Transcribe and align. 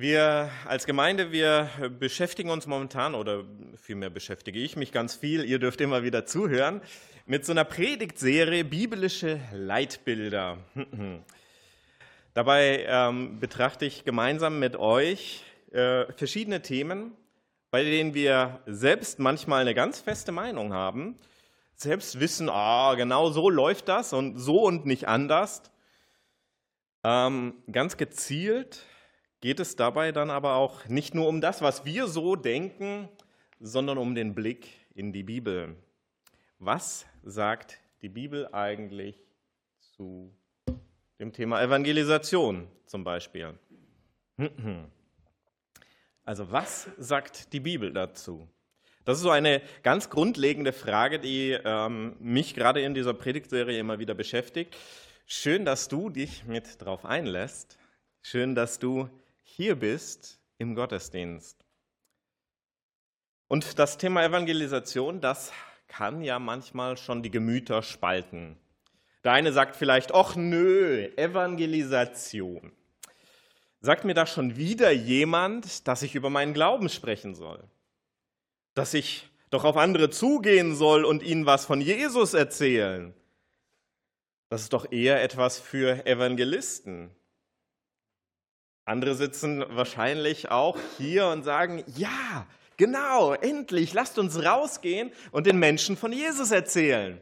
Wir 0.00 0.50
als 0.66 0.86
Gemeinde, 0.86 1.30
wir 1.30 1.68
beschäftigen 1.98 2.48
uns 2.48 2.66
momentan, 2.66 3.14
oder 3.14 3.44
vielmehr 3.76 4.08
beschäftige 4.08 4.58
ich 4.58 4.74
mich 4.74 4.92
ganz 4.92 5.14
viel, 5.14 5.44
ihr 5.44 5.58
dürft 5.58 5.78
immer 5.82 6.02
wieder 6.02 6.24
zuhören, 6.24 6.80
mit 7.26 7.44
so 7.44 7.52
einer 7.52 7.64
Predigtserie 7.64 8.64
Biblische 8.64 9.42
Leitbilder. 9.52 10.56
Dabei 12.32 12.86
ähm, 12.88 13.40
betrachte 13.40 13.84
ich 13.84 14.04
gemeinsam 14.04 14.58
mit 14.58 14.74
euch 14.74 15.44
äh, 15.70 16.10
verschiedene 16.14 16.62
Themen, 16.62 17.12
bei 17.70 17.84
denen 17.84 18.14
wir 18.14 18.60
selbst 18.64 19.18
manchmal 19.18 19.60
eine 19.60 19.74
ganz 19.74 20.00
feste 20.00 20.32
Meinung 20.32 20.72
haben, 20.72 21.16
selbst 21.74 22.18
wissen, 22.18 22.48
ah, 22.48 22.94
genau 22.94 23.28
so 23.32 23.50
läuft 23.50 23.88
das 23.88 24.14
und 24.14 24.38
so 24.38 24.62
und 24.62 24.86
nicht 24.86 25.08
anders. 25.08 25.60
Ähm, 27.04 27.52
ganz 27.70 27.98
gezielt 27.98 28.86
geht 29.40 29.60
es 29.60 29.76
dabei 29.76 30.12
dann 30.12 30.30
aber 30.30 30.54
auch 30.56 30.86
nicht 30.86 31.14
nur 31.14 31.28
um 31.28 31.40
das, 31.40 31.62
was 31.62 31.84
wir 31.84 32.06
so 32.06 32.36
denken, 32.36 33.08
sondern 33.58 33.98
um 33.98 34.14
den 34.14 34.34
Blick 34.34 34.68
in 34.94 35.12
die 35.12 35.22
Bibel. 35.22 35.76
Was 36.58 37.06
sagt 37.22 37.78
die 38.02 38.08
Bibel 38.08 38.48
eigentlich 38.52 39.18
zu 39.78 40.34
dem 41.18 41.32
Thema 41.32 41.62
Evangelisation 41.62 42.68
zum 42.86 43.04
Beispiel? 43.04 43.54
Also 46.22 46.52
was 46.52 46.88
sagt 46.96 47.52
die 47.54 47.58
Bibel 47.58 47.92
dazu? 47.92 48.46
Das 49.04 49.16
ist 49.16 49.24
so 49.24 49.30
eine 49.30 49.62
ganz 49.82 50.10
grundlegende 50.10 50.72
Frage, 50.72 51.18
die 51.18 51.58
ähm, 51.64 52.14
mich 52.20 52.54
gerade 52.54 52.82
in 52.82 52.94
dieser 52.94 53.14
Predigtserie 53.14 53.80
immer 53.80 53.98
wieder 53.98 54.14
beschäftigt. 54.14 54.76
Schön, 55.26 55.64
dass 55.64 55.88
du 55.88 56.08
dich 56.08 56.44
mit 56.44 56.80
drauf 56.80 57.04
einlässt. 57.04 57.78
Schön, 58.22 58.54
dass 58.54 58.78
du 58.78 59.08
hier 59.56 59.74
bist 59.74 60.40
im 60.58 60.74
Gottesdienst. 60.74 61.64
Und 63.48 63.78
das 63.78 63.98
Thema 63.98 64.24
Evangelisation, 64.24 65.20
das 65.20 65.52
kann 65.88 66.22
ja 66.22 66.38
manchmal 66.38 66.96
schon 66.96 67.22
die 67.22 67.32
Gemüter 67.32 67.82
spalten. 67.82 68.56
Der 69.24 69.32
eine 69.32 69.52
sagt 69.52 69.74
vielleicht, 69.74 70.14
ach 70.14 70.36
nö, 70.36 71.08
Evangelisation. 71.16 72.72
Sagt 73.80 74.04
mir 74.04 74.14
da 74.14 74.24
schon 74.24 74.56
wieder 74.56 74.92
jemand, 74.92 75.88
dass 75.88 76.02
ich 76.02 76.14
über 76.14 76.30
meinen 76.30 76.54
Glauben 76.54 76.88
sprechen 76.88 77.34
soll? 77.34 77.64
Dass 78.74 78.94
ich 78.94 79.28
doch 79.50 79.64
auf 79.64 79.76
andere 79.76 80.10
zugehen 80.10 80.76
soll 80.76 81.04
und 81.04 81.22
ihnen 81.24 81.44
was 81.44 81.66
von 81.66 81.80
Jesus 81.80 82.34
erzählen? 82.34 83.14
Das 84.48 84.62
ist 84.62 84.72
doch 84.72 84.92
eher 84.92 85.22
etwas 85.22 85.58
für 85.58 86.06
Evangelisten. 86.06 87.10
Andere 88.84 89.14
sitzen 89.14 89.64
wahrscheinlich 89.68 90.50
auch 90.50 90.78
hier 90.98 91.28
und 91.28 91.42
sagen, 91.42 91.84
ja, 91.96 92.46
genau, 92.76 93.34
endlich, 93.34 93.92
lasst 93.92 94.18
uns 94.18 94.44
rausgehen 94.44 95.12
und 95.32 95.46
den 95.46 95.58
Menschen 95.58 95.96
von 95.96 96.12
Jesus 96.12 96.50
erzählen. 96.50 97.20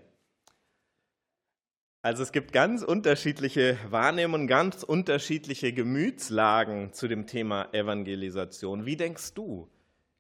Also 2.01 2.23
es 2.23 2.31
gibt 2.31 2.53
ganz 2.53 2.83
unterschiedliche 2.83 3.77
Wahrnehmungen, 3.91 4.47
ganz 4.47 4.85
unterschiedliche 4.85 5.73
Gemütslagen 5.73 6.93
zu 6.93 7.09
dem 7.09 7.27
Thema 7.27 7.69
Evangelisation. 7.73 8.87
Wie 8.87 8.97
denkst 8.97 9.35
du 9.35 9.69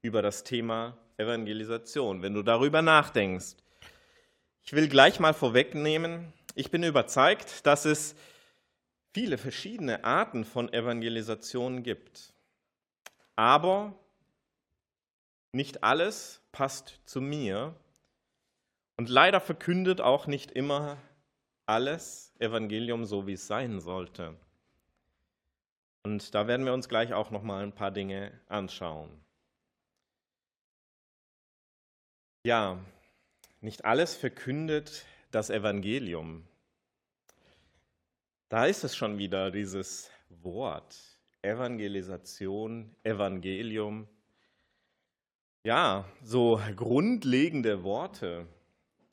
über 0.03 0.21
das 0.21 0.43
Thema 0.43 0.99
Evangelisation, 1.19 2.21
wenn 2.21 2.35
du 2.35 2.43
darüber 2.43 2.83
nachdenkst? 2.83 3.55
Ich 4.65 4.73
will 4.73 4.89
gleich 4.89 5.21
mal 5.21 5.33
vorwegnehmen, 5.33 6.33
ich 6.55 6.73
bin 6.73 6.83
überzeugt, 6.83 7.65
dass 7.65 7.85
es 7.85 8.17
viele 9.19 9.37
verschiedene 9.37 10.05
Arten 10.05 10.45
von 10.45 10.73
Evangelisation 10.73 11.83
gibt. 11.83 12.33
Aber 13.35 13.99
nicht 15.51 15.83
alles 15.83 16.41
passt 16.53 17.01
zu 17.05 17.21
mir. 17.21 17.75
Und 18.97 19.09
leider 19.09 19.41
verkündet 19.41 20.01
auch 20.01 20.29
nicht 20.29 20.53
immer 20.53 20.99
alles 21.67 22.33
Evangelium 22.39 23.07
so, 23.07 23.27
wie 23.27 23.33
es 23.33 23.49
sein 23.49 23.81
sollte. 23.81 24.37
Und 26.05 26.33
da 26.33 26.47
werden 26.47 26.65
wir 26.65 26.73
uns 26.73 26.89
gleich 26.89 27.13
auch 27.13 27.33
noch 27.33 27.43
mal 27.43 27.65
ein 27.65 27.75
paar 27.75 27.91
Dinge 27.91 28.31
anschauen. 28.47 29.11
Ja, 32.45 32.79
nicht 33.63 33.85
alles 33.85 34.15
verkündet 34.15 35.07
das 35.33 35.51
Evangelium. 35.51 36.47
Da 38.49 38.65
ist 38.65 38.83
es 38.83 38.97
schon 38.97 39.19
wieder, 39.19 39.51
dieses 39.51 40.11
Wort. 40.43 40.97
Evangelisation, 41.43 42.95
Evangelium. 43.03 44.09
Ja, 45.65 46.07
so 46.23 46.59
grundlegende 46.75 47.85
Worte, 47.85 48.47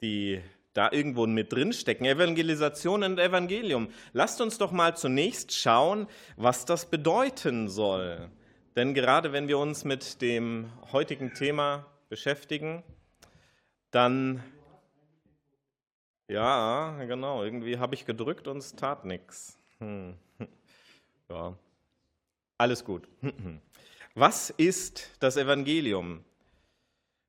die 0.01 0.41
da 0.71 0.89
irgendwo 0.89 1.27
mit 1.27 1.51
drinstecken. 1.51 2.05
Evangelisation 2.05 3.03
und 3.03 3.19
Evangelium. 3.19 3.89
Lasst 4.13 4.39
uns 4.39 4.57
doch 4.57 4.71
mal 4.71 4.95
zunächst 4.95 5.53
schauen, 5.53 6.07
was 6.37 6.63
das 6.63 6.85
bedeuten 6.85 7.67
soll. 7.67 8.29
Denn 8.77 8.93
gerade 8.93 9.33
wenn 9.33 9.49
wir 9.49 9.57
uns 9.57 9.83
mit 9.83 10.21
dem 10.21 10.71
heutigen 10.93 11.33
Thema 11.33 11.85
beschäftigen, 12.07 12.83
dann 13.91 14.41
ja, 16.27 17.03
genau. 17.05 17.43
Irgendwie 17.43 17.77
habe 17.77 17.95
ich 17.95 18.05
gedrückt 18.05 18.47
und 18.47 18.57
es 18.57 18.75
tat 18.75 19.05
nichts. 19.05 19.57
Hm. 19.79 20.15
Ja, 21.27 21.57
alles 22.59 22.85
gut. 22.85 23.07
Was 24.13 24.51
ist 24.51 25.09
das 25.19 25.37
Evangelium? 25.37 26.23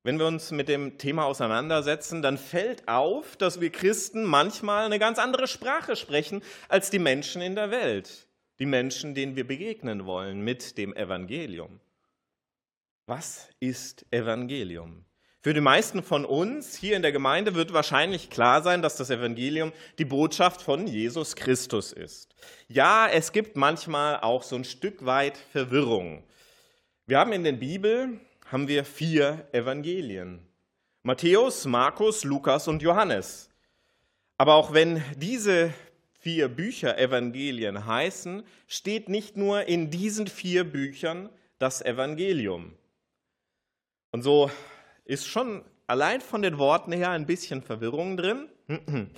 Wenn 0.02 0.18
wir 0.18 0.26
uns 0.26 0.52
mit 0.52 0.68
dem 0.68 0.98
Thema 0.98 1.24
auseinandersetzen, 1.24 2.22
dann 2.22 2.38
fällt 2.38 2.86
auf, 2.86 3.36
dass 3.36 3.60
wir 3.60 3.70
Christen 3.72 4.22
manchmal 4.22 4.84
eine 4.84 4.98
ganz 4.98 5.18
andere 5.18 5.48
Sprache 5.48 5.96
sprechen 5.96 6.42
als 6.68 6.90
die 6.90 6.98
Menschen 6.98 7.42
in 7.42 7.56
der 7.56 7.72
Welt, 7.72 8.28
die 8.60 8.66
Menschen, 8.66 9.14
denen 9.14 9.34
wir 9.34 9.46
begegnen 9.46 10.06
wollen 10.06 10.42
mit 10.42 10.78
dem 10.78 10.94
Evangelium. 10.94 11.80
Was 13.06 13.48
ist 13.58 14.06
Evangelium? 14.12 15.04
Für 15.40 15.54
die 15.54 15.60
meisten 15.60 16.02
von 16.02 16.24
uns 16.24 16.76
hier 16.76 16.96
in 16.96 17.02
der 17.02 17.12
Gemeinde 17.12 17.54
wird 17.54 17.72
wahrscheinlich 17.72 18.30
klar 18.30 18.62
sein, 18.62 18.82
dass 18.82 18.96
das 18.96 19.10
Evangelium 19.10 19.72
die 19.98 20.04
Botschaft 20.04 20.60
von 20.60 20.86
Jesus 20.86 21.36
Christus 21.36 21.92
ist. 21.92 22.34
Ja, 22.68 23.06
es 23.08 23.32
gibt 23.32 23.56
manchmal 23.56 24.20
auch 24.20 24.42
so 24.42 24.56
ein 24.56 24.64
Stück 24.64 25.04
weit 25.06 25.36
Verwirrung. 25.52 26.24
Wir 27.06 27.18
haben 27.18 27.32
in 27.32 27.44
der 27.44 27.52
Bibel 27.52 28.18
haben 28.50 28.68
wir 28.68 28.84
vier 28.84 29.46
Evangelien. 29.52 30.40
Matthäus, 31.02 31.64
Markus, 31.66 32.24
Lukas 32.24 32.66
und 32.66 32.82
Johannes. 32.82 33.48
Aber 34.38 34.54
auch 34.54 34.72
wenn 34.72 35.02
diese 35.16 35.72
vier 36.18 36.48
Bücher 36.48 36.98
Evangelien 36.98 37.86
heißen, 37.86 38.42
steht 38.66 39.08
nicht 39.08 39.36
nur 39.36 39.66
in 39.66 39.90
diesen 39.90 40.26
vier 40.26 40.64
Büchern 40.64 41.28
das 41.60 41.82
Evangelium. 41.82 42.72
Und 44.10 44.22
so 44.22 44.50
ist 45.06 45.26
schon 45.26 45.64
allein 45.86 46.20
von 46.20 46.42
den 46.42 46.58
Worten 46.58 46.92
her 46.92 47.10
ein 47.10 47.26
bisschen 47.26 47.62
Verwirrung 47.62 48.16
drin. 48.16 48.48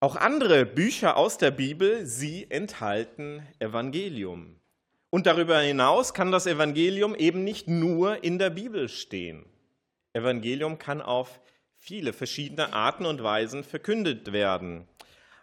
Auch 0.00 0.16
andere 0.16 0.64
Bücher 0.64 1.16
aus 1.16 1.38
der 1.38 1.50
Bibel, 1.50 2.06
sie 2.06 2.48
enthalten 2.48 3.46
Evangelium. 3.58 4.60
Und 5.10 5.26
darüber 5.26 5.58
hinaus 5.58 6.14
kann 6.14 6.30
das 6.30 6.46
Evangelium 6.46 7.14
eben 7.14 7.42
nicht 7.42 7.66
nur 7.66 8.22
in 8.22 8.38
der 8.38 8.50
Bibel 8.50 8.88
stehen. 8.88 9.44
Evangelium 10.12 10.78
kann 10.78 11.02
auf 11.02 11.40
viele 11.76 12.12
verschiedene 12.12 12.72
Arten 12.72 13.06
und 13.06 13.22
Weisen 13.22 13.64
verkündet 13.64 14.32
werden. 14.32 14.86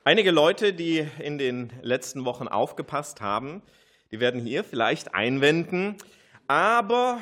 Einige 0.04 0.32
Leute, 0.32 0.74
die 0.74 1.06
in 1.20 1.38
den 1.38 1.74
letzten 1.82 2.26
Wochen 2.26 2.48
aufgepasst 2.48 3.22
haben, 3.22 3.62
die 4.12 4.20
werden 4.20 4.40
hier 4.40 4.64
vielleicht 4.64 5.16
einwenden, 5.16 5.98
aber 6.48 7.20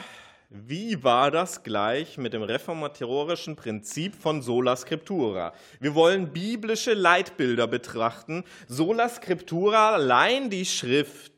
wie 0.56 1.04
war 1.04 1.32
das 1.32 1.64
gleich 1.64 2.20
mit 2.20 2.34
dem 2.34 2.44
reformatorischen 2.44 3.56
Prinzip 3.56 4.14
von 4.14 4.44
sola 4.44 4.76
scriptura? 4.76 5.52
Wir 5.80 5.96
wollen 5.96 6.32
biblische 6.32 6.94
Leitbilder 6.94 7.66
betrachten. 7.66 8.44
Sola 8.68 9.10
scriptura, 9.10 9.94
allein 9.94 10.52
die 10.52 10.66
Schrift. 10.66 11.34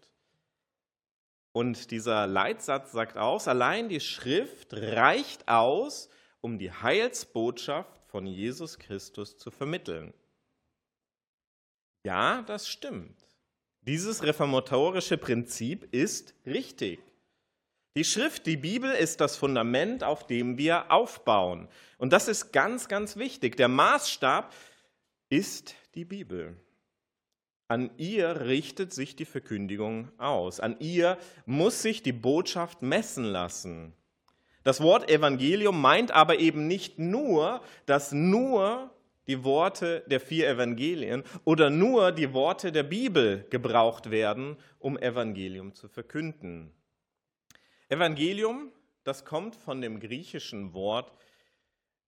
Und 1.53 1.91
dieser 1.91 2.27
Leitsatz 2.27 2.91
sagt 2.91 3.15
aus, 3.15 3.47
allein 3.47 3.87
die 3.87 4.01
Schrift 4.01 4.73
reicht 4.73 5.47
aus, 5.47 6.09
um 6.41 6.59
die 6.59 6.73
Heilsbotschaft 6.73 8.01
von 8.07 8.27
Jesus 8.27 8.77
Christus 8.79 9.37
zu 9.37 9.49
vermitteln. 9.49 10.13
Ja, 12.03 12.41
das 12.41 12.67
stimmt. 12.67 13.15
Dieses 13.79 14.23
reformatorische 14.23 15.17
Prinzip 15.17 15.87
ist 15.93 16.35
richtig. 16.45 16.99
Die 17.97 18.03
Schrift, 18.03 18.45
die 18.45 18.57
Bibel 18.57 18.91
ist 18.91 19.21
das 19.21 19.37
Fundament, 19.37 20.03
auf 20.03 20.27
dem 20.27 20.57
wir 20.57 20.91
aufbauen. 20.91 21.69
Und 21.97 22.11
das 22.11 22.27
ist 22.27 22.51
ganz, 22.51 22.89
ganz 22.89 23.15
wichtig. 23.15 23.55
Der 23.55 23.69
Maßstab 23.69 24.53
ist 25.29 25.75
die 25.95 26.03
Bibel. 26.03 26.57
An 27.69 27.89
ihr 27.95 28.41
richtet 28.41 28.93
sich 28.93 29.15
die 29.15 29.23
Verkündigung 29.23 30.11
aus. 30.17 30.59
An 30.59 30.75
ihr 30.79 31.17
muss 31.45 31.81
sich 31.81 32.03
die 32.03 32.11
Botschaft 32.11 32.81
messen 32.81 33.23
lassen. 33.23 33.93
Das 34.63 34.81
Wort 34.81 35.09
Evangelium 35.09 35.79
meint 35.79 36.11
aber 36.11 36.39
eben 36.39 36.67
nicht 36.67 36.99
nur, 36.99 37.61
dass 37.85 38.11
nur 38.11 38.91
die 39.27 39.45
Worte 39.45 40.03
der 40.07 40.19
vier 40.19 40.49
Evangelien 40.49 41.23
oder 41.45 41.69
nur 41.69 42.11
die 42.11 42.33
Worte 42.33 42.73
der 42.73 42.83
Bibel 42.83 43.47
gebraucht 43.49 44.11
werden, 44.11 44.57
um 44.79 44.97
Evangelium 44.97 45.73
zu 45.73 45.87
verkünden. 45.87 46.73
Evangelium, 47.89 48.71
das 49.03 49.25
kommt 49.25 49.55
von 49.55 49.81
dem 49.81 49.99
griechischen 49.99 50.73
Wort 50.73 51.11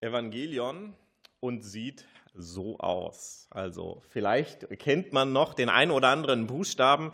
Evangelion 0.01 0.95
und 1.39 1.61
sieht 1.61 2.05
so 2.33 2.79
aus. 2.79 3.47
Also 3.51 4.01
vielleicht 4.09 4.67
kennt 4.79 5.13
man 5.13 5.33
noch 5.33 5.53
den 5.53 5.69
ein 5.69 5.91
oder 5.91 6.09
anderen 6.09 6.47
Buchstaben 6.47 7.11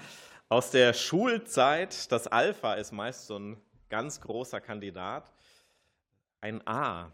aus 0.48 0.72
der 0.72 0.94
Schulzeit. 0.94 2.12
Das 2.12 2.28
Alpha 2.28 2.76
ist 2.76 2.92
meist 2.94 3.28
so 3.28 3.38
ein 3.38 3.58
ganz 3.90 4.22
großer 4.22 4.62
Kandidat. 4.62 5.32
Ein 6.40 6.66
A 6.66 7.12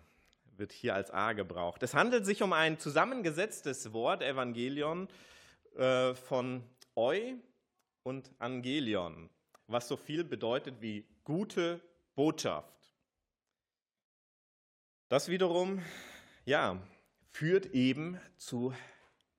wird 0.56 0.72
hier 0.72 0.94
als 0.94 1.10
A 1.12 1.34
gebraucht. 1.34 1.82
Es 1.82 1.94
handelt 1.94 2.26
sich 2.26 2.44
um 2.44 2.54
ein 2.54 2.78
zusammengesetztes 2.78 3.92
Wort, 3.94 4.22
Evangelion, 4.22 5.08
äh, 5.78 6.14
von 6.14 6.64
Eu 6.96 7.36
und 8.04 8.32
Angelion, 8.40 9.30
was 9.70 9.88
so 9.88 9.96
viel 9.96 10.24
bedeutet 10.24 10.82
wie 10.82 11.06
gute 11.24 11.80
Botschaft. 12.16 12.74
Das 15.08 15.30
wiederum, 15.30 15.82
ja, 16.46 16.82
führt 17.32 17.68
eben 17.68 18.20
zu 18.38 18.74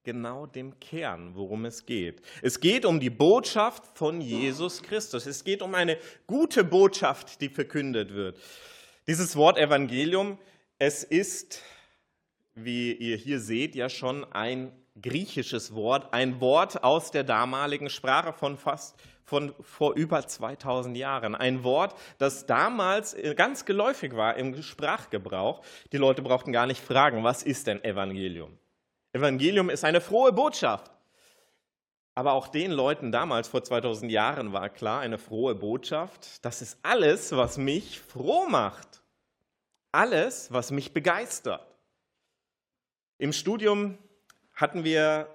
genau 0.02 0.46
dem 0.46 0.78
Kern, 0.80 1.34
worum 1.34 1.64
es 1.64 1.84
geht. 1.84 2.22
Es 2.42 2.60
geht 2.60 2.84
um 2.84 3.00
die 3.00 3.10
Botschaft 3.10 3.86
von 3.94 4.20
Jesus 4.20 4.82
Christus. 4.82 5.26
Es 5.26 5.44
geht 5.44 5.62
um 5.62 5.74
eine 5.74 5.98
gute 6.26 6.64
Botschaft, 6.64 7.40
die 7.40 7.48
verkündet 7.48 8.14
wird. 8.14 8.38
Dieses 9.06 9.36
Wort 9.36 9.58
Evangelium, 9.58 10.38
es 10.78 11.04
ist, 11.04 11.62
wie 12.54 12.92
ihr 12.92 13.16
hier 13.16 13.40
seht, 13.40 13.74
ja 13.74 13.88
schon 13.88 14.24
ein 14.32 14.72
griechisches 15.00 15.74
Wort, 15.74 16.12
ein 16.12 16.40
Wort 16.40 16.82
aus 16.82 17.10
der 17.10 17.24
damaligen 17.24 17.90
Sprache 17.90 18.32
von 18.32 18.56
fast 18.56 18.96
von 19.30 19.54
vor 19.60 19.94
über 19.94 20.26
2000 20.26 20.96
Jahren. 20.96 21.36
Ein 21.36 21.62
Wort, 21.62 21.94
das 22.18 22.46
damals 22.46 23.14
äh, 23.14 23.36
ganz 23.36 23.64
geläufig 23.64 24.16
war 24.16 24.36
im 24.36 24.60
Sprachgebrauch. 24.60 25.62
Die 25.92 25.98
Leute 25.98 26.20
brauchten 26.20 26.50
gar 26.50 26.66
nicht 26.66 26.82
fragen, 26.82 27.22
was 27.22 27.44
ist 27.44 27.68
denn 27.68 27.82
Evangelium? 27.84 28.58
Evangelium 29.12 29.70
ist 29.70 29.84
eine 29.84 30.00
frohe 30.00 30.32
Botschaft. 30.32 30.90
Aber 32.16 32.32
auch 32.32 32.48
den 32.48 32.72
Leuten 32.72 33.12
damals 33.12 33.46
vor 33.46 33.62
2000 33.62 34.10
Jahren 34.10 34.52
war 34.52 34.68
klar, 34.68 35.00
eine 35.00 35.16
frohe 35.16 35.54
Botschaft, 35.54 36.44
das 36.44 36.60
ist 36.60 36.80
alles, 36.82 37.30
was 37.30 37.56
mich 37.56 38.00
froh 38.00 38.46
macht. 38.48 39.00
Alles, 39.92 40.52
was 40.52 40.72
mich 40.72 40.92
begeistert. 40.92 41.64
Im 43.18 43.32
Studium 43.32 43.96
hatten 44.54 44.82
wir 44.82 45.28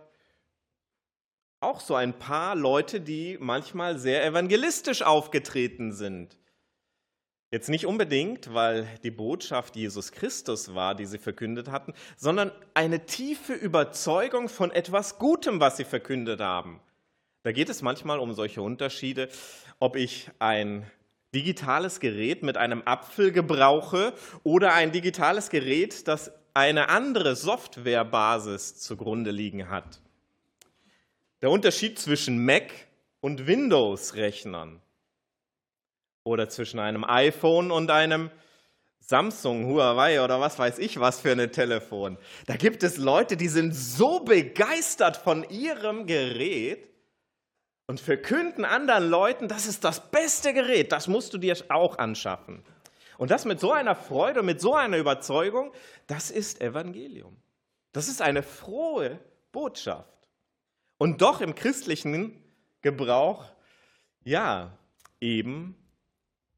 auch 1.65 1.81
so 1.81 1.95
ein 1.95 2.13
paar 2.13 2.55
Leute, 2.55 3.01
die 3.01 3.37
manchmal 3.39 3.97
sehr 3.97 4.23
evangelistisch 4.25 5.01
aufgetreten 5.01 5.91
sind. 5.91 6.37
Jetzt 7.51 7.69
nicht 7.69 7.85
unbedingt, 7.85 8.53
weil 8.53 8.87
die 9.03 9.11
Botschaft 9.11 9.75
Jesus 9.75 10.11
Christus 10.11 10.75
war, 10.75 10.93
die 10.93 11.05
sie 11.05 11.17
verkündet 11.17 11.71
hatten, 11.71 11.93
sondern 12.17 12.51
eine 12.73 13.05
tiefe 13.05 13.53
Überzeugung 13.53 14.49
von 14.49 14.71
etwas 14.71 15.17
Gutem, 15.19 15.59
was 15.59 15.77
sie 15.77 15.85
verkündet 15.85 16.39
haben. 16.39 16.81
Da 17.43 17.51
geht 17.51 17.69
es 17.69 17.81
manchmal 17.81 18.19
um 18.19 18.33
solche 18.33 18.61
Unterschiede, 18.61 19.29
ob 19.79 19.95
ich 19.95 20.29
ein 20.39 20.89
digitales 21.33 21.99
Gerät 21.99 22.43
mit 22.43 22.57
einem 22.57 22.81
Apfel 22.85 23.31
gebrauche 23.31 24.13
oder 24.43 24.73
ein 24.73 24.91
digitales 24.91 25.49
Gerät, 25.49 26.07
das 26.07 26.31
eine 26.53 26.89
andere 26.89 27.35
Softwarebasis 27.35 28.79
zugrunde 28.79 29.31
liegen 29.31 29.69
hat. 29.69 30.01
Der 31.41 31.49
Unterschied 31.51 31.99
zwischen 31.99 32.43
Mac 32.43 32.71
und 33.19 33.47
Windows-Rechnern 33.47 34.81
oder 36.23 36.49
zwischen 36.49 36.79
einem 36.79 37.03
iPhone 37.03 37.71
und 37.71 37.91
einem 37.91 38.31
Samsung, 38.99 39.67
Huawei 39.67 40.23
oder 40.23 40.39
was 40.39 40.57
weiß 40.57 40.79
ich 40.79 40.99
was 40.99 41.19
für 41.19 41.31
ein 41.31 41.51
Telefon. 41.51 42.17
Da 42.47 42.55
gibt 42.55 42.81
es 42.81 42.97
Leute, 42.97 43.37
die 43.37 43.49
sind 43.49 43.75
so 43.75 44.21
begeistert 44.21 45.17
von 45.17 45.47
ihrem 45.49 46.07
Gerät 46.07 46.89
und 47.87 47.99
verkünden 47.99 48.65
anderen 48.65 49.07
Leuten, 49.09 49.47
das 49.47 49.67
ist 49.67 49.83
das 49.83 50.09
beste 50.09 50.53
Gerät, 50.53 50.91
das 50.91 51.07
musst 51.07 51.33
du 51.33 51.37
dir 51.37 51.55
auch 51.69 51.99
anschaffen. 51.99 52.63
Und 53.17 53.29
das 53.29 53.45
mit 53.45 53.59
so 53.59 53.71
einer 53.71 53.95
Freude, 53.95 54.41
mit 54.41 54.59
so 54.59 54.73
einer 54.73 54.97
Überzeugung, 54.97 55.71
das 56.07 56.31
ist 56.31 56.59
Evangelium. 56.61 57.37
Das 57.93 58.07
ist 58.07 58.21
eine 58.21 58.43
frohe 58.43 59.19
Botschaft. 59.51 60.14
Und 60.97 61.21
doch 61.21 61.41
im 61.41 61.55
christlichen 61.55 62.41
Gebrauch, 62.81 63.45
ja, 64.23 64.77
eben 65.19 65.75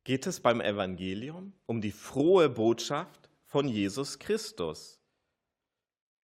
geht 0.03 0.27
es 0.27 0.39
beim 0.39 0.61
Evangelium 0.61 1.53
um 1.65 1.81
die 1.81 1.91
frohe 1.91 2.49
Botschaft 2.49 3.29
von 3.45 3.67
Jesus 3.67 4.19
Christus. 4.19 4.97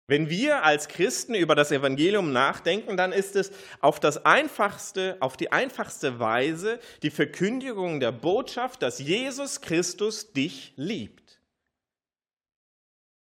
Wenn 0.08 0.30
wir 0.30 0.62
als 0.62 0.86
Christen 0.86 1.34
über 1.34 1.56
das 1.56 1.72
Evangelium 1.72 2.32
nachdenken, 2.32 2.96
dann 2.96 3.12
ist 3.12 3.34
es 3.34 3.50
auf 3.80 3.98
das 3.98 4.24
einfachste, 4.24 5.16
auf 5.18 5.36
die 5.36 5.50
einfachste 5.50 6.20
Weise 6.20 6.78
die 7.02 7.10
Verkündigung 7.10 7.98
der 7.98 8.12
Botschaft, 8.12 8.82
dass 8.82 9.00
Jesus 9.00 9.60
Christus 9.60 10.32
dich 10.32 10.72
liebt. 10.76 11.25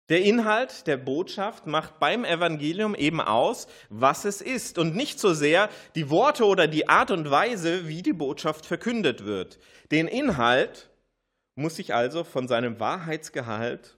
Der 0.09 0.21
Inhalt 0.21 0.85
der 0.85 0.97
Botschaft 0.97 1.65
macht 1.65 1.99
beim 1.99 2.25
Evangelium 2.25 2.93
eben 2.93 3.19
aus, 3.19 3.67
was 3.89 4.23
es 4.25 4.39
ist 4.39 4.77
und 4.77 4.95
nicht 4.95 5.19
so 5.19 5.33
sehr 5.33 5.69
die 5.95 6.11
Worte 6.11 6.45
oder 6.45 6.67
die 6.67 6.87
Art 6.87 7.09
und 7.09 7.31
Weise, 7.31 7.87
wie 7.87 8.03
die 8.03 8.13
Botschaft 8.13 8.67
verkündet 8.67 9.25
wird. 9.25 9.57
Den 9.91 10.07
Inhalt 10.07 10.91
muss 11.55 11.79
ich 11.79 11.95
also 11.95 12.23
von 12.23 12.47
seinem 12.47 12.79
Wahrheitsgehalt 12.79 13.97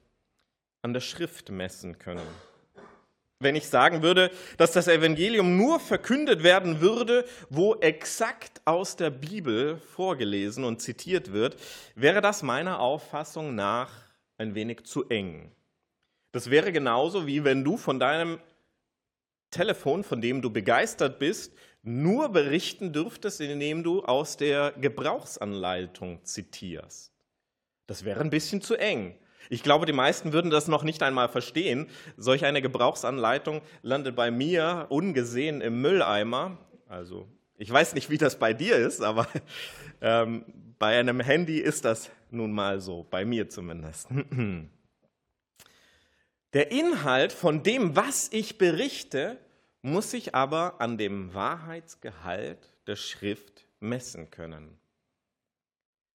an 0.81 0.93
der 0.93 1.01
Schrift 1.01 1.49
messen 1.51 1.99
können. 1.99 2.27
Wenn 3.39 3.55
ich 3.55 3.67
sagen 3.67 4.01
würde, 4.01 4.31
dass 4.57 4.71
das 4.71 4.87
Evangelium 4.87 5.57
nur 5.57 5.79
verkündet 5.79 6.41
werden 6.41 6.79
würde, 6.79 7.25
wo 7.49 7.75
exakt 7.75 8.61
aus 8.65 8.95
der 8.95 9.09
Bibel 9.09 9.77
vorgelesen 9.77 10.63
und 10.63 10.81
zitiert 10.81 11.33
wird, 11.33 11.57
wäre 11.95 12.21
das 12.21 12.41
meiner 12.41 12.79
Auffassung 12.79 13.53
nach 13.53 13.91
ein 14.37 14.55
wenig 14.55 14.85
zu 14.85 15.07
eng. 15.09 15.51
Das 16.37 16.51
wäre 16.51 16.71
genauso 16.71 17.25
wie 17.25 17.43
wenn 17.43 17.63
du 17.63 17.77
von 17.77 17.99
deinem 17.99 18.37
Telefon, 19.49 20.03
von 20.03 20.21
dem 20.21 20.43
du 20.43 20.51
begeistert 20.51 21.17
bist, 21.17 21.51
nur 21.81 22.29
berichten 22.29 22.93
dürftest, 22.93 23.41
indem 23.41 23.81
du 23.81 24.03
aus 24.03 24.37
der 24.37 24.71
Gebrauchsanleitung 24.79 26.23
zitierst. 26.23 27.11
Das 27.87 28.05
wäre 28.05 28.19
ein 28.21 28.29
bisschen 28.29 28.61
zu 28.61 28.75
eng. 28.75 29.17
Ich 29.49 29.63
glaube, 29.63 29.87
die 29.87 29.93
meisten 29.93 30.31
würden 30.31 30.51
das 30.51 30.67
noch 30.67 30.83
nicht 30.83 31.01
einmal 31.01 31.27
verstehen. 31.27 31.87
Solch 32.17 32.45
eine 32.45 32.61
Gebrauchsanleitung 32.61 33.63
landet 33.81 34.15
bei 34.15 34.29
mir 34.29 34.85
ungesehen 34.89 35.59
im 35.61 35.81
Mülleimer. 35.81 36.59
Also, 36.87 37.27
ich 37.57 37.71
weiß 37.71 37.95
nicht, 37.95 38.11
wie 38.11 38.19
das 38.19 38.37
bei 38.37 38.53
dir 38.53 38.75
ist, 38.75 39.01
aber 39.01 39.27
ähm, 40.01 40.45
bei 40.77 40.99
einem 40.99 41.19
Handy 41.19 41.57
ist 41.57 41.83
das 41.83 42.11
nun 42.29 42.51
mal 42.51 42.79
so, 42.79 43.07
bei 43.09 43.25
mir 43.25 43.49
zumindest. 43.49 44.09
Der 46.53 46.71
Inhalt 46.71 47.33
von 47.33 47.63
dem, 47.63 47.95
was 47.95 48.29
ich 48.31 48.57
berichte, 48.57 49.37
muss 49.81 50.11
sich 50.11 50.33
aber 50.33 50.79
an 50.79 50.97
dem 50.97 51.33
Wahrheitsgehalt 51.33 52.59
der 52.87 52.95
Schrift 52.95 53.65
messen 53.79 54.31
können. 54.31 54.79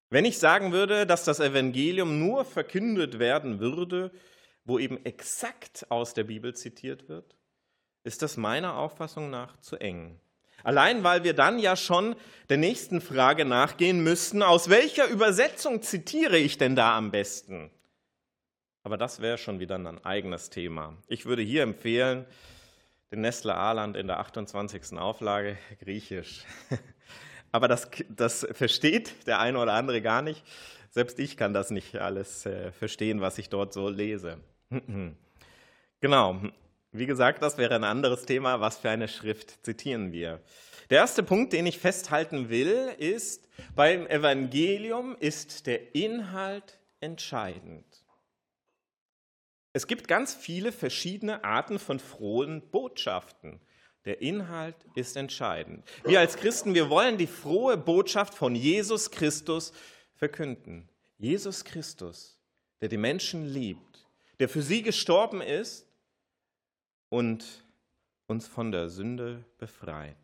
Wenn 0.09 0.25
ich 0.25 0.37
sagen 0.37 0.71
würde, 0.71 1.05
dass 1.05 1.23
das 1.23 1.39
Evangelium 1.39 2.19
nur 2.19 2.45
verkündet 2.45 3.19
werden 3.19 3.59
würde, 3.59 4.11
wo 4.65 4.79
eben 4.79 5.03
exakt 5.05 5.87
aus 5.89 6.13
der 6.13 6.23
Bibel 6.25 6.55
zitiert 6.55 7.09
wird, 7.09 7.35
ist 8.03 8.21
das 8.21 8.37
meiner 8.37 8.75
Auffassung 8.77 9.29
nach 9.29 9.59
zu 9.59 9.77
eng. 9.77 10.19
Allein 10.63 11.03
weil 11.03 11.23
wir 11.23 11.33
dann 11.33 11.59
ja 11.59 11.75
schon 11.75 12.15
der 12.49 12.57
nächsten 12.57 13.01
Frage 13.01 13.43
nachgehen 13.43 14.03
müssten, 14.03 14.41
aus 14.41 14.69
welcher 14.69 15.07
Übersetzung 15.07 15.81
zitiere 15.81 16.37
ich 16.37 16.57
denn 16.57 16.75
da 16.75 16.97
am 16.97 17.11
besten? 17.11 17.69
Aber 18.83 18.97
das 18.97 19.21
wäre 19.21 19.37
schon 19.37 19.61
wieder 19.61 19.75
ein 19.75 20.03
eigenes 20.03 20.49
Thema. 20.49 20.97
Ich 21.07 21.25
würde 21.25 21.41
hier 21.41 21.63
empfehlen, 21.63 22.25
den 23.11 23.21
Nestle 23.21 23.55
Aland 23.55 23.95
in 23.95 24.07
der 24.07 24.19
28. 24.19 24.97
Auflage, 24.97 25.57
griechisch. 25.79 26.43
Aber 27.53 27.67
das, 27.67 27.89
das 28.09 28.45
versteht 28.51 29.25
der 29.25 29.39
eine 29.39 29.59
oder 29.59 29.73
andere 29.73 30.01
gar 30.01 30.21
nicht. 30.21 30.43
Selbst 30.89 31.17
ich 31.19 31.37
kann 31.37 31.53
das 31.53 31.71
nicht 31.71 31.95
alles 31.95 32.45
äh, 32.45 32.71
verstehen, 32.71 33.21
was 33.21 33.37
ich 33.37 33.49
dort 33.49 33.71
so 33.73 33.87
lese. 33.87 34.39
genau. 36.01 36.41
Wie 36.91 37.05
gesagt, 37.05 37.41
das 37.41 37.57
wäre 37.57 37.75
ein 37.75 37.83
anderes 37.85 38.25
Thema. 38.25 38.59
Was 38.59 38.79
für 38.79 38.89
eine 38.89 39.07
Schrift 39.07 39.65
zitieren 39.65 40.11
wir? 40.11 40.41
Der 40.89 40.99
erste 40.99 41.23
Punkt, 41.23 41.53
den 41.53 41.65
ich 41.65 41.79
festhalten 41.79 42.49
will, 42.49 42.93
ist, 42.97 43.47
beim 43.75 44.05
Evangelium 44.07 45.15
ist 45.19 45.65
der 45.67 45.95
Inhalt 45.95 46.79
entscheidend. 46.99 48.02
Es 49.73 49.87
gibt 49.87 50.07
ganz 50.07 50.35
viele 50.35 50.71
verschiedene 50.71 51.43
Arten 51.43 51.79
von 51.79 51.99
frohen 51.99 52.61
Botschaften. 52.69 53.59
Der 54.05 54.21
Inhalt 54.21 54.75
ist 54.93 55.17
entscheidend. 55.17 55.83
Wir 56.03 56.19
als 56.19 56.35
Christen, 56.35 56.75
wir 56.75 56.89
wollen 56.89 57.17
die 57.17 57.27
frohe 57.27 57.75
Botschaft 57.75 58.35
von 58.35 58.53
Jesus 58.53 59.09
Christus 59.09 59.73
verkünden. 60.13 60.89
Jesus 61.17 61.65
Christus, 61.65 62.37
der 62.81 62.89
die 62.89 62.97
Menschen 62.97 63.47
liebt, 63.47 64.07
der 64.39 64.47
für 64.47 64.61
sie 64.61 64.83
gestorben 64.83 65.41
ist 65.41 65.87
und 67.09 67.63
uns 68.27 68.47
von 68.47 68.71
der 68.71 68.89
Sünde 68.89 69.43
befreit. 69.57 70.17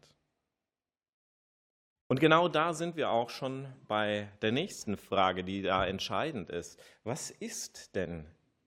Und 2.08 2.20
genau 2.20 2.50
da 2.50 2.74
sind 2.74 2.98
wir 2.98 3.10
auch 3.10 3.30
schon 3.30 3.68
bei 3.88 4.32
der 4.42 4.52
nächsten 4.52 4.98
Frage, 4.98 5.44
die 5.44 5.62
da 5.62 5.86
entscheidend 5.86 6.50
ist. 6.50 6.80
Was 7.04 7.32
ist 7.32 7.96
denn 7.96 8.26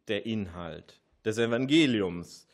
der 0.09 0.27
Inhalt 0.27 1.01
des 1.25 1.39
Evangeliums? 1.39 2.47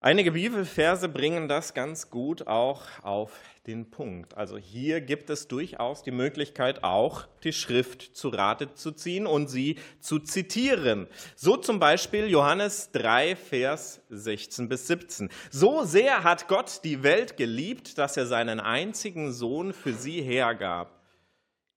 Einige 0.00 0.30
Bibelverse 0.30 1.08
bringen 1.08 1.48
das 1.48 1.74
ganz 1.74 2.08
gut 2.08 2.46
auch 2.46 2.82
auf 3.02 3.32
den 3.66 3.90
Punkt. 3.90 4.36
Also 4.36 4.56
hier 4.56 5.00
gibt 5.00 5.28
es 5.28 5.48
durchaus 5.48 6.04
die 6.04 6.12
Möglichkeit, 6.12 6.84
auch 6.84 7.26
die 7.42 7.52
Schrift 7.52 8.16
zu 8.16 8.28
Rate 8.28 8.74
zu 8.74 8.92
ziehen 8.92 9.26
und 9.26 9.48
sie 9.48 9.76
zu 9.98 10.20
zitieren. 10.20 11.08
So 11.34 11.56
zum 11.56 11.80
Beispiel 11.80 12.28
Johannes 12.28 12.92
3, 12.92 13.34
Vers 13.34 14.00
16 14.08 14.68
bis 14.68 14.86
17. 14.86 15.30
So 15.50 15.82
sehr 15.82 16.22
hat 16.22 16.46
Gott 16.46 16.82
die 16.84 17.02
Welt 17.02 17.36
geliebt, 17.36 17.98
dass 17.98 18.16
er 18.16 18.26
seinen 18.26 18.60
einzigen 18.60 19.32
Sohn 19.32 19.72
für 19.72 19.94
sie 19.94 20.22
hergab. 20.22 21.02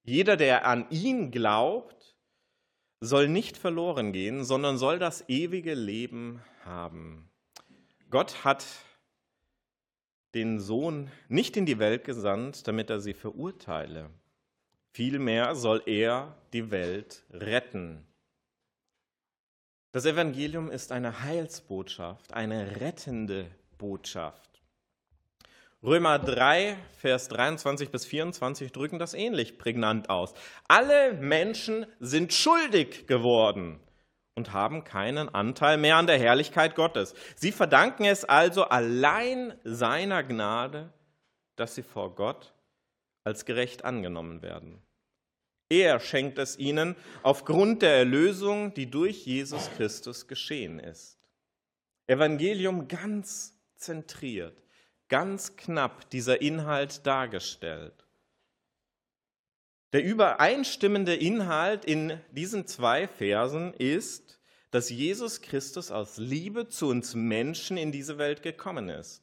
Jeder, 0.03 0.37
der 0.37 0.67
an 0.67 0.85
ihn 0.91 1.31
glaubt, 1.31 2.00
soll 3.01 3.27
nicht 3.27 3.57
verloren 3.57 4.13
gehen, 4.13 4.45
sondern 4.45 4.77
soll 4.77 4.99
das 4.99 5.27
ewige 5.27 5.73
Leben 5.73 6.41
haben. 6.63 7.29
Gott 8.11 8.43
hat 8.43 8.65
den 10.35 10.59
Sohn 10.59 11.11
nicht 11.27 11.57
in 11.57 11.65
die 11.65 11.79
Welt 11.79 12.03
gesandt, 12.03 12.67
damit 12.67 12.89
er 12.89 13.01
sie 13.01 13.13
verurteile. 13.13 14.09
Vielmehr 14.93 15.55
soll 15.55 15.81
er 15.85 16.37
die 16.53 16.69
Welt 16.69 17.23
retten. 17.31 18.05
Das 19.91 20.05
Evangelium 20.05 20.69
ist 20.69 20.91
eine 20.91 21.23
Heilsbotschaft, 21.23 22.33
eine 22.33 22.79
rettende 22.79 23.49
Botschaft. 23.77 24.50
Römer 25.83 26.19
3, 26.19 26.77
Vers 26.97 27.27
23 27.29 27.89
bis 27.89 28.05
24 28.05 28.71
drücken 28.71 28.99
das 28.99 29.15
ähnlich 29.15 29.57
prägnant 29.57 30.11
aus. 30.11 30.33
Alle 30.67 31.13
Menschen 31.13 31.87
sind 31.99 32.33
schuldig 32.33 33.07
geworden 33.07 33.79
und 34.35 34.53
haben 34.53 34.83
keinen 34.83 35.27
Anteil 35.29 35.77
mehr 35.77 35.97
an 35.97 36.05
der 36.05 36.19
Herrlichkeit 36.19 36.75
Gottes. 36.75 37.15
Sie 37.35 37.51
verdanken 37.51 38.05
es 38.05 38.23
also 38.25 38.65
allein 38.65 39.55
seiner 39.63 40.23
Gnade, 40.23 40.93
dass 41.55 41.73
sie 41.73 41.83
vor 41.83 42.13
Gott 42.13 42.53
als 43.23 43.45
gerecht 43.45 43.83
angenommen 43.83 44.43
werden. 44.43 44.83
Er 45.69 45.99
schenkt 45.99 46.37
es 46.37 46.59
ihnen 46.59 46.95
aufgrund 47.23 47.81
der 47.81 47.95
Erlösung, 47.95 48.73
die 48.75 48.89
durch 48.91 49.25
Jesus 49.25 49.69
Christus 49.77 50.27
geschehen 50.27 50.79
ist. 50.79 51.17
Evangelium 52.07 52.87
ganz 52.87 53.57
zentriert, 53.77 54.61
ganz 55.11 55.57
knapp 55.57 56.09
dieser 56.09 56.41
Inhalt 56.41 57.05
dargestellt. 57.05 58.05
Der 59.91 60.05
übereinstimmende 60.05 61.13
Inhalt 61.13 61.83
in 61.83 62.17
diesen 62.31 62.65
zwei 62.65 63.09
Versen 63.09 63.73
ist, 63.73 64.39
dass 64.71 64.89
Jesus 64.89 65.41
Christus 65.41 65.91
aus 65.91 66.15
Liebe 66.15 66.69
zu 66.69 66.87
uns 66.87 67.13
Menschen 67.13 67.75
in 67.75 67.91
diese 67.91 68.17
Welt 68.17 68.41
gekommen 68.41 68.87
ist. 68.87 69.21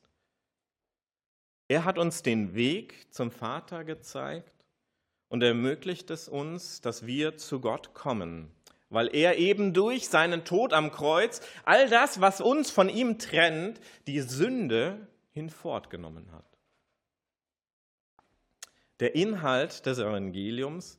Er 1.69 1.87
hat 1.87 1.97
uns 1.97 2.23
den 2.23 2.55
Weg 2.55 3.07
zum 3.11 3.31
Vater 3.31 3.83
gezeigt 3.83 4.67
und 5.29 5.43
ermöglicht 5.43 6.11
es 6.11 6.29
uns, 6.29 6.83
dass 6.83 7.07
wir 7.07 7.39
zu 7.39 7.61
Gott 7.61 7.95
kommen, 7.95 8.51
weil 8.91 9.09
er 9.15 9.39
eben 9.39 9.73
durch 9.73 10.09
seinen 10.09 10.45
Tod 10.45 10.75
am 10.75 10.93
Kreuz 10.93 11.41
all 11.65 11.89
das, 11.89 12.21
was 12.21 12.43
uns 12.43 12.71
von 12.71 12.91
ihm 12.91 13.19
trennt, 13.19 13.81
die 14.07 14.21
Sünde 14.21 15.09
hinfortgenommen 15.39 16.33
hat. 16.33 16.45
Der 19.01 19.15
Inhalt 19.15 19.87
des 19.87 19.99
Evangeliums, 19.99 20.99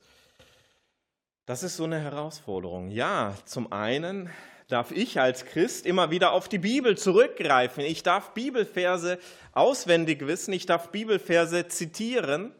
das 1.44 1.62
ist 1.62 1.76
so 1.76 1.84
eine 1.84 2.00
Herausforderung. 2.00 2.90
Ja, 2.90 3.36
zum 3.44 3.70
einen 3.72 4.30
darf 4.68 4.92
ich 4.92 5.20
als 5.20 5.44
Christ 5.44 5.84
immer 5.84 6.10
wieder 6.10 6.32
auf 6.32 6.48
die 6.48 6.58
Bibel 6.58 6.96
zurückgreifen. 6.96 7.84
Ich 7.84 8.02
darf 8.02 8.32
Bibelverse 8.32 9.18
auswendig 9.52 10.26
wissen, 10.26 10.54
ich 10.54 10.64
darf 10.64 10.90
Bibelverse 10.90 11.68
zitieren. 11.68 12.54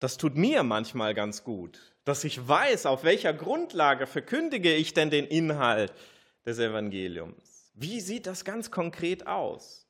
Das 0.00 0.16
tut 0.16 0.36
mir 0.36 0.62
manchmal 0.62 1.12
ganz 1.12 1.44
gut, 1.44 1.94
dass 2.04 2.24
ich 2.24 2.48
weiß, 2.48 2.86
auf 2.86 3.04
welcher 3.04 3.34
Grundlage 3.34 4.06
verkündige 4.06 4.74
ich 4.74 4.94
denn 4.94 5.10
den 5.10 5.26
Inhalt 5.26 5.92
des 6.46 6.58
Evangeliums. 6.58 7.51
Wie 7.74 8.00
sieht 8.00 8.26
das 8.26 8.44
ganz 8.44 8.70
konkret 8.70 9.26
aus? 9.26 9.86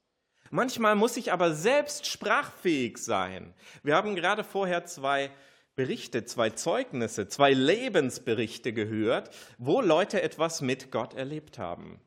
Manchmal 0.50 0.94
muss 0.94 1.16
ich 1.16 1.32
aber 1.32 1.54
selbst 1.54 2.06
sprachfähig 2.06 2.98
sein. 2.98 3.54
Wir 3.82 3.96
haben 3.96 4.14
gerade 4.14 4.44
vorher 4.44 4.84
zwei 4.84 5.30
Berichte, 5.74 6.24
zwei 6.24 6.50
Zeugnisse, 6.50 7.28
zwei 7.28 7.52
Lebensberichte 7.52 8.72
gehört, 8.72 9.34
wo 9.56 9.80
Leute 9.80 10.20
etwas 10.20 10.60
mit 10.60 10.90
Gott 10.90 11.14
erlebt 11.14 11.58
haben. 11.58 12.00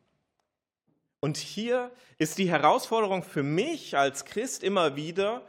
Und 1.19 1.37
hier 1.37 1.91
ist 2.19 2.37
die 2.37 2.49
Herausforderung 2.49 3.23
für 3.23 3.41
mich 3.41 3.97
als 3.97 4.25
Christ 4.25 4.63
immer 4.63 4.95
wieder, 4.95 5.47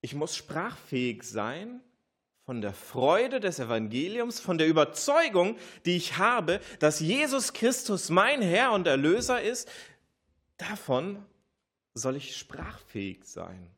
ich 0.00 0.14
muss 0.14 0.36
sprachfähig 0.36 1.24
sein 1.24 1.82
von 2.44 2.60
der 2.60 2.72
Freude 2.72 3.40
des 3.40 3.58
Evangeliums, 3.58 4.40
von 4.40 4.58
der 4.58 4.66
Überzeugung, 4.66 5.56
die 5.84 5.96
ich 5.96 6.18
habe, 6.18 6.60
dass 6.78 7.00
Jesus 7.00 7.52
Christus 7.52 8.10
mein 8.10 8.42
Herr 8.42 8.72
und 8.72 8.86
Erlöser 8.86 9.40
ist, 9.40 9.70
davon 10.56 11.24
soll 11.94 12.16
ich 12.16 12.36
sprachfähig 12.36 13.24
sein. 13.24 13.70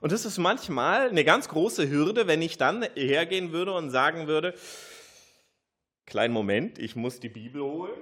Und 0.00 0.12
das 0.12 0.24
ist 0.24 0.38
manchmal 0.38 1.08
eine 1.08 1.24
ganz 1.24 1.48
große 1.48 1.88
Hürde, 1.88 2.26
wenn 2.26 2.42
ich 2.42 2.58
dann 2.58 2.82
hergehen 2.94 3.52
würde 3.52 3.72
und 3.72 3.90
sagen 3.90 4.26
würde, 4.26 4.54
kleinen 6.06 6.34
Moment, 6.34 6.78
ich 6.78 6.96
muss 6.96 7.20
die 7.20 7.28
Bibel 7.28 7.62
holen. 7.62 8.00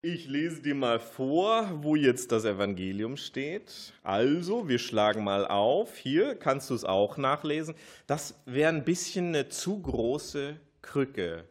Ich 0.00 0.28
lese 0.28 0.62
dir 0.62 0.76
mal 0.76 1.00
vor, 1.00 1.82
wo 1.82 1.96
jetzt 1.96 2.30
das 2.30 2.44
Evangelium 2.44 3.16
steht. 3.16 3.92
Also, 4.04 4.68
wir 4.68 4.78
schlagen 4.78 5.24
mal 5.24 5.44
auf. 5.44 5.96
Hier 5.96 6.36
kannst 6.36 6.70
du 6.70 6.74
es 6.74 6.84
auch 6.84 7.16
nachlesen. 7.16 7.74
Das 8.06 8.40
wäre 8.46 8.68
ein 8.68 8.84
bisschen 8.84 9.28
eine 9.28 9.48
zu 9.48 9.82
große 9.82 10.60
Krücke. 10.82 11.48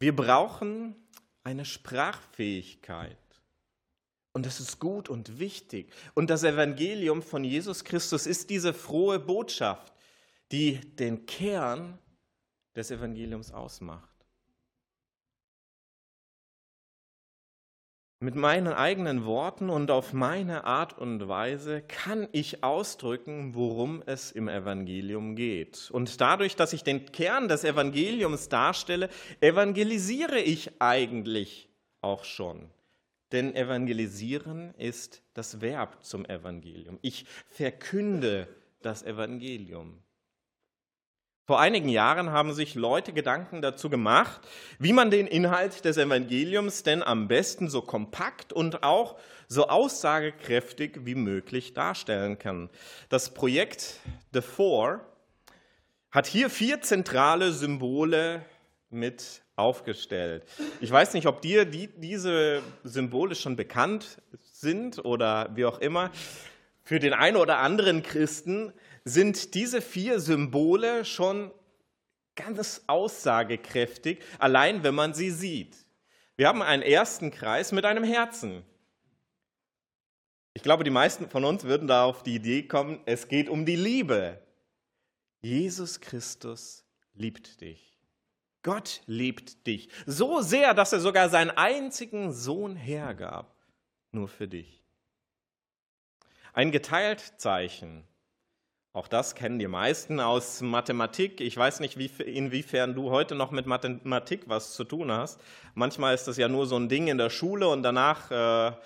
Wir 0.00 0.16
brauchen 0.16 0.96
eine 1.44 1.66
Sprachfähigkeit. 1.66 3.18
Und 4.32 4.46
das 4.46 4.58
ist 4.58 4.78
gut 4.78 5.10
und 5.10 5.38
wichtig. 5.38 5.92
Und 6.14 6.30
das 6.30 6.42
Evangelium 6.42 7.20
von 7.20 7.44
Jesus 7.44 7.84
Christus 7.84 8.26
ist 8.26 8.48
diese 8.48 8.72
frohe 8.72 9.18
Botschaft, 9.18 9.92
die 10.52 10.80
den 10.96 11.26
Kern 11.26 11.98
des 12.74 12.90
Evangeliums 12.90 13.50
ausmacht. 13.52 14.17
Mit 18.20 18.34
meinen 18.34 18.72
eigenen 18.72 19.26
Worten 19.26 19.70
und 19.70 19.92
auf 19.92 20.12
meine 20.12 20.64
Art 20.64 20.98
und 20.98 21.28
Weise 21.28 21.82
kann 21.82 22.26
ich 22.32 22.64
ausdrücken, 22.64 23.54
worum 23.54 24.02
es 24.06 24.32
im 24.32 24.48
Evangelium 24.48 25.36
geht. 25.36 25.88
Und 25.92 26.20
dadurch, 26.20 26.56
dass 26.56 26.72
ich 26.72 26.82
den 26.82 27.12
Kern 27.12 27.46
des 27.46 27.62
Evangeliums 27.62 28.48
darstelle, 28.48 29.08
evangelisiere 29.40 30.40
ich 30.40 30.80
eigentlich 30.80 31.68
auch 32.00 32.24
schon. 32.24 32.68
Denn 33.30 33.54
evangelisieren 33.54 34.74
ist 34.74 35.22
das 35.34 35.60
Verb 35.60 36.04
zum 36.04 36.24
Evangelium. 36.24 36.98
Ich 37.02 37.24
verkünde 37.46 38.48
das 38.82 39.04
Evangelium. 39.04 40.02
Vor 41.48 41.60
einigen 41.60 41.88
Jahren 41.88 42.30
haben 42.30 42.52
sich 42.52 42.74
Leute 42.74 43.14
Gedanken 43.14 43.62
dazu 43.62 43.88
gemacht, 43.88 44.38
wie 44.78 44.92
man 44.92 45.10
den 45.10 45.26
Inhalt 45.26 45.82
des 45.86 45.96
Evangeliums 45.96 46.82
denn 46.82 47.02
am 47.02 47.26
besten 47.26 47.70
so 47.70 47.80
kompakt 47.80 48.52
und 48.52 48.82
auch 48.82 49.16
so 49.46 49.66
aussagekräftig 49.68 51.06
wie 51.06 51.14
möglich 51.14 51.72
darstellen 51.72 52.38
kann. 52.38 52.68
Das 53.08 53.32
Projekt 53.32 54.00
The 54.34 54.42
Four 54.42 55.00
hat 56.10 56.26
hier 56.26 56.50
vier 56.50 56.82
zentrale 56.82 57.50
Symbole 57.52 58.44
mit 58.90 59.40
aufgestellt. 59.56 60.44
Ich 60.82 60.90
weiß 60.90 61.14
nicht, 61.14 61.26
ob 61.26 61.40
dir 61.40 61.64
die, 61.64 61.86
diese 61.86 62.60
Symbole 62.84 63.34
schon 63.34 63.56
bekannt 63.56 64.20
sind 64.52 65.02
oder 65.02 65.48
wie 65.54 65.64
auch 65.64 65.78
immer. 65.78 66.10
Für 66.84 66.98
den 66.98 67.14
einen 67.14 67.38
oder 67.38 67.56
anderen 67.56 68.02
Christen 68.02 68.74
sind 69.08 69.54
diese 69.54 69.80
vier 69.80 70.20
Symbole 70.20 71.04
schon 71.04 71.50
ganz 72.36 72.82
aussagekräftig, 72.86 74.20
allein 74.38 74.82
wenn 74.82 74.94
man 74.94 75.14
sie 75.14 75.30
sieht. 75.30 75.76
Wir 76.36 76.48
haben 76.48 76.62
einen 76.62 76.82
ersten 76.82 77.30
Kreis 77.30 77.72
mit 77.72 77.84
einem 77.84 78.04
Herzen. 78.04 78.62
Ich 80.54 80.62
glaube, 80.62 80.84
die 80.84 80.90
meisten 80.90 81.28
von 81.28 81.44
uns 81.44 81.64
würden 81.64 81.88
da 81.88 82.04
auf 82.04 82.22
die 82.22 82.36
Idee 82.36 82.62
kommen, 82.62 83.00
es 83.06 83.28
geht 83.28 83.48
um 83.48 83.66
die 83.66 83.76
Liebe. 83.76 84.40
Jesus 85.40 86.00
Christus 86.00 86.84
liebt 87.14 87.60
dich. 87.60 87.98
Gott 88.62 89.02
liebt 89.06 89.66
dich 89.66 89.88
so 90.04 90.40
sehr, 90.40 90.74
dass 90.74 90.92
er 90.92 91.00
sogar 91.00 91.28
seinen 91.28 91.50
einzigen 91.50 92.32
Sohn 92.32 92.76
hergab, 92.76 93.54
nur 94.10 94.28
für 94.28 94.48
dich. 94.48 94.84
Ein 96.52 96.72
Geteiltzeichen. 96.72 98.07
Auch 98.92 99.06
das 99.06 99.34
kennen 99.34 99.58
die 99.58 99.68
meisten 99.68 100.18
aus 100.18 100.60
Mathematik. 100.60 101.40
Ich 101.40 101.56
weiß 101.56 101.80
nicht, 101.80 101.96
inwiefern 102.20 102.94
du 102.94 103.10
heute 103.10 103.34
noch 103.34 103.50
mit 103.50 103.66
Mathematik 103.66 104.48
was 104.48 104.74
zu 104.74 104.84
tun 104.84 105.12
hast. 105.12 105.40
Manchmal 105.74 106.14
ist 106.14 106.26
das 106.26 106.36
ja 106.36 106.48
nur 106.48 106.66
so 106.66 106.76
ein 106.76 106.88
Ding 106.88 107.08
in 107.08 107.18
der 107.18 107.30
Schule 107.30 107.68
und 107.68 107.82
danach 107.82 108.30
äh, 108.30 108.76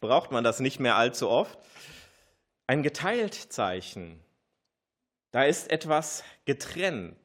braucht 0.00 0.32
man 0.32 0.44
das 0.44 0.60
nicht 0.60 0.80
mehr 0.80 0.96
allzu 0.96 1.28
oft. 1.28 1.58
Ein 2.66 2.82
Geteiltzeichen. 2.82 4.20
Da 5.30 5.44
ist 5.44 5.70
etwas 5.70 6.24
getrennt. 6.46 7.16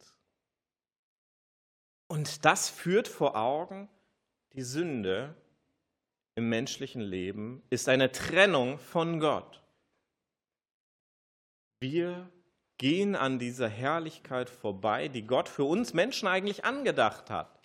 Und 2.08 2.46
das 2.46 2.70
führt 2.70 3.08
vor 3.08 3.36
Augen, 3.36 3.89
die 4.54 4.62
Sünde 4.62 5.36
im 6.36 6.50
menschlichen 6.50 7.01
Leben 7.01 7.63
ist 7.70 7.89
eine 7.89 8.12
Trennung 8.12 8.77
von 8.77 9.20
Gott. 9.20 9.64
Wir 11.92 12.32
gehen 12.80 13.15
an 13.15 13.38
dieser 13.38 13.70
Herrlichkeit 13.70 14.50
vorbei, 14.50 15.08
die 15.08 15.27
Gott 15.27 15.48
für 15.48 15.65
uns 15.65 15.94
Menschen 15.94 16.27
eigentlich 16.27 16.65
angedacht 16.65 17.30
hat. 17.30 17.62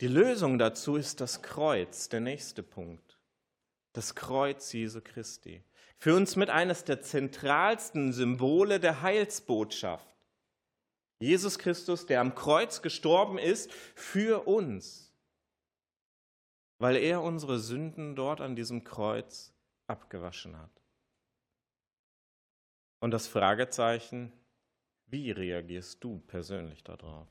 Die 0.00 0.06
Lösung 0.06 0.60
dazu 0.60 0.94
ist 0.94 1.20
das 1.20 1.42
Kreuz, 1.42 2.08
der 2.08 2.20
nächste 2.20 2.62
Punkt. 2.62 3.18
Das 3.92 4.14
Kreuz 4.14 4.72
Jesu 4.72 5.00
Christi. 5.02 5.64
Für 5.98 6.14
uns 6.14 6.36
mit 6.36 6.48
eines 6.48 6.84
der 6.84 7.02
zentralsten 7.02 8.12
Symbole 8.12 8.78
der 8.78 9.02
Heilsbotschaft. 9.02 10.16
Jesus 11.18 11.58
Christus, 11.58 12.06
der 12.06 12.20
am 12.20 12.36
Kreuz 12.36 12.82
gestorben 12.82 13.36
ist 13.36 13.72
für 13.72 14.46
uns, 14.46 15.12
weil 16.78 16.94
er 16.94 17.20
unsere 17.20 17.58
Sünden 17.58 18.14
dort 18.14 18.40
an 18.40 18.54
diesem 18.54 18.84
Kreuz 18.84 19.52
abgewaschen 19.88 20.56
hat. 20.56 20.79
Und 23.00 23.10
das 23.10 23.26
Fragezeichen, 23.26 24.32
wie 25.06 25.30
reagierst 25.30 26.04
du 26.04 26.20
persönlich 26.26 26.84
darauf? 26.84 27.26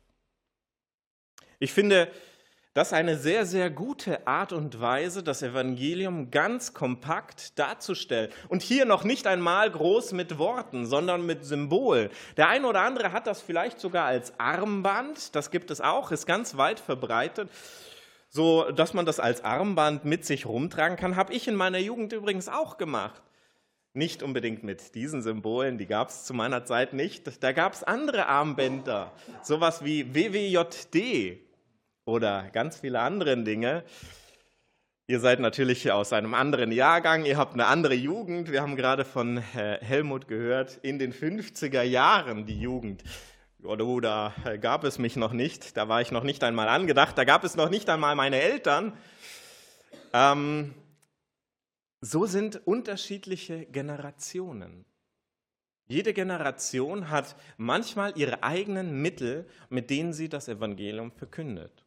Ich 1.59 1.71
finde, 1.71 2.11
das 2.73 2.93
eine 2.93 3.17
sehr, 3.17 3.45
sehr 3.45 3.69
gute 3.69 4.27
Art 4.27 4.53
und 4.53 4.79
Weise, 4.79 5.23
das 5.23 5.41
Evangelium 5.41 6.31
ganz 6.31 6.73
kompakt 6.73 7.57
darzustellen. 7.57 8.31
Und 8.47 8.61
hier 8.61 8.85
noch 8.85 9.03
nicht 9.03 9.27
einmal 9.27 9.69
groß 9.69 10.13
mit 10.13 10.37
Worten, 10.37 10.85
sondern 10.85 11.25
mit 11.25 11.45
Symbol. 11.45 12.09
Der 12.37 12.47
eine 12.47 12.67
oder 12.67 12.81
andere 12.81 13.11
hat 13.11 13.27
das 13.27 13.41
vielleicht 13.41 13.79
sogar 13.79 14.05
als 14.05 14.39
Armband, 14.39 15.35
das 15.35 15.51
gibt 15.51 15.71
es 15.71 15.81
auch, 15.81 16.11
ist 16.11 16.25
ganz 16.25 16.57
weit 16.57 16.79
verbreitet, 16.79 17.49
so 18.29 18.71
dass 18.71 18.93
man 18.93 19.05
das 19.05 19.19
als 19.19 19.43
Armband 19.43 20.05
mit 20.05 20.23
sich 20.23 20.45
rumtragen 20.45 20.95
kann. 20.95 21.15
Habe 21.15 21.33
ich 21.33 21.47
in 21.47 21.55
meiner 21.55 21.79
Jugend 21.79 22.13
übrigens 22.13 22.47
auch 22.47 22.77
gemacht. 22.77 23.21
Nicht 23.93 24.21
unbedingt 24.21 24.63
mit 24.63 24.93
diesen 24.93 25.23
Symbolen, 25.23 25.79
die 25.79 25.87
gab 25.87 26.09
es 26.09 26.23
zu 26.23 26.33
meiner 26.35 26.63
Zeit 26.63 26.93
nicht. 26.93 27.43
Da 27.43 27.51
gab 27.53 27.73
es 27.73 27.83
andere 27.83 28.27
Armbänder, 28.27 29.11
sowas 29.41 29.83
wie 29.83 30.13
WWJD 30.13 31.39
oder 32.05 32.49
ganz 32.51 32.79
viele 32.79 32.99
andere 32.99 33.35
Dinge. 33.43 33.83
Ihr 35.07 35.19
seid 35.19 35.39
natürlich 35.39 35.91
aus 35.91 36.13
einem 36.13 36.35
anderen 36.35 36.71
Jahrgang, 36.71 37.25
ihr 37.25 37.35
habt 37.35 37.55
eine 37.55 37.65
andere 37.65 37.95
Jugend. 37.95 38.51
Wir 38.51 38.61
haben 38.61 38.75
gerade 38.75 39.05
von 39.05 39.37
Helmut 39.37 40.27
gehört, 40.27 40.77
in 40.83 40.99
den 40.99 41.11
50er 41.11 41.81
Jahren 41.81 42.45
die 42.45 42.59
Jugend. 42.59 43.03
Oder 43.63 44.33
da 44.43 44.57
gab 44.57 44.83
es 44.83 44.99
mich 44.99 45.15
noch 45.15 45.33
nicht, 45.33 45.75
da 45.77 45.89
war 45.89 45.99
ich 45.99 46.11
noch 46.11 46.23
nicht 46.23 46.43
einmal 46.43 46.69
angedacht, 46.69 47.17
da 47.17 47.23
gab 47.23 47.43
es 47.43 47.55
noch 47.55 47.71
nicht 47.71 47.89
einmal 47.89 48.15
meine 48.15 48.39
Eltern. 48.39 48.93
Ähm, 50.13 50.75
so 52.01 52.25
sind 52.25 52.65
unterschiedliche 52.67 53.65
Generationen. 53.65 54.85
Jede 55.87 56.13
Generation 56.13 57.09
hat 57.09 57.35
manchmal 57.57 58.17
ihre 58.17 58.43
eigenen 58.43 59.01
Mittel, 59.01 59.47
mit 59.69 59.89
denen 59.89 60.13
sie 60.13 60.29
das 60.29 60.47
Evangelium 60.47 61.11
verkündet. 61.11 61.83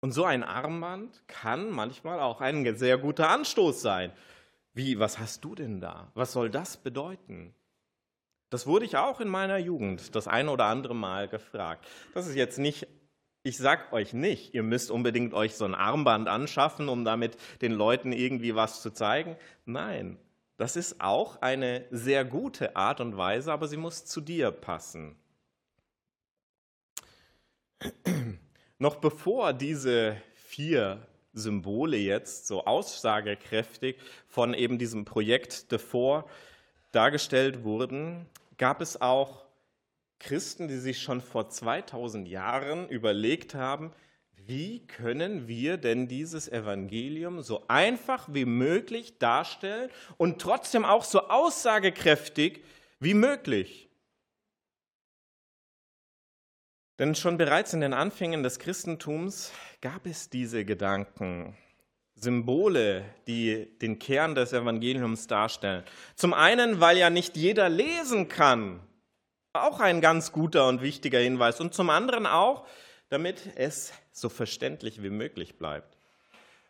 Und 0.00 0.12
so 0.12 0.24
ein 0.24 0.44
Armband 0.44 1.26
kann 1.26 1.70
manchmal 1.70 2.20
auch 2.20 2.40
ein 2.40 2.76
sehr 2.76 2.98
guter 2.98 3.30
Anstoß 3.30 3.80
sein. 3.80 4.12
Wie, 4.74 4.98
was 4.98 5.18
hast 5.18 5.42
du 5.42 5.54
denn 5.54 5.80
da? 5.80 6.10
Was 6.14 6.32
soll 6.32 6.50
das 6.50 6.76
bedeuten? 6.76 7.54
Das 8.50 8.66
wurde 8.66 8.84
ich 8.84 8.96
auch 8.96 9.20
in 9.20 9.28
meiner 9.28 9.56
Jugend 9.56 10.14
das 10.14 10.28
eine 10.28 10.50
oder 10.50 10.66
andere 10.66 10.94
Mal 10.94 11.28
gefragt. 11.28 11.86
Das 12.14 12.26
ist 12.26 12.36
jetzt 12.36 12.58
nicht, 12.58 12.86
ich 13.46 13.58
sag 13.58 13.92
euch 13.92 14.12
nicht, 14.12 14.54
ihr 14.54 14.64
müsst 14.64 14.90
unbedingt 14.90 15.32
euch 15.32 15.54
so 15.54 15.64
ein 15.64 15.76
Armband 15.76 16.26
anschaffen, 16.26 16.88
um 16.88 17.04
damit 17.04 17.36
den 17.62 17.70
Leuten 17.70 18.10
irgendwie 18.12 18.56
was 18.56 18.82
zu 18.82 18.90
zeigen. 18.90 19.36
Nein, 19.64 20.18
das 20.56 20.74
ist 20.74 21.00
auch 21.00 21.40
eine 21.42 21.84
sehr 21.92 22.24
gute 22.24 22.74
Art 22.74 23.00
und 23.00 23.16
Weise, 23.16 23.52
aber 23.52 23.68
sie 23.68 23.76
muss 23.76 24.04
zu 24.04 24.20
dir 24.20 24.50
passen. 24.50 25.14
Noch 28.78 28.96
bevor 28.96 29.52
diese 29.52 30.16
vier 30.34 31.06
Symbole 31.32 31.98
jetzt 31.98 32.48
so 32.48 32.64
aussagekräftig 32.64 33.96
von 34.26 34.54
eben 34.54 34.76
diesem 34.76 35.04
Projekt 35.04 35.70
davor 35.70 36.28
dargestellt 36.90 37.62
wurden, 37.62 38.26
gab 38.58 38.80
es 38.80 39.00
auch 39.00 39.45
Christen, 40.26 40.66
die 40.66 40.78
sich 40.78 41.00
schon 41.00 41.20
vor 41.20 41.48
2000 41.48 42.26
Jahren 42.26 42.88
überlegt 42.88 43.54
haben, 43.54 43.92
wie 44.44 44.84
können 44.86 45.46
wir 45.46 45.76
denn 45.76 46.08
dieses 46.08 46.48
Evangelium 46.48 47.42
so 47.42 47.64
einfach 47.68 48.28
wie 48.32 48.44
möglich 48.44 49.18
darstellen 49.18 49.88
und 50.16 50.40
trotzdem 50.40 50.84
auch 50.84 51.04
so 51.04 51.28
aussagekräftig 51.28 52.64
wie 52.98 53.14
möglich? 53.14 53.88
Denn 56.98 57.14
schon 57.14 57.36
bereits 57.36 57.72
in 57.72 57.80
den 57.80 57.92
Anfängen 57.92 58.42
des 58.42 58.58
Christentums 58.58 59.52
gab 59.80 60.06
es 60.06 60.28
diese 60.28 60.64
Gedanken, 60.64 61.56
Symbole, 62.16 63.04
die 63.28 63.78
den 63.78 64.00
Kern 64.00 64.34
des 64.34 64.52
Evangeliums 64.52 65.28
darstellen. 65.28 65.84
Zum 66.16 66.34
einen, 66.34 66.80
weil 66.80 66.96
ja 66.98 67.10
nicht 67.10 67.36
jeder 67.36 67.68
lesen 67.68 68.28
kann, 68.28 68.80
auch 69.64 69.80
ein 69.80 70.00
ganz 70.00 70.32
guter 70.32 70.68
und 70.68 70.82
wichtiger 70.82 71.18
Hinweis. 71.18 71.60
Und 71.60 71.74
zum 71.74 71.90
anderen 71.90 72.26
auch, 72.26 72.66
damit 73.08 73.40
es 73.56 73.92
so 74.12 74.28
verständlich 74.28 75.02
wie 75.02 75.10
möglich 75.10 75.56
bleibt. 75.56 75.96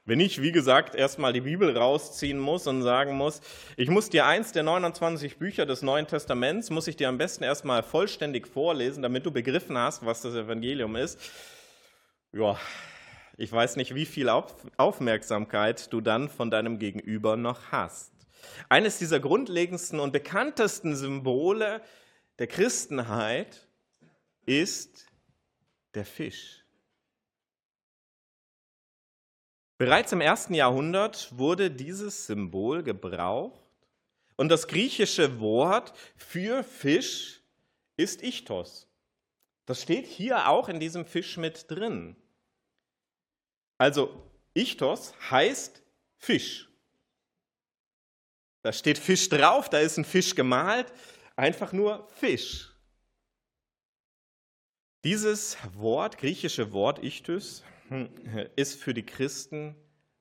Wenn 0.09 0.21
ich, 0.21 0.41
wie 0.41 0.53
gesagt, 0.53 0.95
erstmal 0.95 1.33
die 1.33 1.41
Bibel 1.41 1.77
rausziehen 1.77 2.39
muss 2.39 2.69
und 2.69 2.83
sagen 2.83 3.17
muss, 3.17 3.41
ich 3.77 3.89
muss 3.89 4.09
dir 4.09 4.25
eins 4.25 4.53
der 4.53 4.63
29 4.63 5.37
Bücher 5.37 5.67
des 5.67 5.83
Neuen 5.83 6.07
Testaments, 6.07 6.71
muss 6.71 6.87
ich 6.87 6.97
dir 6.97 7.09
am 7.09 7.19
besten 7.19 7.43
erstmal 7.43 7.83
vollständig 7.83 8.47
vorlesen, 8.47 9.03
damit 9.03 9.27
du 9.27 9.33
begriffen 9.33 9.77
hast, 9.77 10.07
was 10.07 10.21
das 10.21 10.35
Evangelium 10.35 10.95
ist. 10.95 11.19
Ja, 12.33 12.57
ich 13.37 13.51
weiß 13.51 13.75
nicht, 13.75 13.97
wie 13.97 14.07
viel 14.07 14.29
Aufmerksamkeit 14.29 15.93
du 15.93 16.01
dann 16.01 16.29
von 16.29 16.53
deinem 16.53 16.79
Gegenüber 16.79 17.37
noch 17.37 17.73
hast. 17.73 18.13
Eines 18.69 18.99
dieser 18.99 19.19
grundlegendsten 19.19 19.99
und 19.99 20.13
bekanntesten 20.13 20.95
Symbole 20.95 21.81
der 22.39 22.47
Christenheit 22.47 23.67
ist 24.45 25.07
der 25.95 26.05
Fisch. 26.05 26.65
Bereits 29.79 30.13
im 30.13 30.21
ersten 30.21 30.55
Jahrhundert 30.55 31.37
wurde 31.37 31.71
dieses 31.71 32.27
Symbol 32.27 32.83
gebraucht 32.83 33.61
und 34.37 34.49
das 34.49 34.69
griechische 34.69 35.41
Wort 35.41 35.93
für 36.17 36.65
Fisch 36.65 37.43
ist 37.97 38.23
Ichthos. 38.23 38.89
Das 39.67 39.83
steht 39.83 40.07
hier 40.07 40.49
auch 40.49 40.69
in 40.69 40.81
diesem 40.81 41.05
Fisch 41.05 41.37
mit 41.37 41.71
drin. 41.71 42.17
Also 43.79 44.23
Ichthos 44.55 45.13
heißt 45.31 45.83
Fisch. 46.17 46.69
Da 48.63 48.73
steht 48.73 48.99
Fisch 48.99 49.29
drauf, 49.29 49.69
da 49.69 49.79
ist 49.79 49.99
ein 49.99 50.05
Fisch 50.05 50.35
gemalt, 50.35 50.93
einfach 51.37 51.73
nur 51.73 52.09
Fisch. 52.09 52.73
Dieses 55.05 55.57
Wort, 55.75 56.19
griechische 56.19 56.73
Wort 56.73 57.03
Ichthys, 57.03 57.63
hm, 57.89 58.09
ist 58.57 58.81
für 58.81 58.93
die 58.93 59.07
Christen 59.07 59.77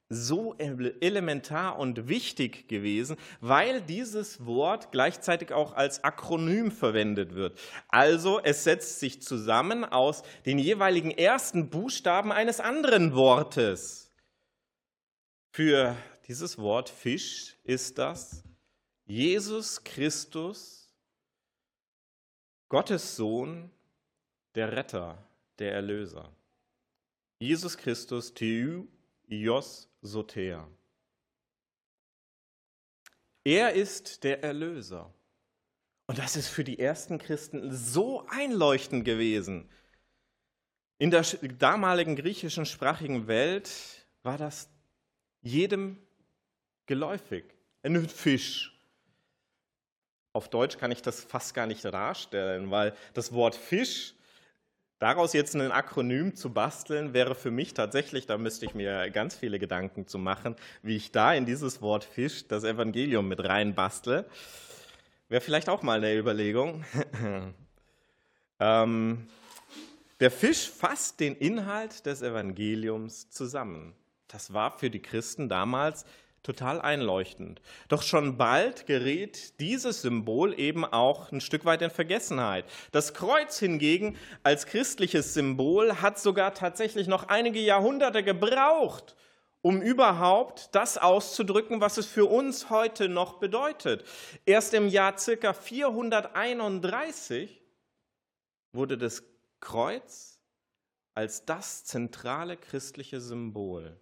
so 0.07 0.55
elementar 0.57 1.79
und 1.79 2.07
wichtig 2.07 2.67
gewesen, 2.67 3.17
weil 3.41 3.81
dieses 3.81 4.45
Wort 4.45 4.91
gleichzeitig 4.91 5.51
auch 5.51 5.73
als 5.73 6.03
Akronym 6.03 6.71
verwendet 6.71 7.33
wird. 7.33 7.59
Also 7.87 8.39
es 8.43 8.63
setzt 8.63 8.99
sich 8.99 9.23
zusammen 9.23 9.83
aus 9.83 10.21
den 10.45 10.59
jeweiligen 10.59 11.09
ersten 11.09 11.71
Buchstaben 11.71 12.31
eines 12.31 12.59
anderen 12.59 13.15
Wortes. 13.15 14.13
Für 15.51 15.95
dieses 16.27 16.59
Wort 16.59 16.89
Fisch 16.89 17.57
ist 17.63 17.97
das 17.97 18.43
Jesus 19.05 19.83
Christus, 19.83 20.84
Gottes 22.69 23.15
Sohn, 23.15 23.69
der 24.55 24.71
Retter, 24.71 25.23
der 25.59 25.73
Erlöser. 25.73 26.31
Jesus 27.39 27.77
Christus, 27.77 28.33
Theou, 28.33 28.87
Ios, 29.27 29.89
Soter. 30.01 30.67
Er 33.43 33.73
ist 33.73 34.23
der 34.23 34.43
Erlöser. 34.43 35.13
Und 36.07 36.17
das 36.17 36.35
ist 36.35 36.47
für 36.47 36.63
die 36.63 36.79
ersten 36.79 37.17
Christen 37.17 37.75
so 37.75 38.25
einleuchtend 38.27 39.05
gewesen. 39.05 39.69
In 40.97 41.11
der 41.11 41.23
damaligen 41.59 42.15
griechischen 42.15 42.65
sprachigen 42.65 43.27
Welt 43.27 43.69
war 44.23 44.37
das 44.37 44.69
jedem 45.41 45.97
geläufig. 46.85 47.45
Ein 47.83 48.07
Fisch. 48.07 48.74
Auf 50.35 50.49
Deutsch 50.49 50.77
kann 50.77 50.91
ich 50.91 51.01
das 51.01 51.23
fast 51.23 51.53
gar 51.53 51.65
nicht 51.65 51.85
darstellen, 51.85 52.69
weil 52.69 52.93
das 53.13 53.31
Wort 53.31 53.55
Fisch 53.55 54.13
Daraus 54.99 55.33
jetzt 55.33 55.55
ein 55.55 55.71
Akronym 55.73 56.35
zu 56.35 56.53
basteln, 56.53 57.13
wäre 57.13 57.35
für 57.35 57.51
mich 57.51 57.73
tatsächlich, 57.73 58.27
da 58.27 58.37
müsste 58.37 58.65
ich 58.65 58.73
mir 58.73 59.09
ganz 59.11 59.35
viele 59.35 59.59
Gedanken 59.59 60.07
zu 60.07 60.17
machen, 60.17 60.55
wie 60.83 60.95
ich 60.95 61.11
da 61.11 61.33
in 61.33 61.45
dieses 61.45 61.81
Wort 61.81 62.05
Fisch 62.05 62.47
das 62.47 62.63
Evangelium 62.63 63.27
mit 63.27 63.43
rein 63.43 63.75
bastle. 63.75 64.25
Wäre 65.27 65.41
vielleicht 65.41 65.67
auch 65.67 65.83
mal 65.83 65.97
eine 65.97 66.15
Überlegung. 66.15 66.85
ähm, 68.61 69.27
der 70.21 70.31
Fisch 70.31 70.69
fasst 70.69 71.19
den 71.19 71.35
Inhalt 71.35 72.05
des 72.05 72.21
Evangeliums 72.21 73.29
zusammen. 73.29 73.93
Das 74.29 74.53
war 74.53 74.77
für 74.77 74.89
die 74.89 75.01
Christen 75.01 75.49
damals 75.49 76.05
total 76.45 76.79
einleuchtend. 76.79 77.61
Doch 77.89 78.03
schon 78.03 78.37
bald 78.37 78.85
gerät 78.85 79.59
dieses 79.59 80.01
Symbol 80.01 80.57
eben 80.59 80.85
auch 80.85 81.31
ein 81.31 81.41
Stück 81.41 81.65
weit 81.65 81.81
in 81.81 81.89
Vergessenheit. 81.89 82.65
Das 82.91 83.13
Kreuz 83.13 83.59
hingegen 83.59 84.17
als 84.43 84.67
christliches 84.67 85.33
Symbol 85.33 86.01
hat 86.01 86.19
sogar 86.19 86.53
tatsächlich 86.53 87.07
noch 87.07 87.27
einige 87.27 87.59
Jahrhunderte 87.59 88.23
gebraucht, 88.23 89.15
um 89.61 89.81
überhaupt 89.81 90.75
das 90.75 90.97
auszudrücken, 90.97 91.81
was 91.81 91.97
es 91.97 92.05
für 92.05 92.25
uns 92.25 92.69
heute 92.69 93.09
noch 93.09 93.39
bedeutet. 93.39 94.05
Erst 94.45 94.73
im 94.75 94.87
Jahr 94.87 95.17
circa 95.17 95.53
431 95.53 97.61
wurde 98.71 98.97
das 98.97 99.23
Kreuz 99.59 100.39
als 101.15 101.45
das 101.45 101.85
zentrale 101.85 102.57
christliche 102.57 103.19
Symbol 103.19 103.99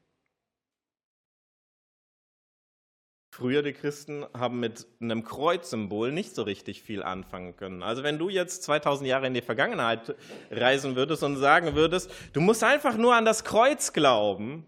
Früher 3.33 3.63
die 3.63 3.73
Christen 3.73 4.27
haben 4.37 4.59
mit 4.59 4.85
einem 5.01 5.23
Kreuzsymbol 5.23 6.11
nicht 6.11 6.35
so 6.35 6.43
richtig 6.43 6.83
viel 6.83 7.01
anfangen 7.01 7.55
können. 7.55 7.81
Also 7.81 8.03
wenn 8.03 8.19
du 8.19 8.29
jetzt 8.29 8.61
2000 8.61 9.09
Jahre 9.09 9.25
in 9.25 9.33
die 9.33 9.41
Vergangenheit 9.41 10.15
reisen 10.51 10.95
würdest 10.95 11.23
und 11.23 11.37
sagen 11.37 11.73
würdest, 11.73 12.11
du 12.33 12.41
musst 12.41 12.63
einfach 12.63 12.95
nur 12.95 13.15
an 13.15 13.25
das 13.25 13.43
Kreuz 13.43 13.91
glauben, 13.91 14.67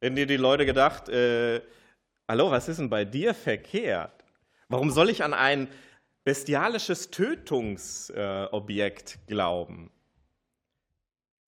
hätten 0.00 0.14
dir 0.14 0.28
die 0.28 0.36
Leute 0.36 0.66
gedacht, 0.66 1.08
äh, 1.08 1.60
hallo, 2.28 2.52
was 2.52 2.68
ist 2.68 2.78
denn 2.78 2.90
bei 2.90 3.04
dir 3.04 3.34
verkehrt? 3.34 4.24
Warum 4.68 4.92
soll 4.92 5.10
ich 5.10 5.24
an 5.24 5.34
ein 5.34 5.66
bestialisches 6.22 7.10
Tötungsobjekt 7.10 9.14
äh, 9.16 9.18
glauben? 9.26 9.90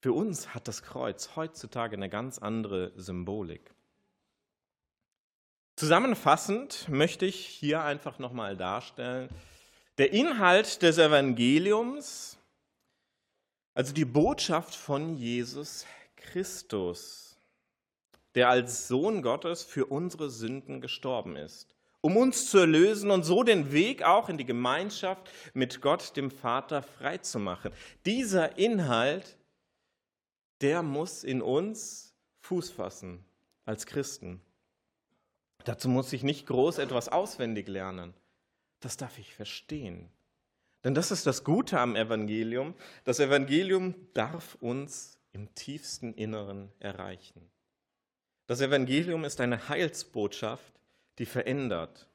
Für 0.00 0.12
uns 0.12 0.56
hat 0.56 0.66
das 0.66 0.82
Kreuz 0.82 1.36
heutzutage 1.36 1.94
eine 1.94 2.08
ganz 2.08 2.40
andere 2.40 2.90
Symbolik. 2.96 3.77
Zusammenfassend 5.78 6.88
möchte 6.88 7.24
ich 7.24 7.46
hier 7.46 7.84
einfach 7.84 8.18
nochmal 8.18 8.56
darstellen, 8.56 9.28
der 9.96 10.12
Inhalt 10.12 10.82
des 10.82 10.98
Evangeliums, 10.98 12.36
also 13.74 13.94
die 13.94 14.04
Botschaft 14.04 14.74
von 14.74 15.14
Jesus 15.16 15.86
Christus, 16.16 17.38
der 18.34 18.48
als 18.48 18.88
Sohn 18.88 19.22
Gottes 19.22 19.62
für 19.62 19.86
unsere 19.86 20.30
Sünden 20.30 20.80
gestorben 20.80 21.36
ist, 21.36 21.76
um 22.00 22.16
uns 22.16 22.50
zu 22.50 22.58
erlösen 22.58 23.12
und 23.12 23.22
so 23.22 23.44
den 23.44 23.70
Weg 23.70 24.02
auch 24.02 24.28
in 24.28 24.36
die 24.36 24.46
Gemeinschaft 24.46 25.30
mit 25.54 25.80
Gott, 25.80 26.16
dem 26.16 26.32
Vater, 26.32 26.82
freizumachen. 26.82 27.72
Dieser 28.04 28.58
Inhalt, 28.58 29.36
der 30.60 30.82
muss 30.82 31.22
in 31.22 31.40
uns 31.40 32.16
Fuß 32.40 32.68
fassen 32.72 33.24
als 33.64 33.86
Christen. 33.86 34.42
Dazu 35.68 35.90
muss 35.90 36.14
ich 36.14 36.22
nicht 36.22 36.46
groß 36.46 36.78
etwas 36.78 37.10
auswendig 37.10 37.68
lernen. 37.68 38.14
Das 38.80 38.96
darf 38.96 39.18
ich 39.18 39.34
verstehen. 39.34 40.08
Denn 40.82 40.94
das 40.94 41.10
ist 41.10 41.26
das 41.26 41.44
Gute 41.44 41.78
am 41.78 41.94
Evangelium. 41.94 42.74
Das 43.04 43.20
Evangelium 43.20 43.94
darf 44.14 44.54
uns 44.62 45.18
im 45.32 45.54
tiefsten 45.54 46.14
Inneren 46.14 46.72
erreichen. 46.78 47.50
Das 48.46 48.62
Evangelium 48.62 49.24
ist 49.24 49.42
eine 49.42 49.68
Heilsbotschaft, 49.68 50.72
die 51.18 51.26
verändert. 51.26 52.08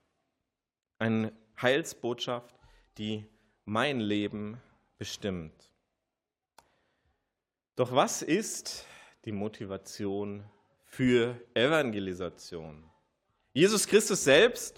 Eine 0.97 1.31
Heilsbotschaft, 1.61 2.55
die 2.97 3.23
mein 3.65 3.99
Leben 3.99 4.59
bestimmt. 4.97 5.69
Doch 7.75 7.91
was 7.91 8.23
ist 8.23 8.87
die 9.25 9.31
Motivation 9.31 10.43
für 10.85 11.39
Evangelisation? 11.53 12.89
Jesus 13.55 13.87
Christus 13.87 14.23
selbst 14.23 14.75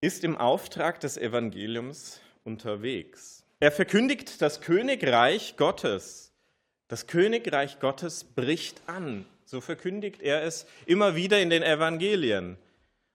ist 0.00 0.22
im 0.22 0.36
Auftrag 0.36 1.00
des 1.00 1.16
Evangeliums 1.16 2.20
unterwegs. 2.44 3.44
Er 3.58 3.72
verkündigt 3.72 4.40
das 4.40 4.60
Königreich 4.60 5.56
Gottes. 5.56 6.32
Das 6.86 7.08
Königreich 7.08 7.80
Gottes 7.80 8.22
bricht 8.22 8.82
an. 8.86 9.26
So 9.46 9.60
verkündigt 9.60 10.22
er 10.22 10.44
es 10.44 10.64
immer 10.86 11.16
wieder 11.16 11.40
in 11.40 11.50
den 11.50 11.64
Evangelien. 11.64 12.56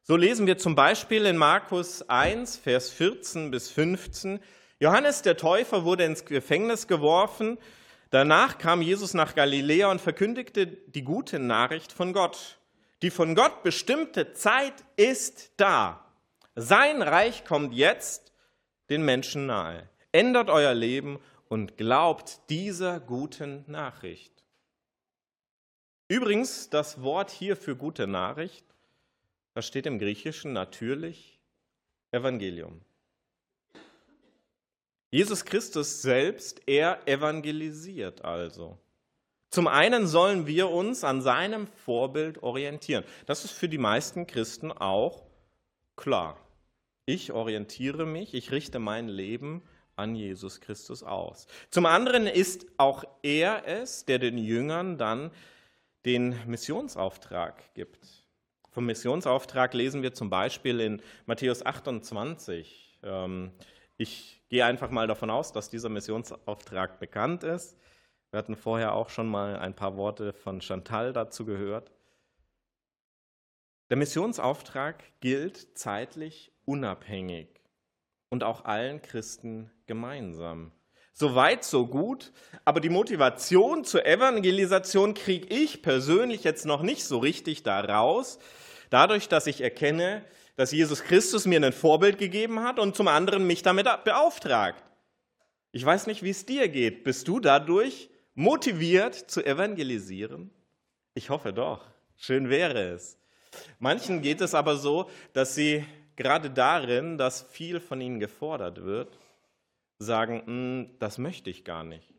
So 0.04 0.18
lesen 0.18 0.48
wir 0.48 0.58
zum 0.58 0.76
Beispiel 0.76 1.26
in 1.26 1.38
Markus 1.38 2.02
1, 2.10 2.58
Vers 2.58 2.90
14 2.90 3.52
bis 3.52 3.70
15. 3.72 4.42
Johannes 4.82 5.22
der 5.22 5.38
Täufer 5.38 5.86
wurde 5.86 6.04
ins 6.04 6.26
Gefängnis 6.26 6.88
geworfen. 6.88 7.58
Danach 8.10 8.58
kam 8.58 8.82
Jesus 8.82 9.14
nach 9.14 9.34
Galiläa 9.34 9.90
und 9.90 10.02
verkündigte 10.02 10.68
die 10.68 11.04
gute 11.04 11.40
Nachricht 11.40 11.94
von 11.94 12.12
Gott. 12.12 12.59
Die 13.02 13.12
von 13.12 13.36
Gott 13.36 13.64
bestimmte 13.64 14.34
Zeit 14.34 14.74
ist 14.98 15.54
da. 15.58 16.06
Sein 16.56 17.02
Reich 17.02 17.46
kommt 17.46 17.74
jetzt 17.74 18.34
den 18.90 19.04
Menschen 19.04 19.46
nahe. 19.46 19.88
Ändert 20.12 20.50
euer 20.50 20.74
Leben 20.74 21.20
und 21.48 21.78
glaubt 21.78 22.42
dieser 22.50 23.00
guten 23.00 23.64
Nachricht. 23.68 24.34
Übrigens, 26.10 26.70
das 26.70 27.02
Wort 27.02 27.30
hier 27.30 27.56
für 27.56 27.76
gute 27.76 28.08
Nachricht, 28.08 28.66
das 29.54 29.68
steht 29.68 29.86
im 29.86 30.00
Griechischen 30.00 30.54
natürlich 30.54 31.40
Evangelium. 32.12 32.82
Jesus 35.12 35.46
Christus 35.46 36.02
selbst, 36.02 36.62
er 36.68 37.08
evangelisiert 37.08 38.24
also. 38.26 38.78
Zum 39.50 39.68
einen 39.68 40.06
sollen 40.08 40.46
wir 40.46 40.70
uns 40.70 41.04
an 41.04 41.22
seinem 41.22 41.68
Vorbild 41.68 42.44
orientieren. 42.44 43.04
Das 43.26 43.46
ist 43.46 43.52
für 43.52 43.68
die 43.68 43.78
meisten 43.78 44.28
Christen 44.28 44.72
auch 44.72 45.24
klar. 45.96 46.38
Ich 47.06 47.32
orientiere 47.32 48.06
mich, 48.06 48.36
ich 48.36 48.52
richte 48.52 48.78
mein 48.78 49.08
Leben 49.08 49.64
an 49.96 50.16
Jesus 50.16 50.62
Christus 50.62 51.04
aus. 51.04 51.48
Zum 51.72 51.88
anderen 51.88 52.28
ist 52.28 52.68
auch 52.78 53.04
er 53.24 53.68
es, 53.68 54.06
der 54.06 54.20
den 54.20 54.38
Jüngern 54.38 54.98
dann 54.98 55.32
den 56.06 56.36
Missionsauftrag 56.46 57.74
gibt. 57.74 58.00
Vom 58.72 58.86
Missionsauftrag 58.86 59.74
lesen 59.74 60.04
wir 60.04 60.14
zum 60.14 60.30
Beispiel 60.30 60.80
in 60.80 61.02
Matthäus 61.26 61.66
28. 61.66 63.00
Ähm, 63.04 63.52
ich 63.98 64.42
gehe 64.50 64.64
einfach 64.64 64.92
mal 64.92 65.08
davon 65.08 65.30
aus, 65.30 65.52
dass 65.52 65.70
dieser 65.70 65.90
Missionsauftrag 65.90 67.00
bekannt 67.00 67.44
ist. 67.44 67.76
Wir 68.32 68.38
hatten 68.38 68.56
vorher 68.56 68.94
auch 68.94 69.10
schon 69.10 69.28
mal 69.28 69.58
ein 69.58 69.76
paar 69.76 69.98
Worte 69.98 70.34
von 70.34 70.62
Chantal 70.62 71.14
dazu 71.14 71.46
gehört. 71.46 71.92
Der 73.90 73.98
Missionsauftrag 73.98 75.04
gilt 75.20 75.78
zeitlich 75.78 76.52
unabhängig 76.66 77.48
und 78.30 78.44
auch 78.44 78.66
allen 78.66 79.02
Christen 79.02 79.72
gemeinsam. 79.88 80.72
So 81.14 81.34
weit, 81.34 81.64
so 81.64 81.88
gut. 81.88 82.32
Aber 82.66 82.80
die 82.80 82.90
Motivation 82.90 83.84
zur 83.84 84.06
Evangelisation 84.06 85.16
kriege 85.16 85.48
ich 85.48 85.82
persönlich 85.82 86.44
jetzt 86.44 86.66
noch 86.66 86.84
nicht 86.84 87.04
so 87.04 87.18
richtig 87.18 87.64
daraus. 87.64 88.38
Dadurch, 88.92 89.28
dass 89.28 89.48
ich 89.48 89.62
erkenne, 89.62 90.24
dass 90.56 90.72
Jesus 90.72 91.04
Christus 91.04 91.46
mir 91.46 91.60
ein 91.62 91.74
Vorbild 91.74 92.20
gegeben 92.20 92.62
hat 92.62 92.80
und 92.80 92.96
zum 92.96 93.08
anderen 93.08 93.48
mich 93.48 93.64
damit 93.64 93.88
beauftragt. 94.04 94.84
Ich 95.72 95.84
weiß 95.84 96.08
nicht, 96.08 96.22
wie 96.22 96.30
es 96.30 96.46
dir 96.46 96.70
geht. 96.70 97.04
Bist 97.04 97.28
du 97.28 97.40
dadurch 97.40 98.10
motiviert 98.34 99.16
zu 99.16 99.46
evangelisieren? 99.46 100.52
Ich 101.14 101.30
hoffe 101.30 101.54
doch. 101.54 101.86
Schön 102.18 102.50
wäre 102.50 102.92
es. 102.92 103.18
Manchen 103.80 104.22
geht 104.22 104.42
es 104.42 104.54
aber 104.54 104.78
so, 104.78 105.10
dass 105.34 105.56
sie 105.56 105.86
gerade 106.16 106.50
darin, 106.50 107.18
dass 107.18 107.42
viel 107.42 107.80
von 107.80 108.02
ihnen 108.02 108.20
gefordert 108.20 108.84
wird, 108.84 109.18
sagen, 110.00 110.44
hm, 110.46 110.90
das 111.00 111.18
möchte 111.18 111.50
ich 111.50 111.64
gar 111.64 111.84
nicht. 111.84 112.14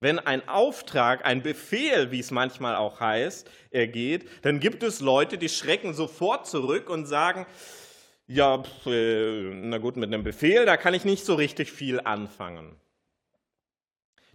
Wenn 0.00 0.18
ein 0.18 0.48
Auftrag, 0.48 1.26
ein 1.26 1.42
Befehl, 1.42 2.10
wie 2.10 2.20
es 2.20 2.30
manchmal 2.30 2.74
auch 2.74 3.00
heißt, 3.00 3.50
ergeht, 3.70 4.28
dann 4.42 4.58
gibt 4.58 4.82
es 4.82 5.00
Leute, 5.00 5.36
die 5.36 5.50
schrecken 5.50 5.92
sofort 5.92 6.46
zurück 6.46 6.88
und 6.88 7.06
sagen, 7.06 7.46
ja, 8.26 8.62
äh, 8.86 9.50
na 9.52 9.78
gut, 9.78 9.96
mit 9.96 10.12
einem 10.12 10.24
Befehl, 10.24 10.64
da 10.64 10.76
kann 10.76 10.94
ich 10.94 11.04
nicht 11.04 11.24
so 11.24 11.34
richtig 11.34 11.70
viel 11.70 12.00
anfangen. 12.00 12.76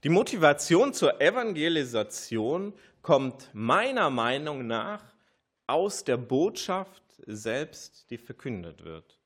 Die 0.06 0.10
Motivation 0.10 0.94
zur 0.94 1.20
Evangelisation 1.20 2.74
kommt 3.02 3.50
meiner 3.54 4.12
Meinung 4.12 4.68
nach 4.68 5.04
aus 5.66 6.04
der 6.04 6.18
Botschaft 6.18 7.02
selbst, 7.26 8.12
die 8.12 8.20
verkündet 8.20 8.86
wird. 8.86 9.18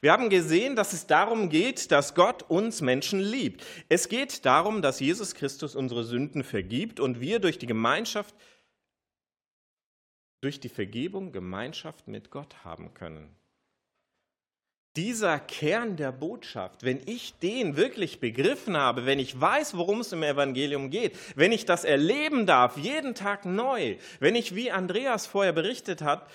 Wir 0.00 0.10
haben 0.10 0.30
gesehen, 0.30 0.74
dass 0.74 0.94
es 0.94 1.06
darum 1.06 1.50
geht, 1.50 1.90
dass 1.90 2.14
Gott 2.14 2.44
uns 2.48 2.80
Menschen 2.80 3.20
liebt. 3.20 3.62
Es 3.90 4.08
geht 4.08 4.46
darum, 4.46 4.80
dass 4.80 5.00
Jesus 5.00 5.34
Christus 5.34 5.76
unsere 5.76 6.02
Sünden 6.02 6.44
vergibt 6.44 6.98
und 6.98 7.20
wir 7.20 7.38
durch 7.38 7.58
die 7.58 7.66
Gemeinschaft, 7.66 8.34
durch 10.40 10.60
die 10.60 10.70
Vergebung 10.70 11.32
Gemeinschaft 11.32 12.08
mit 12.08 12.30
Gott 12.30 12.64
haben 12.64 12.94
können. 12.94 13.36
Dieser 14.96 15.38
Kern 15.38 15.96
der 15.96 16.12
Botschaft, 16.12 16.82
wenn 16.82 17.00
ich 17.06 17.34
den 17.38 17.76
wirklich 17.76 18.20
begriffen 18.20 18.76
habe, 18.76 19.06
wenn 19.06 19.18
ich 19.18 19.40
weiß, 19.40 19.76
worum 19.76 20.00
es 20.00 20.12
im 20.12 20.22
Evangelium 20.22 20.90
geht, 20.90 21.16
wenn 21.34 21.50
ich 21.50 21.64
das 21.64 21.84
erleben 21.84 22.44
darf, 22.44 22.76
jeden 22.76 23.14
Tag 23.14 23.46
neu, 23.46 23.96
wenn 24.20 24.34
ich, 24.34 24.54
wie 24.54 24.70
Andreas 24.70 25.26
vorher 25.26 25.52
berichtet 25.52 26.02
hat, 26.02 26.28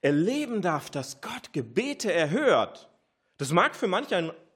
erleben 0.00 0.62
darf, 0.62 0.90
dass 0.90 1.20
Gott 1.22 1.52
Gebete 1.52 2.12
erhört, 2.12 2.88
das 3.36 3.50
mag 3.50 3.74
für 3.74 3.88
manch 3.88 4.14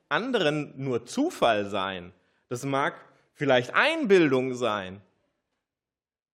anderen 0.09 0.73
nur 0.77 1.05
Zufall 1.07 1.68
sein. 1.68 2.12
Das 2.49 2.64
mag 2.64 2.94
vielleicht 3.35 3.75
Einbildung 3.75 4.55
sein. 4.55 5.01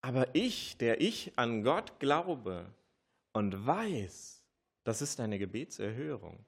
Aber 0.01 0.35
ich, 0.35 0.77
der 0.79 1.01
ich 1.01 1.33
an 1.37 1.63
Gott 1.63 1.99
glaube 2.01 2.67
und 3.33 3.67
weiß, 3.67 4.43
das 4.85 5.01
ist 5.01 5.21
eine 5.21 5.39
Gebetserhörung. 5.39 6.45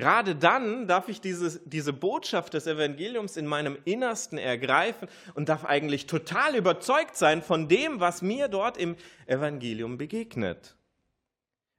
Gerade 0.00 0.34
dann 0.34 0.88
darf 0.88 1.10
ich 1.10 1.20
diese, 1.20 1.60
diese 1.66 1.92
Botschaft 1.92 2.54
des 2.54 2.66
Evangeliums 2.66 3.36
in 3.36 3.44
meinem 3.44 3.76
Innersten 3.84 4.38
ergreifen 4.38 5.08
und 5.34 5.50
darf 5.50 5.66
eigentlich 5.66 6.06
total 6.06 6.56
überzeugt 6.56 7.16
sein 7.16 7.42
von 7.42 7.68
dem, 7.68 8.00
was 8.00 8.22
mir 8.22 8.48
dort 8.48 8.78
im 8.78 8.96
Evangelium 9.26 9.98
begegnet. 9.98 10.74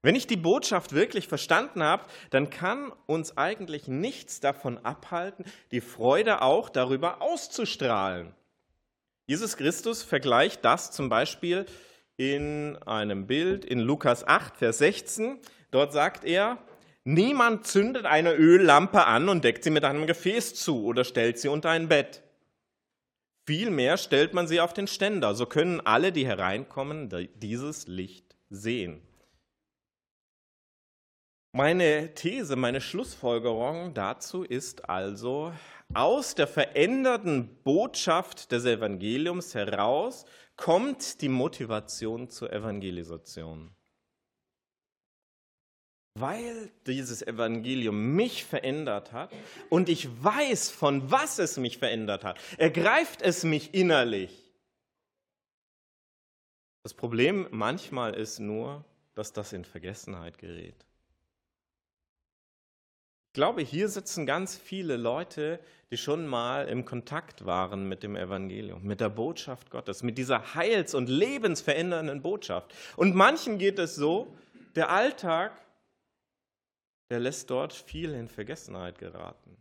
Wenn 0.04 0.14
ich 0.14 0.28
die 0.28 0.38
Botschaft 0.38 0.94
wirklich 0.94 1.28
verstanden 1.28 1.82
habe, 1.82 2.06
dann 2.30 2.52
kann 2.52 2.94
uns 3.08 3.38
eigentlich 3.38 3.88
nichts 3.88 4.40
davon 4.40 4.78
abhalten, 4.86 5.44
die 5.72 5.82
Freude 5.82 6.44
auch 6.44 6.70
darüber 6.70 7.24
auszustrahlen. 7.24 8.36
Jesus 9.26 9.58
Christus 9.58 10.04
vergleicht 10.04 10.64
das 10.64 10.92
zum 10.92 11.10
Beispiel 11.10 11.66
in 12.18 12.78
einem 12.86 13.26
Bild 13.26 13.66
in 13.66 13.80
Lukas 13.80 14.28
8, 14.28 14.58
Vers 14.58 14.78
16. 14.78 15.40
Dort 15.72 15.92
sagt 15.92 16.24
er, 16.24 16.60
niemand 17.04 17.68
zündet 17.68 18.06
eine 18.06 18.34
Öllampe 18.34 19.06
an 19.06 19.30
und 19.30 19.44
deckt 19.44 19.64
sie 19.64 19.70
mit 19.70 19.84
einem 19.84 20.08
Gefäß 20.08 20.56
zu 20.56 20.86
oder 20.86 21.04
stellt 21.04 21.40
sie 21.40 21.48
unter 21.48 21.70
ein 21.70 21.88
Bett. 21.88 22.24
Vielmehr 23.46 23.98
stellt 23.98 24.34
man 24.34 24.48
sie 24.48 24.62
auf 24.62 24.74
den 24.74 24.88
Ständer, 24.88 25.34
so 25.36 25.46
können 25.46 25.82
alle, 25.82 26.12
die 26.12 26.26
hereinkommen, 26.26 27.10
dieses 27.36 27.88
Licht 27.88 28.36
sehen. 28.50 29.02
Meine 31.54 32.14
These, 32.14 32.56
meine 32.56 32.80
Schlussfolgerung 32.80 33.94
dazu 33.94 34.44
ist 34.44 34.88
also, 34.88 35.52
aus 35.94 36.34
der 36.34 36.48
veränderten 36.48 37.50
Botschaft 37.64 38.54
des 38.54 38.64
Evangeliums 38.64 39.54
heraus 39.54 40.26
kommt 40.56 41.22
die 41.22 41.28
Motivation 41.28 42.30
zur 42.30 42.54
Evangelisation. 42.54 43.76
Weil 46.15 46.69
dieses 46.88 47.21
Evangelium 47.21 48.15
mich 48.15 48.43
verändert 48.43 49.13
hat 49.13 49.32
und 49.69 49.88
ich 49.88 50.10
weiß, 50.24 50.69
von 50.69 51.10
was 51.10 51.39
es 51.39 51.58
mich 51.58 51.78
verändert 51.78 52.24
hat, 52.24 52.38
ergreift 52.58 53.21
es 53.21 53.43
mich 53.43 53.74
innerlich. 53.74 54.52
Das 56.84 56.93
Problem 56.93 57.47
manchmal 57.52 58.15
ist 58.15 58.39
nur, 58.39 58.84
dass 59.13 59.32
das 59.34 59.54
in 59.54 59.63
Vergessenheit 59.65 60.38
gerät. 60.38 60.86
Ich 63.32 63.34
glaube, 63.36 63.62
hier 63.62 63.88
sitzen 63.88 64.26
ganz 64.26 64.58
viele 64.58 64.97
Leute, 64.97 65.62
die 65.89 65.95
schon 65.95 66.28
mal 66.28 66.67
im 66.67 66.84
Kontakt 66.84 67.45
waren 67.45 67.88
mit 67.88 68.04
dem 68.04 68.17
Evangelium, 68.17 68.84
mit 68.84 69.00
der 69.00 69.08
Botschaft 69.08 69.69
Gottes, 69.69 70.04
mit 70.04 70.17
dieser 70.17 70.54
heils- 70.56 70.93
und 70.93 71.08
lebensverändernden 71.08 72.21
Botschaft. 72.21 72.74
Und 72.97 73.15
manchen 73.15 73.58
geht 73.58 73.80
es 73.80 73.95
so, 73.95 74.36
der 74.76 74.89
Alltag, 74.89 75.54
der 77.12 77.19
lässt 77.19 77.50
dort 77.50 77.74
viel 77.74 78.13
in 78.13 78.30
Vergessenheit 78.30 78.97
geraten. 78.97 79.58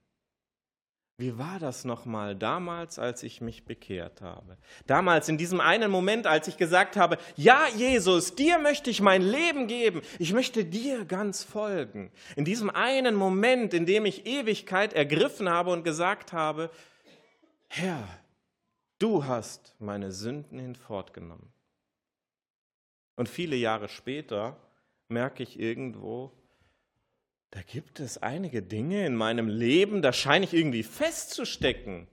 Wie 1.19 1.37
war 1.37 1.59
das 1.59 1.85
nochmal 1.85 2.37
damals, 2.37 2.99
als 3.01 3.25
ich 3.25 3.41
mich 3.41 3.65
bekehrt 3.65 4.23
habe? 4.23 4.57
Damals 4.87 5.29
in 5.29 5.37
diesem 5.37 5.61
einen 5.61 5.91
Moment, 5.91 6.29
als 6.29 6.47
ich 6.47 6.57
gesagt 6.57 6.97
habe, 6.97 7.19
ja 7.37 7.67
Jesus, 7.77 8.37
dir 8.37 8.59
möchte 8.61 8.89
ich 8.89 9.03
mein 9.03 9.21
Leben 9.21 9.67
geben, 9.67 10.01
ich 10.21 10.33
möchte 10.33 10.65
dir 10.65 11.05
ganz 11.05 11.43
folgen. 11.43 12.13
In 12.37 12.45
diesem 12.45 12.71
einen 12.71 13.17
Moment, 13.17 13.75
in 13.75 13.85
dem 13.85 14.07
ich 14.07 14.27
Ewigkeit 14.27 14.93
ergriffen 14.93 15.51
habe 15.51 15.73
und 15.73 15.83
gesagt 15.83 16.33
habe, 16.33 16.71
Herr, 17.67 18.09
du 19.01 19.25
hast 19.25 19.75
meine 19.81 20.13
Sünden 20.13 20.61
hinfortgenommen. 20.61 21.53
Und 23.17 23.29
viele 23.29 23.57
Jahre 23.57 23.89
später 23.89 24.57
merke 25.09 25.43
ich 25.43 25.59
irgendwo, 25.59 26.33
da 27.51 27.63
gibt 27.63 27.99
es 27.99 28.19
einige 28.19 28.63
Dinge 28.63 29.05
in 29.05 29.17
meinem 29.17 29.49
Leben, 29.49 30.03
da 30.03 30.13
scheine 30.13 30.45
ich 30.45 30.55
irgendwie 30.55 30.85
festzustecken. 30.85 32.07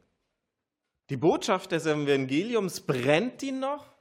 Die 1.09 1.17
Botschaft 1.17 1.71
des 1.71 1.85
Evangeliums, 1.85 2.81
brennt 2.81 3.41
die 3.41 3.51
noch? 3.51 3.93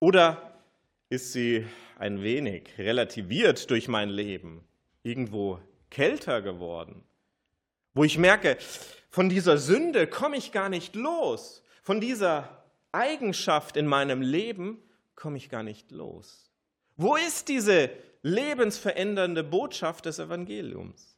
Oder 0.00 0.60
ist 1.08 1.32
sie 1.32 1.64
ein 1.98 2.22
wenig 2.22 2.76
relativiert 2.76 3.70
durch 3.70 3.88
mein 3.88 4.08
Leben, 4.08 4.64
irgendwo 5.04 5.60
kälter 5.90 6.42
geworden? 6.42 7.04
Wo 7.94 8.02
ich 8.02 8.18
merke, 8.18 8.58
von 9.08 9.28
dieser 9.28 9.58
Sünde 9.58 10.08
komme 10.08 10.36
ich 10.36 10.50
gar 10.50 10.68
nicht 10.68 10.96
los, 10.96 11.62
von 11.82 12.00
dieser 12.00 12.64
Eigenschaft 12.90 13.76
in 13.76 13.86
meinem 13.86 14.22
Leben 14.22 14.82
komme 15.14 15.36
ich 15.36 15.48
gar 15.48 15.62
nicht 15.62 15.92
los. 15.92 16.50
Wo 16.96 17.16
ist 17.16 17.48
diese 17.48 17.90
lebensverändernde 18.24 19.44
Botschaft 19.44 20.06
des 20.06 20.18
Evangeliums? 20.18 21.16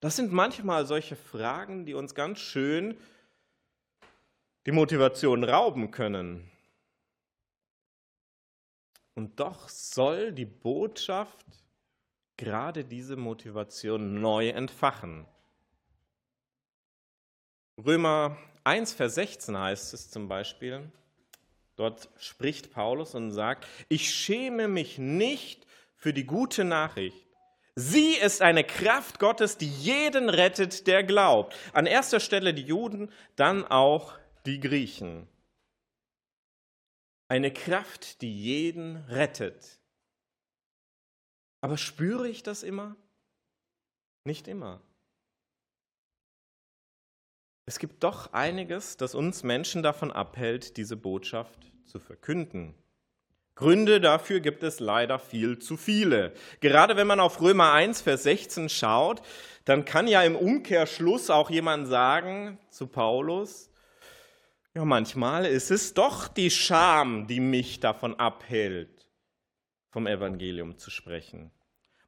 Das 0.00 0.16
sind 0.16 0.32
manchmal 0.32 0.86
solche 0.86 1.14
Fragen, 1.14 1.86
die 1.86 1.94
uns 1.94 2.14
ganz 2.14 2.40
schön 2.40 2.98
die 4.66 4.72
Motivation 4.72 5.44
rauben 5.44 5.90
können. 5.90 6.50
Und 9.14 9.38
doch 9.38 9.68
soll 9.68 10.32
die 10.32 10.46
Botschaft 10.46 11.44
gerade 12.36 12.84
diese 12.84 13.16
Motivation 13.16 14.20
neu 14.20 14.48
entfachen. 14.48 15.26
Römer 17.76 18.36
1, 18.64 18.94
Vers 18.94 19.16
16 19.16 19.56
heißt 19.56 19.94
es 19.94 20.10
zum 20.10 20.28
Beispiel, 20.28 20.90
dort 21.76 22.08
spricht 22.18 22.72
Paulus 22.72 23.14
und 23.14 23.30
sagt, 23.32 23.66
ich 23.88 24.12
schäme 24.12 24.68
mich 24.68 24.98
nicht 24.98 25.63
für 26.04 26.12
die 26.12 26.26
gute 26.26 26.64
Nachricht. 26.64 27.26
Sie 27.76 28.12
ist 28.12 28.42
eine 28.42 28.62
Kraft 28.62 29.18
Gottes, 29.18 29.56
die 29.56 29.70
jeden 29.70 30.28
rettet, 30.28 30.86
der 30.86 31.02
glaubt. 31.02 31.56
An 31.72 31.86
erster 31.86 32.20
Stelle 32.20 32.52
die 32.52 32.64
Juden, 32.64 33.10
dann 33.36 33.64
auch 33.64 34.12
die 34.44 34.60
Griechen. 34.60 35.26
Eine 37.28 37.50
Kraft, 37.50 38.20
die 38.20 38.38
jeden 38.38 38.96
rettet. 39.06 39.80
Aber 41.62 41.78
spüre 41.78 42.28
ich 42.28 42.42
das 42.42 42.62
immer? 42.62 42.96
Nicht 44.24 44.46
immer. 44.46 44.82
es 47.64 47.78
gibt 47.78 48.04
doch 48.04 48.34
einiges, 48.34 48.98
das 48.98 49.14
uns 49.14 49.42
Menschen 49.42 49.82
davon 49.82 50.12
abhält, 50.12 50.76
diese 50.76 50.98
Botschaft 50.98 51.72
zu 51.86 51.98
verkünden. 51.98 52.74
Gründe 53.54 54.00
dafür 54.00 54.40
gibt 54.40 54.62
es 54.62 54.80
leider 54.80 55.18
viel 55.18 55.58
zu 55.58 55.76
viele. 55.76 56.32
Gerade 56.60 56.96
wenn 56.96 57.06
man 57.06 57.20
auf 57.20 57.40
Römer 57.40 57.72
1, 57.72 58.00
Vers 58.00 58.24
16 58.24 58.68
schaut, 58.68 59.22
dann 59.64 59.84
kann 59.84 60.08
ja 60.08 60.22
im 60.22 60.36
Umkehrschluss 60.36 61.30
auch 61.30 61.50
jemand 61.50 61.86
sagen 61.88 62.58
zu 62.70 62.86
Paulus, 62.86 63.70
ja, 64.74 64.84
manchmal 64.84 65.46
ist 65.46 65.70
es 65.70 65.94
doch 65.94 66.26
die 66.26 66.50
Scham, 66.50 67.28
die 67.28 67.38
mich 67.38 67.78
davon 67.78 68.18
abhält, 68.18 69.08
vom 69.90 70.08
Evangelium 70.08 70.78
zu 70.78 70.90
sprechen. 70.90 71.52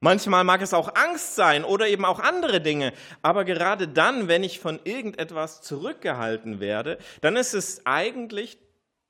Manchmal 0.01 0.43
mag 0.43 0.61
es 0.63 0.75
auch 0.75 0.95
Angst 0.97 1.37
sein 1.37 1.65
oder 1.65 1.87
eben 1.87 2.05
auch 2.05 2.19
andere 2.19 2.61
Dinge, 2.61 2.93
aber 3.23 3.45
gerade 3.45 3.87
dann, 3.87 4.27
wenn 4.27 4.43
ich 4.43 4.59
von 4.59 4.81
irgendetwas 4.83 5.63
zurückgehalten 5.63 6.59
werde, 6.59 6.99
dann 7.21 7.37
ist 7.37 7.55
es 7.55 7.87
eigentlich 7.87 8.59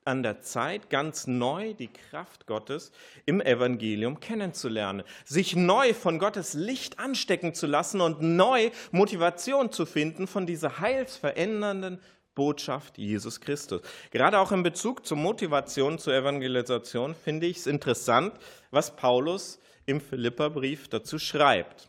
an 0.07 0.23
der 0.23 0.41
Zeit, 0.41 0.91
ganz 0.91 1.27
neu 1.27 1.75
die 1.75 1.89
Kraft 1.89 2.47
Gottes 2.47 2.93
im 3.27 3.41
Evangelium 3.41 4.21
kennenzulernen, 4.21 5.03
sich 5.25 5.57
neu 5.57 5.95
von 5.95 6.19
Gottes 6.19 6.55
Licht 6.55 6.99
anstecken 6.99 7.55
zu 7.55 7.67
lassen 7.67 8.01
und 8.01 8.23
neu 8.23 8.71
Motivation 8.93 9.73
zu 9.73 9.87
finden 9.87 10.27
von 10.27 10.47
dieser 10.47 10.81
heilsverändernden 10.81 12.01
Botschaft 12.35 12.99
Jesus 12.99 13.41
Christus. 13.41 13.81
Gerade 14.11 14.39
auch 14.39 14.53
in 14.53 14.63
Bezug 14.63 15.07
zur 15.07 15.17
Motivation 15.17 15.99
zur 15.99 16.15
Evangelisation 16.15 17.15
finde 17.15 17.47
ich 17.47 17.57
es 17.57 17.67
interessant, 17.67 18.35
was 18.71 18.95
Paulus 18.95 19.59
im 19.87 20.01
Philipperbrief 20.01 20.89
dazu 20.89 21.19
schreibt. 21.19 21.89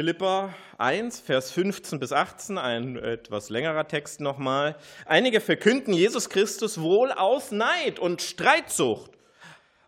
Philippa 0.00 0.54
1, 0.78 1.20
Vers 1.20 1.52
15 1.52 2.00
bis 2.00 2.10
18, 2.10 2.56
ein 2.56 2.96
etwas 2.96 3.50
längerer 3.50 3.86
Text 3.86 4.22
nochmal. 4.22 4.76
Einige 5.04 5.42
verkünden 5.42 5.92
Jesus 5.92 6.30
Christus 6.30 6.80
wohl 6.80 7.12
aus 7.12 7.52
Neid 7.52 7.98
und 7.98 8.22
Streitsucht, 8.22 9.10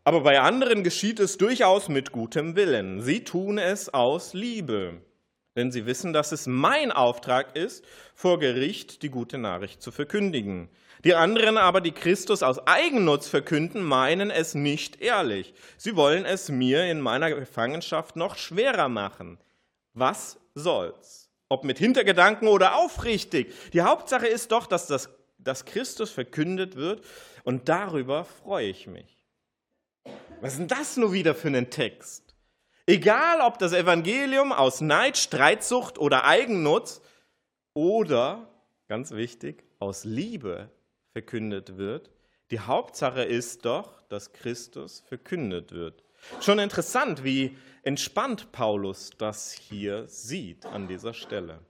aber 0.05 0.20
bei 0.20 0.38
anderen 0.38 0.85
geschieht 0.85 1.18
es 1.18 1.38
durchaus 1.38 1.88
mit 1.88 2.12
gutem 2.12 2.57
Willen. 2.57 3.01
Sie 3.01 3.25
tun 3.25 3.57
es 3.57 3.94
aus 3.94 4.35
Liebe, 4.35 5.01
denn 5.57 5.72
sie 5.72 5.87
wissen, 5.87 6.12
dass 6.12 6.31
es 6.33 6.46
mein 6.46 6.92
Auftrag 6.92 7.57
ist, 7.57 7.83
vor 8.14 8.38
Gericht 8.38 9.03
die 9.03 9.09
gute 9.09 9.38
Nachricht 9.38 9.81
zu 9.81 9.92
verkündigen. 9.92 10.68
Die 11.07 11.14
anderen 11.14 11.57
aber, 11.57 11.81
die 11.81 11.92
Christus 11.92 12.42
aus 12.42 12.66
Eigennutz 12.66 13.29
verkünden, 13.29 13.83
meinen 13.83 14.31
es 14.31 14.55
nicht 14.55 15.01
ehrlich. 15.01 15.55
Sie 15.79 15.96
wollen 15.96 16.27
es 16.27 16.51
mir 16.51 16.85
in 16.85 17.01
meiner 17.01 17.31
Gefangenschaft 17.31 18.14
noch 18.16 18.37
schwerer 18.37 18.90
machen. 18.90 19.38
Was 19.95 20.39
soll's? 20.55 21.31
Ob 21.49 21.65
mit 21.65 21.79
Hintergedanken 21.79 22.49
oder 22.49 22.77
aufrichtig. 22.77 23.53
Die 23.73 23.83
Hauptsache 23.83 24.27
ist 24.27 24.53
doch, 24.53 24.67
dass, 24.67 24.87
das, 24.87 25.11
dass 25.39 25.65
Christus 25.65 26.11
verkündet 26.11 26.77
wird 26.77 27.05
und 27.45 27.69
darüber 27.69 28.25
freue 28.25 28.69
ich 28.69 28.87
mich. 28.87 29.23
Was 30.41 30.53
ist 30.53 30.59
denn 30.59 30.69
das 30.69 30.97
nur 30.97 31.13
wieder 31.13 31.35
für 31.35 31.49
ein 31.49 31.71
Text? 31.71 32.35
Egal, 32.87 33.41
ob 33.43 33.59
das 33.59 33.73
Evangelium 33.73 34.53
aus 34.53 34.81
Neid, 34.81 35.17
Streitsucht 35.17 35.99
oder 35.99 36.25
Eigennutz 36.25 37.01
oder, 37.75 38.49
ganz 38.89 39.13
wichtig, 39.13 39.65
aus 39.79 40.05
Liebe 40.05 40.71
verkündet 41.13 41.77
wird, 41.77 42.11
die 42.51 42.61
Hauptsache 42.61 43.23
ist 43.23 43.65
doch, 43.65 44.03
dass 44.09 44.33
Christus 44.33 45.01
verkündet 45.07 45.73
wird. 45.73 46.03
Schon 46.41 46.59
interessant, 46.59 47.25
wie 47.25 47.57
entspannt 47.83 48.53
Paulus 48.53 49.11
das 49.19 49.53
hier 49.53 50.07
sieht 50.07 50.67
an 50.67 50.89
dieser 50.89 51.15
Stelle. 51.15 51.61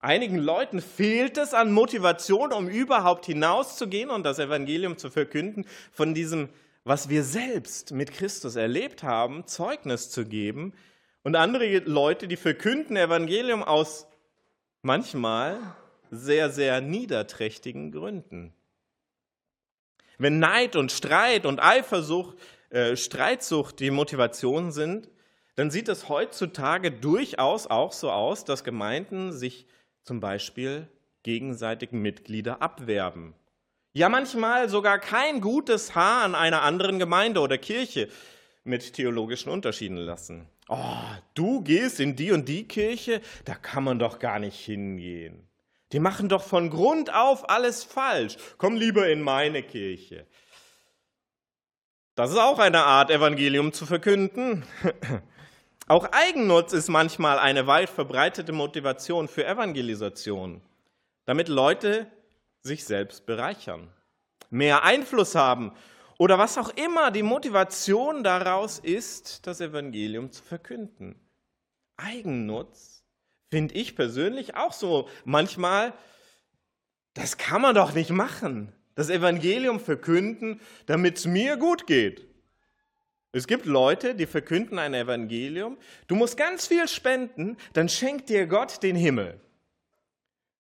Einigen 0.00 0.38
Leuten 0.38 0.80
fehlt 0.80 1.38
es 1.38 1.54
an 1.54 1.72
Motivation, 1.72 2.52
um 2.52 2.68
überhaupt 2.68 3.26
hinauszugehen 3.26 4.10
und 4.10 4.24
das 4.24 4.40
Evangelium 4.40 4.98
zu 4.98 5.10
verkünden, 5.10 5.64
von 5.92 6.12
diesem, 6.12 6.48
was 6.82 7.08
wir 7.08 7.22
selbst 7.22 7.92
mit 7.92 8.12
Christus 8.12 8.56
erlebt 8.56 9.04
haben, 9.04 9.46
Zeugnis 9.46 10.10
zu 10.10 10.24
geben. 10.24 10.74
Und 11.22 11.36
andere 11.36 11.78
Leute, 11.78 12.26
die 12.26 12.36
verkünden 12.36 12.96
Evangelium 12.96 13.62
aus 13.62 14.08
manchmal 14.82 15.60
sehr, 16.10 16.50
sehr 16.50 16.80
niederträchtigen 16.80 17.92
Gründen. 17.92 18.52
Wenn 20.18 20.40
Neid 20.40 20.74
und 20.74 20.90
Streit 20.90 21.46
und 21.46 21.62
Eifersucht 21.62 22.36
äh, 22.72 22.96
Streitsucht 22.96 23.80
die 23.80 23.90
Motivation 23.90 24.72
sind, 24.72 25.10
dann 25.56 25.70
sieht 25.70 25.88
es 25.88 26.08
heutzutage 26.08 26.90
durchaus 26.90 27.66
auch 27.66 27.92
so 27.92 28.10
aus, 28.10 28.44
dass 28.44 28.64
Gemeinden 28.64 29.32
sich 29.32 29.66
zum 30.02 30.20
Beispiel 30.20 30.88
gegenseitig 31.22 31.92
Mitglieder 31.92 32.62
abwerben. 32.62 33.34
Ja, 33.92 34.08
manchmal 34.08 34.70
sogar 34.70 34.98
kein 34.98 35.42
gutes 35.42 35.94
Haar 35.94 36.24
an 36.24 36.34
einer 36.34 36.62
anderen 36.62 36.98
Gemeinde 36.98 37.40
oder 37.40 37.58
Kirche 37.58 38.08
mit 38.64 38.94
theologischen 38.94 39.52
Unterschieden 39.52 39.98
lassen. 39.98 40.48
Oh, 40.68 41.04
du 41.34 41.60
gehst 41.60 42.00
in 42.00 42.16
die 42.16 42.32
und 42.32 42.48
die 42.48 42.66
Kirche, 42.66 43.20
da 43.44 43.54
kann 43.54 43.84
man 43.84 43.98
doch 43.98 44.18
gar 44.18 44.38
nicht 44.38 44.58
hingehen. 44.58 45.46
Die 45.92 46.00
machen 46.00 46.30
doch 46.30 46.42
von 46.42 46.70
Grund 46.70 47.12
auf 47.12 47.50
alles 47.50 47.84
falsch. 47.84 48.38
Komm 48.56 48.76
lieber 48.76 49.10
in 49.10 49.20
meine 49.20 49.62
Kirche. 49.62 50.26
Das 52.14 52.30
ist 52.30 52.36
auch 52.36 52.58
eine 52.58 52.84
Art, 52.84 53.10
Evangelium 53.10 53.72
zu 53.72 53.86
verkünden. 53.86 54.64
Auch 55.88 56.06
Eigennutz 56.12 56.74
ist 56.74 56.88
manchmal 56.88 57.38
eine 57.38 57.66
weit 57.66 57.88
verbreitete 57.88 58.52
Motivation 58.52 59.28
für 59.28 59.46
Evangelisation, 59.46 60.60
damit 61.24 61.48
Leute 61.48 62.06
sich 62.60 62.84
selbst 62.84 63.24
bereichern, 63.24 63.88
mehr 64.50 64.84
Einfluss 64.84 65.34
haben 65.34 65.72
oder 66.18 66.38
was 66.38 66.56
auch 66.58 66.68
immer 66.68 67.10
die 67.10 67.24
Motivation 67.24 68.22
daraus 68.22 68.78
ist, 68.78 69.46
das 69.46 69.60
Evangelium 69.60 70.30
zu 70.30 70.42
verkünden. 70.42 71.18
Eigennutz 71.96 73.04
finde 73.50 73.74
ich 73.74 73.96
persönlich 73.96 74.54
auch 74.54 74.72
so 74.72 75.08
manchmal, 75.24 75.94
das 77.14 77.38
kann 77.38 77.62
man 77.62 77.74
doch 77.74 77.92
nicht 77.92 78.10
machen 78.10 78.72
das 78.94 79.10
Evangelium 79.10 79.80
verkünden, 79.80 80.60
damit 80.86 81.18
es 81.18 81.26
mir 81.26 81.56
gut 81.56 81.86
geht. 81.86 82.26
Es 83.32 83.46
gibt 83.46 83.64
Leute, 83.64 84.14
die 84.14 84.26
verkünden 84.26 84.78
ein 84.78 84.92
Evangelium. 84.92 85.78
Du 86.06 86.14
musst 86.14 86.36
ganz 86.36 86.66
viel 86.66 86.86
spenden, 86.86 87.56
dann 87.72 87.88
schenkt 87.88 88.28
dir 88.28 88.46
Gott 88.46 88.82
den 88.82 88.94
Himmel. 88.94 89.40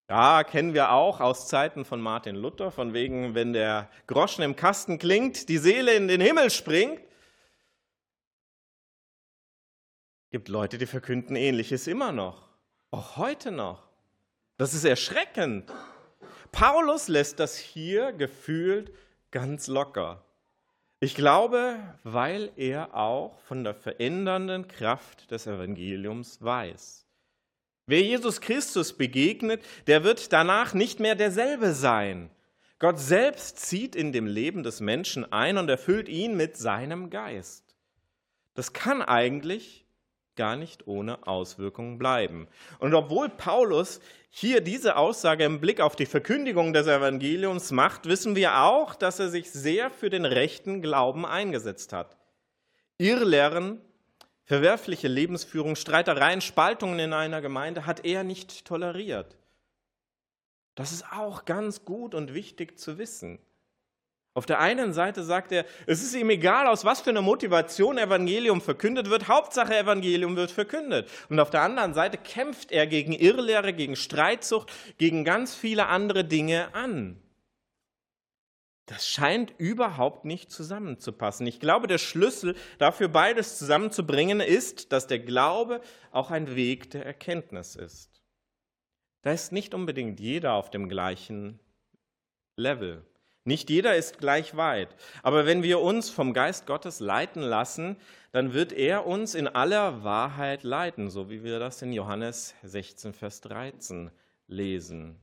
Da 0.07 0.43
kennen 0.43 0.73
wir 0.73 0.91
auch 0.91 1.19
aus 1.19 1.47
Zeiten 1.47 1.85
von 1.85 2.01
Martin 2.01 2.35
Luther, 2.35 2.71
von 2.71 2.93
wegen, 2.93 3.35
wenn 3.35 3.53
der 3.53 3.89
Groschen 4.07 4.41
im 4.41 4.55
Kasten 4.55 4.99
klingt, 4.99 5.47
die 5.49 5.57
Seele 5.57 5.93
in 5.93 6.07
den 6.07 6.21
Himmel 6.21 6.49
springt. 6.49 6.99
Es 10.25 10.31
gibt 10.31 10.47
Leute, 10.47 10.77
die 10.77 10.85
verkünden 10.85 11.35
Ähnliches 11.35 11.87
immer 11.87 12.13
noch, 12.13 12.47
auch 12.89 13.17
heute 13.17 13.51
noch. 13.51 13.83
Das 14.57 14.73
ist 14.73 14.85
erschreckend. 14.85 15.71
Paulus 16.51 17.07
lässt 17.07 17.39
das 17.39 17.57
hier 17.57 18.11
gefühlt 18.11 18.91
ganz 19.31 19.67
locker. 19.67 20.23
Ich 20.99 21.15
glaube, 21.15 21.77
weil 22.03 22.51
er 22.57 22.95
auch 22.95 23.39
von 23.39 23.63
der 23.63 23.73
verändernden 23.73 24.67
Kraft 24.67 25.31
des 25.31 25.47
Evangeliums 25.47 26.41
weiß. 26.41 27.07
Wer 27.87 28.01
Jesus 28.01 28.39
Christus 28.39 28.93
begegnet, 28.93 29.63
der 29.87 30.03
wird 30.03 30.31
danach 30.31 30.73
nicht 30.73 30.99
mehr 30.99 31.15
derselbe 31.15 31.73
sein. 31.73 32.29
Gott 32.77 32.99
selbst 32.99 33.59
zieht 33.59 33.95
in 33.95 34.11
dem 34.11 34.27
Leben 34.27 34.63
des 34.63 34.79
Menschen 34.79 35.31
ein 35.31 35.57
und 35.57 35.69
erfüllt 35.69 36.07
ihn 36.07 36.37
mit 36.37 36.57
seinem 36.57 37.09
Geist. 37.09 37.75
Das 38.53 38.73
kann 38.73 39.01
eigentlich 39.01 39.80
gar 40.41 40.55
nicht 40.55 40.87
ohne 40.87 41.27
Auswirkungen 41.27 41.99
bleiben. 41.99 42.47
Und 42.79 42.95
obwohl 42.95 43.29
Paulus 43.29 43.99
hier 44.31 44.61
diese 44.61 44.95
Aussage 44.95 45.43
im 45.43 45.61
Blick 45.61 45.79
auf 45.79 45.95
die 45.95 46.07
Verkündigung 46.07 46.73
des 46.73 46.87
Evangeliums 46.87 47.69
macht, 47.69 48.07
wissen 48.07 48.35
wir 48.35 48.63
auch, 48.63 48.95
dass 48.95 49.19
er 49.19 49.29
sich 49.29 49.51
sehr 49.51 49.91
für 49.91 50.09
den 50.09 50.25
rechten 50.25 50.81
Glauben 50.81 51.27
eingesetzt 51.27 51.93
hat. 51.93 52.17
Irrlehren, 52.97 53.81
verwerfliche 54.43 55.07
Lebensführung, 55.07 55.75
Streitereien, 55.75 56.41
Spaltungen 56.41 56.97
in 56.97 57.13
einer 57.13 57.41
Gemeinde 57.41 57.85
hat 57.85 58.03
er 58.03 58.23
nicht 58.23 58.65
toleriert. 58.65 59.37
Das 60.73 60.91
ist 60.91 61.05
auch 61.11 61.45
ganz 61.45 61.85
gut 61.85 62.15
und 62.15 62.33
wichtig 62.33 62.79
zu 62.79 62.97
wissen. 62.97 63.37
Auf 64.33 64.45
der 64.45 64.59
einen 64.59 64.93
Seite 64.93 65.23
sagt 65.23 65.51
er, 65.51 65.65
es 65.87 66.01
ist 66.01 66.15
ihm 66.15 66.29
egal, 66.29 66.67
aus 66.67 66.85
was 66.85 67.01
für 67.01 67.09
einer 67.09 67.21
Motivation 67.21 67.97
Evangelium 67.97 68.61
verkündet 68.61 69.09
wird, 69.09 69.27
Hauptsache 69.27 69.77
Evangelium 69.77 70.37
wird 70.37 70.51
verkündet. 70.51 71.09
Und 71.29 71.39
auf 71.41 71.49
der 71.49 71.63
anderen 71.63 71.93
Seite 71.93 72.17
kämpft 72.17 72.71
er 72.71 72.87
gegen 72.87 73.11
Irrlehre, 73.11 73.73
gegen 73.73 73.97
Streitsucht, 73.97 74.71
gegen 74.97 75.25
ganz 75.25 75.53
viele 75.53 75.87
andere 75.87 76.23
Dinge 76.23 76.73
an. 76.73 77.21
Das 78.85 79.07
scheint 79.07 79.53
überhaupt 79.57 80.23
nicht 80.23 80.49
zusammenzupassen. 80.49 81.45
Ich 81.45 81.59
glaube, 81.59 81.87
der 81.87 81.97
Schlüssel 81.97 82.55
dafür, 82.77 83.09
beides 83.09 83.57
zusammenzubringen, 83.57 84.39
ist, 84.39 84.93
dass 84.93 85.07
der 85.07 85.19
Glaube 85.19 85.81
auch 86.11 86.31
ein 86.31 86.55
Weg 86.55 86.89
der 86.91 87.05
Erkenntnis 87.05 87.75
ist. 87.75 88.21
da 89.23 89.31
ist 89.31 89.51
nicht 89.51 89.73
unbedingt 89.73 90.19
jeder 90.19 90.53
auf 90.53 90.71
dem 90.71 90.89
gleichen 90.89 91.59
Level. 92.57 93.05
Nicht 93.43 93.71
jeder 93.71 93.95
ist 93.95 94.19
gleich 94.19 94.55
weit. 94.55 94.95
Aber 95.23 95.47
wenn 95.47 95.63
wir 95.63 95.79
uns 95.79 96.09
vom 96.11 96.33
Geist 96.33 96.67
Gottes 96.67 96.99
leiten 96.99 97.41
lassen, 97.41 97.97
dann 98.31 98.53
wird 98.53 98.71
er 98.71 99.07
uns 99.07 99.33
in 99.33 99.47
aller 99.47 100.03
Wahrheit 100.03 100.63
leiten, 100.63 101.09
so 101.09 101.29
wie 101.29 101.43
wir 101.43 101.57
das 101.59 101.81
in 101.81 101.91
Johannes 101.91 102.53
16, 102.61 103.13
Vers 103.13 103.41
13 103.41 104.11
lesen. 104.47 105.19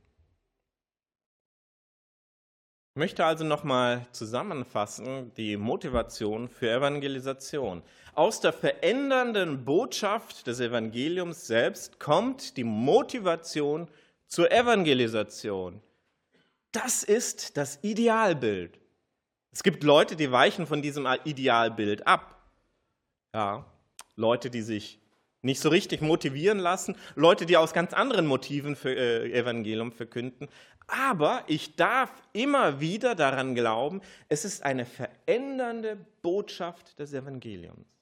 Ich 2.95 2.99
möchte 2.99 3.23
also 3.23 3.45
nochmal 3.45 4.05
zusammenfassen 4.11 5.31
die 5.35 5.55
Motivation 5.55 6.49
für 6.49 6.69
Evangelisation. 6.69 7.83
Aus 8.15 8.41
der 8.41 8.51
verändernden 8.51 9.63
Botschaft 9.63 10.45
des 10.47 10.59
Evangeliums 10.59 11.47
selbst 11.47 11.99
kommt 11.99 12.57
die 12.57 12.65
Motivation 12.65 13.87
zur 14.27 14.51
Evangelisation. 14.51 15.81
Das 16.71 17.03
ist 17.03 17.57
das 17.57 17.79
Idealbild. 17.81 18.79
Es 19.51 19.63
gibt 19.63 19.83
Leute, 19.83 20.15
die 20.15 20.31
weichen 20.31 20.67
von 20.67 20.81
diesem 20.81 21.07
Idealbild 21.23 22.05
ab. 22.05 22.51
Ja, 23.33 23.65
Leute, 24.15 24.49
die 24.49 24.61
sich 24.61 24.99
nicht 25.41 25.61
so 25.61 25.69
richtig 25.69 26.01
motivieren 26.01 26.59
lassen, 26.59 26.95
Leute, 27.15 27.45
die 27.45 27.57
aus 27.57 27.73
ganz 27.73 27.93
anderen 27.93 28.25
Motiven 28.25 28.75
für 28.75 28.93
äh, 28.95 29.31
Evangelium 29.31 29.91
verkünden. 29.91 30.49
Aber 30.87 31.43
ich 31.47 31.75
darf 31.75 32.11
immer 32.33 32.79
wieder 32.79 33.15
daran 33.15 33.55
glauben, 33.55 34.01
es 34.27 34.43
ist 34.43 34.63
eine 34.63 34.85
verändernde 34.85 35.97
Botschaft 36.21 36.99
des 36.99 37.13
Evangeliums. 37.13 37.98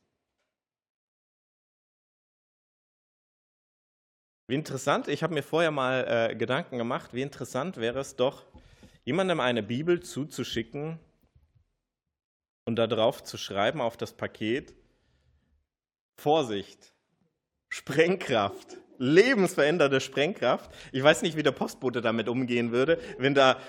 Wie 4.49 4.55
interessant, 4.55 5.09
ich 5.09 5.23
habe 5.23 5.33
mir 5.33 5.43
vorher 5.43 5.71
mal 5.71 6.29
äh, 6.31 6.35
Gedanken 6.35 6.77
gemacht, 6.77 7.13
wie 7.13 7.21
interessant 7.21 7.75
wäre 7.75 7.99
es 7.99 8.15
doch, 8.15 8.45
jemandem 9.03 9.41
eine 9.41 9.61
Bibel 9.61 9.99
zuzuschicken 10.01 10.99
und 12.65 12.77
darauf 12.77 13.23
zu 13.23 13.37
schreiben 13.37 13.81
auf 13.81 13.97
das 13.97 14.13
Paket, 14.13 14.73
Vorsicht, 16.17 16.93
Sprengkraft, 17.69 18.77
lebensverändernde 18.97 19.99
Sprengkraft. 19.99 20.71
Ich 20.93 21.03
weiß 21.03 21.23
nicht, 21.23 21.35
wie 21.35 21.43
der 21.43 21.51
Postbote 21.51 21.99
damit 21.99 22.29
umgehen 22.29 22.71
würde, 22.71 23.01
wenn 23.17 23.33
da 23.33 23.59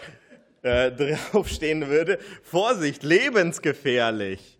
äh, 0.62 0.92
draufstehen 1.32 1.88
würde, 1.88 2.18
Vorsicht, 2.44 3.02
lebensgefährlich. 3.02 4.57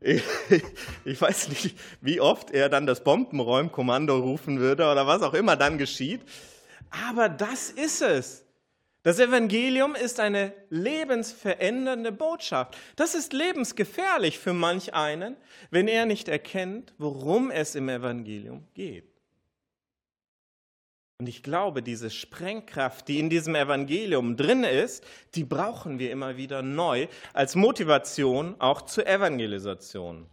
Ich, 1.04 1.20
weiß 1.20 1.48
nicht, 1.50 1.76
wie 2.00 2.20
oft 2.20 2.50
er 2.50 2.68
dann 2.68 2.86
das 2.86 3.04
Bombenräumkommando 3.04 4.18
rufen 4.18 4.58
würde 4.58 4.90
oder 4.90 5.06
was 5.06 5.22
auch 5.22 5.34
immer 5.34 5.56
dann 5.56 5.78
geschieht. 5.78 6.22
Aber 6.90 7.28
das 7.28 7.70
ist 7.70 8.02
es. 8.02 8.44
Das 9.02 9.18
Evangelium 9.18 9.94
ist 9.94 10.20
eine 10.20 10.52
lebensverändernde 10.68 12.12
Botschaft. 12.12 12.76
Das 12.96 13.14
ist 13.14 13.32
lebensgefährlich 13.32 14.38
für 14.38 14.52
manch 14.52 14.92
einen, 14.92 15.36
wenn 15.70 15.88
er 15.88 16.04
nicht 16.04 16.28
erkennt, 16.28 16.92
worum 16.98 17.50
es 17.50 17.74
im 17.74 17.88
Evangelium 17.88 18.66
geht. 18.74 19.19
Und 21.20 21.28
ich 21.28 21.42
glaube, 21.42 21.82
diese 21.82 22.08
Sprengkraft, 22.08 23.06
die 23.06 23.18
in 23.18 23.28
diesem 23.28 23.54
Evangelium 23.54 24.38
drin 24.38 24.64
ist, 24.64 25.04
die 25.34 25.44
brauchen 25.44 25.98
wir 25.98 26.10
immer 26.10 26.38
wieder 26.38 26.62
neu 26.62 27.08
als 27.34 27.56
Motivation 27.56 28.58
auch 28.58 28.80
zur 28.80 29.06
Evangelisation. 29.06 30.26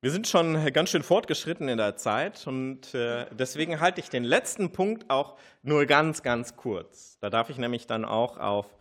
Wir 0.00 0.10
sind 0.10 0.26
schon 0.26 0.72
ganz 0.72 0.88
schön 0.88 1.02
fortgeschritten 1.02 1.68
in 1.68 1.76
der 1.76 1.96
Zeit 1.98 2.46
und 2.46 2.94
äh, 2.94 3.26
deswegen 3.34 3.78
halte 3.78 4.00
ich 4.00 4.08
den 4.08 4.24
letzten 4.24 4.72
Punkt 4.72 5.10
auch 5.10 5.36
nur 5.62 5.84
ganz, 5.84 6.22
ganz 6.22 6.56
kurz. 6.56 7.18
Da 7.20 7.28
darf 7.28 7.50
ich 7.50 7.58
nämlich 7.58 7.86
dann 7.86 8.06
auch 8.06 8.38
auf 8.38 8.74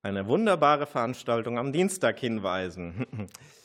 eine 0.00 0.28
wunderbare 0.28 0.86
Veranstaltung 0.86 1.58
am 1.58 1.72
Dienstag 1.72 2.18
hinweisen. 2.18 3.06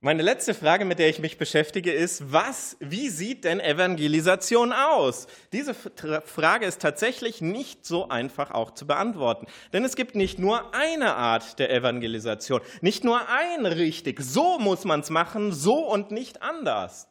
Meine 0.00 0.22
letzte 0.22 0.54
Frage, 0.54 0.84
mit 0.84 1.00
der 1.00 1.08
ich 1.08 1.18
mich 1.18 1.38
beschäftige, 1.38 1.90
ist, 1.90 2.32
was, 2.32 2.76
wie 2.78 3.08
sieht 3.08 3.42
denn 3.42 3.58
Evangelisation 3.58 4.72
aus? 4.72 5.26
Diese 5.52 5.74
Frage 5.74 6.66
ist 6.66 6.80
tatsächlich 6.80 7.40
nicht 7.40 7.84
so 7.84 8.08
einfach 8.08 8.52
auch 8.52 8.70
zu 8.70 8.86
beantworten. 8.86 9.48
Denn 9.72 9.84
es 9.84 9.96
gibt 9.96 10.14
nicht 10.14 10.38
nur 10.38 10.72
eine 10.72 11.16
Art 11.16 11.58
der 11.58 11.72
Evangelisation, 11.72 12.60
nicht 12.80 13.02
nur 13.02 13.28
ein 13.28 13.66
richtig. 13.66 14.20
So 14.20 14.60
muss 14.60 14.84
man 14.84 15.00
es 15.00 15.10
machen, 15.10 15.50
so 15.50 15.90
und 15.90 16.12
nicht 16.12 16.42
anders. 16.42 17.08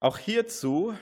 Auch 0.00 0.16
hierzu 0.16 0.94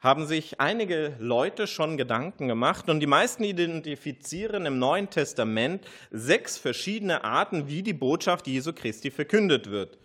haben 0.00 0.26
sich 0.26 0.60
einige 0.60 1.14
Leute 1.18 1.66
schon 1.66 1.98
Gedanken 1.98 2.48
gemacht 2.48 2.88
und 2.88 3.00
die 3.00 3.06
meisten 3.06 3.44
identifizieren 3.44 4.64
im 4.64 4.78
Neuen 4.78 5.10
Testament 5.10 5.86
sechs 6.10 6.56
verschiedene 6.56 7.22
Arten, 7.22 7.68
wie 7.68 7.82
die 7.82 7.92
Botschaft 7.92 8.46
Jesu 8.46 8.72
Christi 8.72 9.10
verkündet 9.10 9.70
wird. 9.70 9.98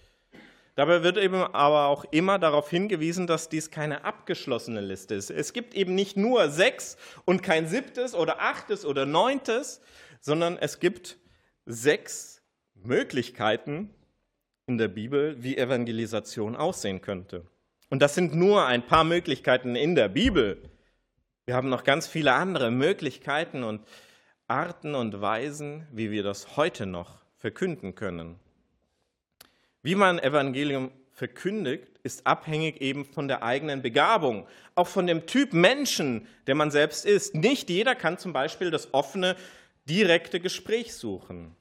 Dabei 0.76 1.04
wird 1.04 1.18
eben 1.18 1.42
aber 1.42 1.86
auch 1.88 2.04
immer 2.12 2.38
darauf 2.38 2.70
hingewiesen, 2.70 3.28
dass 3.28 3.48
dies 3.48 3.72
keine 3.72 4.04
abgeschlossene 4.04 4.82
Liste 4.82 5.16
ist. 5.16 5.32
Es 5.32 5.54
gibt 5.54 5.74
eben 5.74 5.96
nicht 5.96 6.18
nur 6.18 6.50
sechs 6.50 6.98
und 7.24 7.42
kein 7.42 7.66
siebtes 7.66 8.14
oder 8.14 8.42
achtes 8.42 8.86
oder 8.86 9.06
neuntes, 9.06 9.80
sondern 10.20 10.58
es 10.58 10.82
gibt 10.82 11.18
sechs 11.66 12.42
Möglichkeiten 12.74 13.90
in 14.68 14.78
der 14.78 14.90
Bibel, 14.90 15.42
wie 15.42 15.58
Evangelisation 15.58 16.58
aussehen 16.58 17.00
könnte. 17.00 17.46
Und 17.90 18.02
das 18.02 18.16
sind 18.16 18.34
nur 18.36 18.66
ein 18.66 18.86
paar 18.86 19.04
Möglichkeiten 19.04 19.76
in 19.76 19.96
der 19.96 20.10
Bibel. 20.10 20.62
Wir 21.46 21.56
haben 21.56 21.70
noch 21.70 21.84
ganz 21.84 22.08
viele 22.08 22.34
andere 22.34 22.72
Möglichkeiten 22.72 23.64
und 23.64 23.86
Arten 24.48 24.96
und 24.96 25.22
Weisen, 25.22 25.88
wie 25.92 26.12
wir 26.12 26.24
das 26.24 26.58
heute 26.58 26.86
noch 26.86 27.24
verkünden 27.38 27.96
können. 27.96 28.40
Wie 29.84 29.96
man 29.96 30.18
Evangelium 30.18 30.92
verkündigt, 31.12 31.88
ist 32.04 32.26
abhängig 32.28 32.82
eben 32.82 33.06
von 33.06 33.28
der 33.28 33.44
eigenen 33.44 33.82
Begabung, 33.82 34.48
auch 34.76 34.88
von 34.88 35.08
dem 35.08 35.28
Typ 35.28 35.54
Menschen, 35.54 36.28
der 36.48 36.56
man 36.56 36.72
selbst 36.72 37.06
ist. 37.06 37.36
Nicht 37.36 37.70
jeder 37.70 37.96
kann 37.96 38.18
zum 38.18 38.34
Beispiel 38.34 38.72
das 38.72 38.94
offene, 38.94 39.36
direkte 39.88 40.40
Gespräch 40.40 40.96
suchen. 40.96 41.56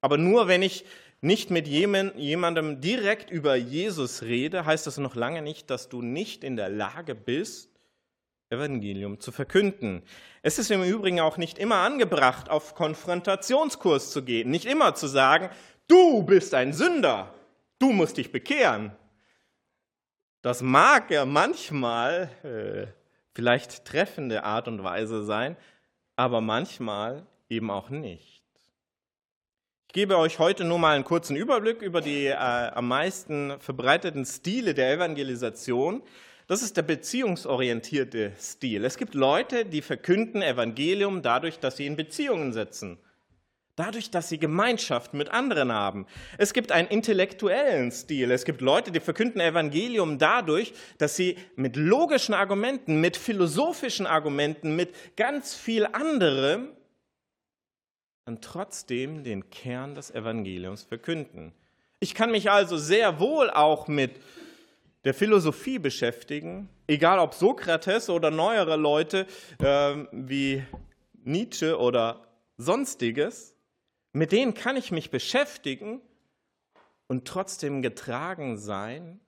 Aber 0.00 0.18
nur 0.18 0.48
wenn 0.48 0.62
ich 0.62 0.84
nicht 1.22 1.50
mit 1.50 1.68
jemandem 1.68 2.80
direkt 2.80 3.30
über 3.30 3.54
Jesus 3.54 4.22
rede, 4.22 4.66
heißt 4.66 4.86
das 4.88 4.98
noch 4.98 5.14
lange 5.14 5.40
nicht, 5.40 5.70
dass 5.70 5.88
du 5.88 6.02
nicht 6.02 6.42
in 6.42 6.56
der 6.56 6.68
Lage 6.68 7.14
bist, 7.14 7.70
Evangelium 8.50 9.20
zu 9.20 9.30
verkünden. 9.30 10.02
Es 10.42 10.58
ist 10.58 10.70
im 10.72 10.82
Übrigen 10.82 11.20
auch 11.20 11.36
nicht 11.36 11.58
immer 11.58 11.76
angebracht, 11.76 12.50
auf 12.50 12.74
Konfrontationskurs 12.74 14.10
zu 14.10 14.24
gehen, 14.24 14.50
nicht 14.50 14.66
immer 14.66 14.96
zu 14.96 15.06
sagen, 15.06 15.48
du 15.86 16.24
bist 16.24 16.54
ein 16.54 16.72
Sünder, 16.72 17.32
du 17.78 17.92
musst 17.92 18.16
dich 18.16 18.32
bekehren. 18.32 18.92
Das 20.42 20.60
mag 20.60 21.08
ja 21.12 21.24
manchmal 21.24 22.30
äh, 22.42 22.92
vielleicht 23.32 23.84
treffende 23.84 24.42
Art 24.42 24.66
und 24.66 24.82
Weise 24.82 25.24
sein, 25.24 25.56
aber 26.16 26.40
manchmal 26.40 27.26
eben 27.48 27.70
auch 27.70 27.90
nicht. 27.90 28.41
Ich 29.92 30.00
gebe 30.00 30.16
euch 30.16 30.38
heute 30.38 30.64
nur 30.64 30.78
mal 30.78 30.94
einen 30.94 31.04
kurzen 31.04 31.36
Überblick 31.36 31.82
über 31.82 32.00
die 32.00 32.24
äh, 32.24 32.32
am 32.34 32.88
meisten 32.88 33.52
verbreiteten 33.58 34.24
Stile 34.24 34.72
der 34.72 34.90
Evangelisation. 34.90 36.00
Das 36.46 36.62
ist 36.62 36.78
der 36.78 36.82
beziehungsorientierte 36.82 38.32
Stil. 38.40 38.86
Es 38.86 38.96
gibt 38.96 39.12
Leute, 39.12 39.66
die 39.66 39.82
verkünden 39.82 40.40
Evangelium 40.40 41.20
dadurch, 41.20 41.58
dass 41.58 41.76
sie 41.76 41.84
in 41.84 41.96
Beziehungen 41.96 42.54
setzen. 42.54 42.96
Dadurch, 43.76 44.10
dass 44.10 44.30
sie 44.30 44.38
Gemeinschaft 44.38 45.12
mit 45.12 45.28
anderen 45.28 45.70
haben. 45.70 46.06
Es 46.38 46.54
gibt 46.54 46.72
einen 46.72 46.88
intellektuellen 46.88 47.92
Stil. 47.92 48.30
Es 48.30 48.46
gibt 48.46 48.62
Leute, 48.62 48.92
die 48.92 49.00
verkünden 49.00 49.42
Evangelium 49.42 50.16
dadurch, 50.16 50.72
dass 50.96 51.16
sie 51.16 51.36
mit 51.54 51.76
logischen 51.76 52.32
Argumenten, 52.32 52.98
mit 53.02 53.18
philosophischen 53.18 54.06
Argumenten, 54.06 54.74
mit 54.74 54.94
ganz 55.16 55.54
viel 55.54 55.84
anderem 55.84 56.70
und 58.24 58.42
trotzdem 58.42 59.24
den 59.24 59.50
Kern 59.50 59.94
des 59.94 60.10
Evangeliums 60.10 60.82
verkünden. 60.82 61.52
Ich 62.00 62.14
kann 62.14 62.30
mich 62.30 62.50
also 62.50 62.76
sehr 62.76 63.20
wohl 63.20 63.50
auch 63.50 63.88
mit 63.88 64.12
der 65.04 65.14
Philosophie 65.14 65.78
beschäftigen, 65.78 66.68
egal 66.86 67.18
ob 67.18 67.34
Sokrates 67.34 68.08
oder 68.08 68.30
neuere 68.30 68.76
Leute 68.76 69.26
äh, 69.58 69.96
wie 70.12 70.64
Nietzsche 71.24 71.78
oder 71.78 72.26
sonstiges, 72.56 73.56
mit 74.12 74.32
denen 74.32 74.54
kann 74.54 74.76
ich 74.76 74.92
mich 74.92 75.10
beschäftigen 75.10 76.00
und 77.08 77.26
trotzdem 77.26 77.82
getragen 77.82 78.58
sein 78.58 79.20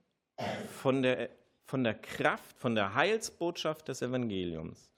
von 0.81 1.03
der, 1.03 1.31
von 1.65 1.85
der 1.85 1.95
Kraft, 1.95 2.59
von 2.59 2.75
der 2.75 2.95
Heilsbotschaft 2.95 3.89
des 3.89 4.03
Evangeliums. 4.03 4.91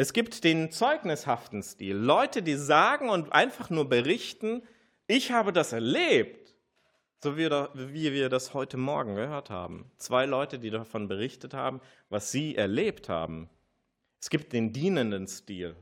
Es 0.00 0.14
gibt 0.14 0.44
den 0.44 0.70
zeugnishaften 0.70 1.62
Stil. 1.62 1.94
Leute, 1.94 2.42
die 2.42 2.54
sagen 2.54 3.10
und 3.10 3.34
einfach 3.34 3.68
nur 3.68 3.86
berichten, 3.86 4.62
ich 5.06 5.30
habe 5.30 5.52
das 5.52 5.74
erlebt. 5.74 6.54
So 7.22 7.36
wie 7.36 8.12
wir 8.14 8.30
das 8.30 8.54
heute 8.54 8.78
Morgen 8.78 9.14
gehört 9.14 9.50
haben. 9.50 9.92
Zwei 9.98 10.24
Leute, 10.24 10.58
die 10.58 10.70
davon 10.70 11.06
berichtet 11.06 11.52
haben, 11.52 11.82
was 12.08 12.32
sie 12.32 12.56
erlebt 12.56 13.10
haben. 13.10 13.50
Es 14.22 14.30
gibt 14.30 14.54
den 14.54 14.72
dienenden 14.72 15.26
Stil, 15.26 15.76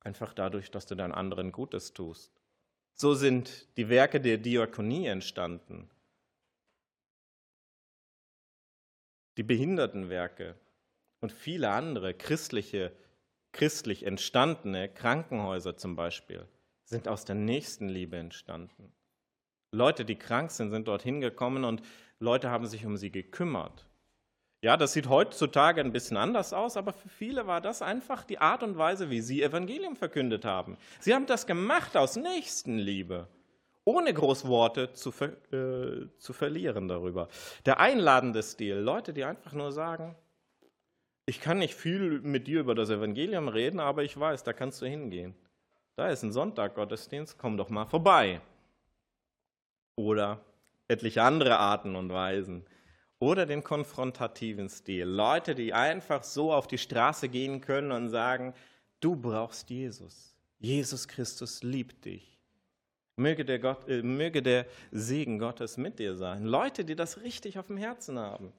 einfach 0.00 0.32
dadurch, 0.32 0.70
dass 0.70 0.86
du 0.86 0.94
deinen 0.94 1.12
anderen 1.12 1.52
Gutes 1.52 1.92
tust. 1.92 2.32
So 2.94 3.12
sind 3.12 3.68
die 3.76 3.90
Werke 3.90 4.18
der 4.18 4.38
Diakonie 4.38 5.08
entstanden. 5.08 5.90
Die 9.36 9.42
Behindertenwerke 9.42 10.54
und 11.20 11.32
viele 11.32 11.68
andere 11.68 12.14
christliche, 12.14 12.92
christlich 13.56 14.04
entstandene 14.04 14.88
Krankenhäuser 14.90 15.78
zum 15.78 15.96
Beispiel 15.96 16.46
sind 16.84 17.08
aus 17.08 17.24
der 17.24 17.34
Nächstenliebe 17.34 18.16
entstanden. 18.16 18.92
Leute, 19.72 20.04
die 20.04 20.16
krank 20.16 20.50
sind, 20.50 20.70
sind 20.70 20.88
dorthin 20.88 21.22
gekommen 21.22 21.64
und 21.64 21.82
Leute 22.20 22.50
haben 22.50 22.66
sich 22.66 22.84
um 22.84 22.98
sie 22.98 23.10
gekümmert. 23.10 23.86
Ja, 24.60 24.76
das 24.76 24.92
sieht 24.92 25.08
heutzutage 25.08 25.80
ein 25.80 25.92
bisschen 25.92 26.18
anders 26.18 26.52
aus, 26.52 26.76
aber 26.76 26.92
für 26.92 27.08
viele 27.08 27.46
war 27.46 27.62
das 27.62 27.80
einfach 27.80 28.24
die 28.24 28.38
Art 28.38 28.62
und 28.62 28.76
Weise, 28.76 29.08
wie 29.08 29.22
sie 29.22 29.42
Evangelium 29.42 29.96
verkündet 29.96 30.44
haben. 30.44 30.76
Sie 31.00 31.14
haben 31.14 31.26
das 31.26 31.46
gemacht 31.46 31.96
aus 31.96 32.16
Nächstenliebe, 32.16 33.26
ohne 33.84 34.12
Großworte 34.12 34.92
zu, 34.92 35.12
ver 35.12 35.32
äh, 35.52 36.08
zu 36.18 36.32
verlieren 36.34 36.88
darüber. 36.88 37.28
Der 37.64 37.80
einladende 37.80 38.42
Stil, 38.42 38.76
Leute, 38.76 39.14
die 39.14 39.24
einfach 39.24 39.52
nur 39.52 39.72
sagen, 39.72 40.14
ich 41.26 41.40
kann 41.40 41.58
nicht 41.58 41.74
viel 41.74 42.20
mit 42.20 42.46
dir 42.46 42.60
über 42.60 42.76
das 42.76 42.88
Evangelium 42.88 43.48
reden, 43.48 43.80
aber 43.80 44.04
ich 44.04 44.18
weiß, 44.18 44.44
da 44.44 44.52
kannst 44.52 44.80
du 44.80 44.86
hingehen. 44.86 45.34
Da 45.96 46.08
ist 46.08 46.22
ein 46.22 46.32
Sonntag-Gottesdienst, 46.32 47.36
komm 47.36 47.56
doch 47.56 47.68
mal 47.68 47.86
vorbei. 47.86 48.40
Oder 49.96 50.40
etliche 50.88 51.22
andere 51.22 51.58
Arten 51.58 51.96
und 51.96 52.12
Weisen. 52.12 52.64
Oder 53.18 53.46
den 53.46 53.64
konfrontativen 53.64 54.68
Stil. 54.68 55.04
Leute, 55.04 55.54
die 55.54 55.72
einfach 55.72 56.22
so 56.22 56.52
auf 56.52 56.68
die 56.68 56.78
Straße 56.78 57.28
gehen 57.28 57.60
können 57.60 57.90
und 57.90 58.08
sagen, 58.08 58.54
du 59.00 59.16
brauchst 59.16 59.70
Jesus. 59.70 60.36
Jesus 60.58 61.08
Christus 61.08 61.62
liebt 61.62 62.04
dich. 62.04 62.38
Möge 63.16 63.44
der, 63.44 63.58
Gott, 63.58 63.88
äh, 63.88 64.02
möge 64.02 64.42
der 64.42 64.66
Segen 64.92 65.38
Gottes 65.38 65.78
mit 65.78 65.98
dir 65.98 66.14
sein. 66.14 66.44
Leute, 66.44 66.84
die 66.84 66.94
das 66.94 67.22
richtig 67.22 67.58
auf 67.58 67.68
dem 67.68 67.78
Herzen 67.78 68.18
haben. 68.18 68.52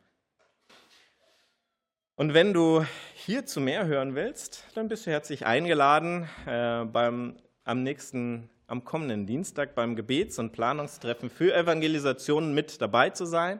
Und 2.20 2.34
wenn 2.34 2.52
du 2.52 2.84
hierzu 3.14 3.62
mehr 3.62 3.86
hören 3.86 4.16
willst, 4.16 4.64
dann 4.74 4.88
bist 4.88 5.06
du 5.06 5.12
herzlich 5.12 5.46
eingeladen, 5.46 6.28
äh, 6.48 6.84
beim, 6.84 7.36
am 7.64 7.84
nächsten, 7.84 8.50
am 8.66 8.84
kommenden 8.84 9.28
Dienstag 9.28 9.76
beim 9.76 9.96
Gebets- 9.96 10.40
und 10.40 10.52
Planungstreffen 10.52 11.30
für 11.30 11.54
Evangelisationen 11.54 12.56
mit 12.56 12.82
dabei 12.82 13.12
zu 13.12 13.26
sein. 13.26 13.60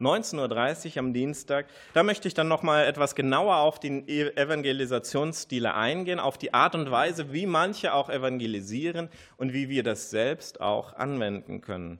19.30 0.00 0.92
Uhr 0.92 0.98
am 1.00 1.12
Dienstag. 1.12 1.66
Da 1.92 2.02
möchte 2.02 2.28
ich 2.28 2.32
dann 2.32 2.48
nochmal 2.48 2.86
etwas 2.86 3.14
genauer 3.14 3.56
auf 3.56 3.78
die 3.78 4.08
Evangelisationsstile 4.08 5.74
eingehen, 5.74 6.18
auf 6.18 6.38
die 6.38 6.54
Art 6.54 6.74
und 6.74 6.90
Weise, 6.90 7.34
wie 7.34 7.44
manche 7.44 7.92
auch 7.92 8.08
evangelisieren 8.08 9.10
und 9.36 9.52
wie 9.52 9.68
wir 9.68 9.82
das 9.82 10.08
selbst 10.08 10.62
auch 10.62 10.94
anwenden 10.94 11.60
können. 11.60 11.98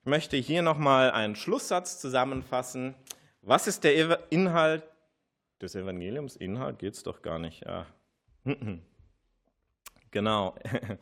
Ich 0.00 0.10
möchte 0.10 0.36
hier 0.38 0.62
nochmal 0.62 1.12
einen 1.12 1.36
Schlusssatz 1.36 2.00
zusammenfassen. 2.00 2.96
Was 3.42 3.68
ist 3.68 3.84
der 3.84 4.18
Inhalt 4.30 4.82
des 5.60 5.74
Evangeliums? 5.74 6.36
Inhalt 6.36 6.78
geht 6.78 6.94
es 6.94 7.02
doch 7.02 7.22
gar 7.22 7.38
nicht. 7.38 7.64
Ja. 7.64 7.86
Genau. 10.12 10.54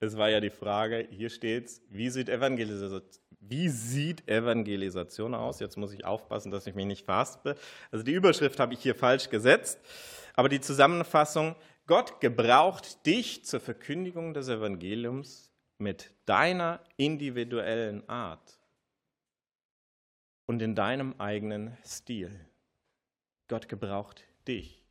Es 0.00 0.16
war 0.16 0.28
ja 0.28 0.38
die 0.38 0.50
Frage, 0.50 1.08
hier 1.10 1.28
steht 1.28 1.80
wie 1.88 2.08
sieht 2.08 2.28
Evangelisation 2.28 3.02
wie 3.40 3.68
sieht 3.68 4.28
Evangelisation 4.28 5.34
aus? 5.34 5.60
Jetzt 5.60 5.76
muss 5.76 5.92
ich 5.92 6.04
aufpassen, 6.04 6.50
dass 6.50 6.66
ich 6.66 6.74
mich 6.74 6.86
nicht 6.86 7.04
verhaspe. 7.04 7.56
Also 7.90 8.04
die 8.04 8.12
Überschrift 8.12 8.58
habe 8.58 8.74
ich 8.74 8.80
hier 8.80 8.94
falsch 8.94 9.30
gesetzt, 9.30 9.78
aber 10.34 10.48
die 10.48 10.60
Zusammenfassung, 10.60 11.54
Gott 11.86 12.20
gebraucht 12.20 13.06
dich 13.06 13.44
zur 13.44 13.60
Verkündigung 13.60 14.34
des 14.34 14.48
Evangeliums 14.48 15.52
mit 15.78 16.10
deiner 16.26 16.80
individuellen 16.96 18.08
Art 18.08 18.58
und 20.46 20.60
in 20.60 20.74
deinem 20.74 21.14
eigenen 21.18 21.76
Stil. 21.84 22.47
Gott 23.48 23.68
gebraucht 23.68 24.24
dich. 24.46 24.82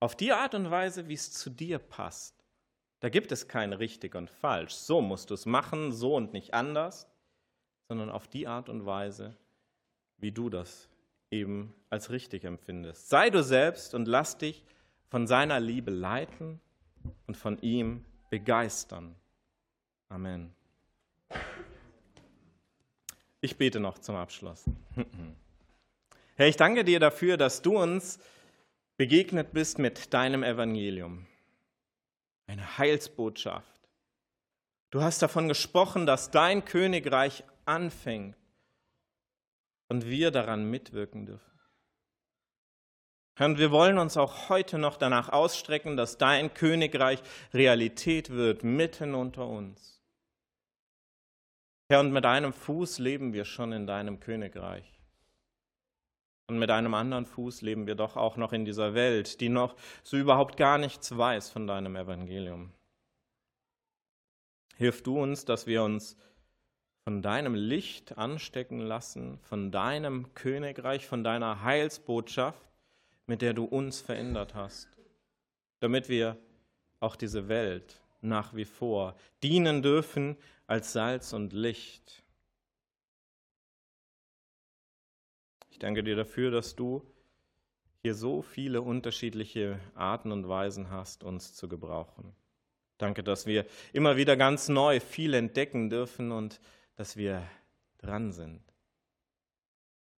Auf 0.00 0.16
die 0.16 0.32
Art 0.32 0.54
und 0.54 0.70
Weise, 0.70 1.08
wie 1.08 1.14
es 1.14 1.32
zu 1.32 1.50
dir 1.50 1.78
passt. 1.78 2.34
Da 3.00 3.08
gibt 3.08 3.32
es 3.32 3.48
kein 3.48 3.72
richtig 3.72 4.14
und 4.14 4.30
falsch. 4.30 4.74
So 4.74 5.00
musst 5.00 5.30
du 5.30 5.34
es 5.34 5.46
machen, 5.46 5.92
so 5.92 6.14
und 6.14 6.32
nicht 6.32 6.54
anders 6.54 7.08
sondern 7.88 8.10
auf 8.10 8.28
die 8.28 8.46
Art 8.46 8.68
und 8.68 8.84
Weise, 8.84 9.34
wie 10.18 10.30
du 10.30 10.50
das 10.50 10.88
eben 11.30 11.74
als 11.90 12.10
richtig 12.10 12.44
empfindest. 12.44 13.08
Sei 13.08 13.30
du 13.30 13.42
selbst 13.42 13.94
und 13.94 14.06
lass 14.06 14.36
dich 14.36 14.64
von 15.08 15.26
seiner 15.26 15.58
Liebe 15.58 15.90
leiten 15.90 16.60
und 17.26 17.36
von 17.36 17.58
ihm 17.62 18.04
begeistern. 18.30 19.14
Amen. 20.10 20.52
Ich 23.40 23.56
bete 23.56 23.80
noch 23.80 23.98
zum 23.98 24.16
Abschluss. 24.16 24.64
Herr, 26.38 26.46
ich 26.46 26.56
danke 26.56 26.84
dir 26.84 27.00
dafür, 27.00 27.36
dass 27.36 27.62
du 27.62 27.76
uns 27.76 28.20
begegnet 28.96 29.52
bist 29.52 29.80
mit 29.80 30.14
deinem 30.14 30.44
Evangelium, 30.44 31.26
eine 32.46 32.78
Heilsbotschaft. 32.78 33.80
Du 34.90 35.02
hast 35.02 35.20
davon 35.20 35.48
gesprochen, 35.48 36.06
dass 36.06 36.30
dein 36.30 36.64
Königreich 36.64 37.42
anfängt 37.64 38.36
und 39.88 40.06
wir 40.06 40.30
daran 40.30 40.70
mitwirken 40.70 41.26
dürfen. 41.26 41.58
Herr, 43.34 43.46
und 43.46 43.58
wir 43.58 43.72
wollen 43.72 43.98
uns 43.98 44.16
auch 44.16 44.48
heute 44.48 44.78
noch 44.78 44.96
danach 44.96 45.30
ausstrecken, 45.30 45.96
dass 45.96 46.18
dein 46.18 46.54
Königreich 46.54 47.20
Realität 47.52 48.30
wird 48.30 48.62
mitten 48.62 49.16
unter 49.16 49.44
uns. 49.44 50.00
Herr, 51.88 51.98
und 51.98 52.12
mit 52.12 52.24
einem 52.24 52.52
Fuß 52.52 53.00
leben 53.00 53.32
wir 53.32 53.44
schon 53.44 53.72
in 53.72 53.88
deinem 53.88 54.20
Königreich. 54.20 54.97
Und 56.48 56.58
mit 56.58 56.70
einem 56.70 56.94
anderen 56.94 57.26
Fuß 57.26 57.60
leben 57.60 57.86
wir 57.86 57.94
doch 57.94 58.16
auch 58.16 58.38
noch 58.38 58.54
in 58.54 58.64
dieser 58.64 58.94
Welt, 58.94 59.40
die 59.40 59.50
noch 59.50 59.76
so 60.02 60.16
überhaupt 60.16 60.56
gar 60.56 60.78
nichts 60.78 61.16
weiß 61.16 61.50
von 61.50 61.66
deinem 61.66 61.94
Evangelium. 61.94 62.72
Hilf 64.76 65.02
du 65.02 65.20
uns, 65.20 65.44
dass 65.44 65.66
wir 65.66 65.82
uns 65.82 66.16
von 67.04 67.20
deinem 67.20 67.54
Licht 67.54 68.16
anstecken 68.16 68.80
lassen, 68.80 69.38
von 69.40 69.70
deinem 69.70 70.34
Königreich, 70.34 71.06
von 71.06 71.22
deiner 71.22 71.62
Heilsbotschaft, 71.62 72.64
mit 73.26 73.42
der 73.42 73.52
du 73.52 73.64
uns 73.64 74.00
verändert 74.00 74.54
hast, 74.54 74.88
damit 75.80 76.08
wir 76.08 76.38
auch 77.00 77.16
diese 77.16 77.48
Welt 77.48 78.00
nach 78.22 78.54
wie 78.54 78.64
vor 78.64 79.16
dienen 79.42 79.82
dürfen 79.82 80.36
als 80.66 80.92
Salz 80.92 81.34
und 81.34 81.52
Licht. 81.52 82.22
Ich 85.78 85.80
danke 85.80 86.02
dir 86.02 86.16
dafür, 86.16 86.50
dass 86.50 86.74
du 86.74 87.08
hier 88.02 88.12
so 88.16 88.42
viele 88.42 88.82
unterschiedliche 88.82 89.78
Arten 89.94 90.32
und 90.32 90.48
Weisen 90.48 90.90
hast, 90.90 91.22
uns 91.22 91.54
zu 91.54 91.68
gebrauchen. 91.68 92.34
Danke, 92.96 93.22
dass 93.22 93.46
wir 93.46 93.64
immer 93.92 94.16
wieder 94.16 94.36
ganz 94.36 94.68
neu 94.68 94.98
viel 94.98 95.34
entdecken 95.34 95.88
dürfen 95.88 96.32
und 96.32 96.60
dass 96.96 97.16
wir 97.16 97.48
dran 97.98 98.32
sind. 98.32 98.60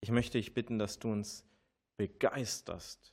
Ich 0.01 0.11
möchte 0.11 0.39
dich 0.39 0.55
bitten, 0.55 0.79
dass 0.79 0.99
du 0.99 1.13
uns 1.13 1.45
begeisterst 1.99 3.13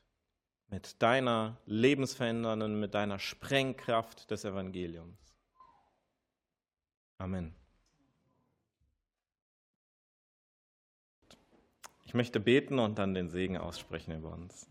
mit 0.70 1.02
deiner 1.02 1.58
lebensverändernden, 1.66 2.80
mit 2.80 2.94
deiner 2.94 3.20
Sprengkraft 3.20 4.32
des 4.32 4.46
Evangeliums. 4.46 5.36
Amen. 7.18 7.54
Ich 12.08 12.14
möchte 12.14 12.40
beten 12.40 12.80
und 12.80 13.00
dann 13.00 13.14
den 13.14 13.28
Segen 13.28 13.58
aussprechen 13.58 14.16
über 14.16 14.32
uns. 14.32 14.66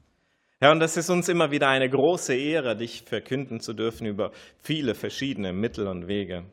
Herr, 0.59 0.73
und 0.73 0.81
das 0.81 0.97
ist 0.97 1.11
uns 1.11 1.29
immer 1.29 1.51
wieder 1.51 1.69
eine 1.69 1.89
große 1.89 2.35
Ehre, 2.35 2.75
dich 2.75 3.03
verkünden 3.03 3.61
zu 3.61 3.75
dürfen 3.75 4.07
über 4.07 4.33
viele 4.63 4.95
verschiedene 4.95 5.53
Mittel 5.53 5.87
und 5.87 6.09
Wege. 6.09 6.47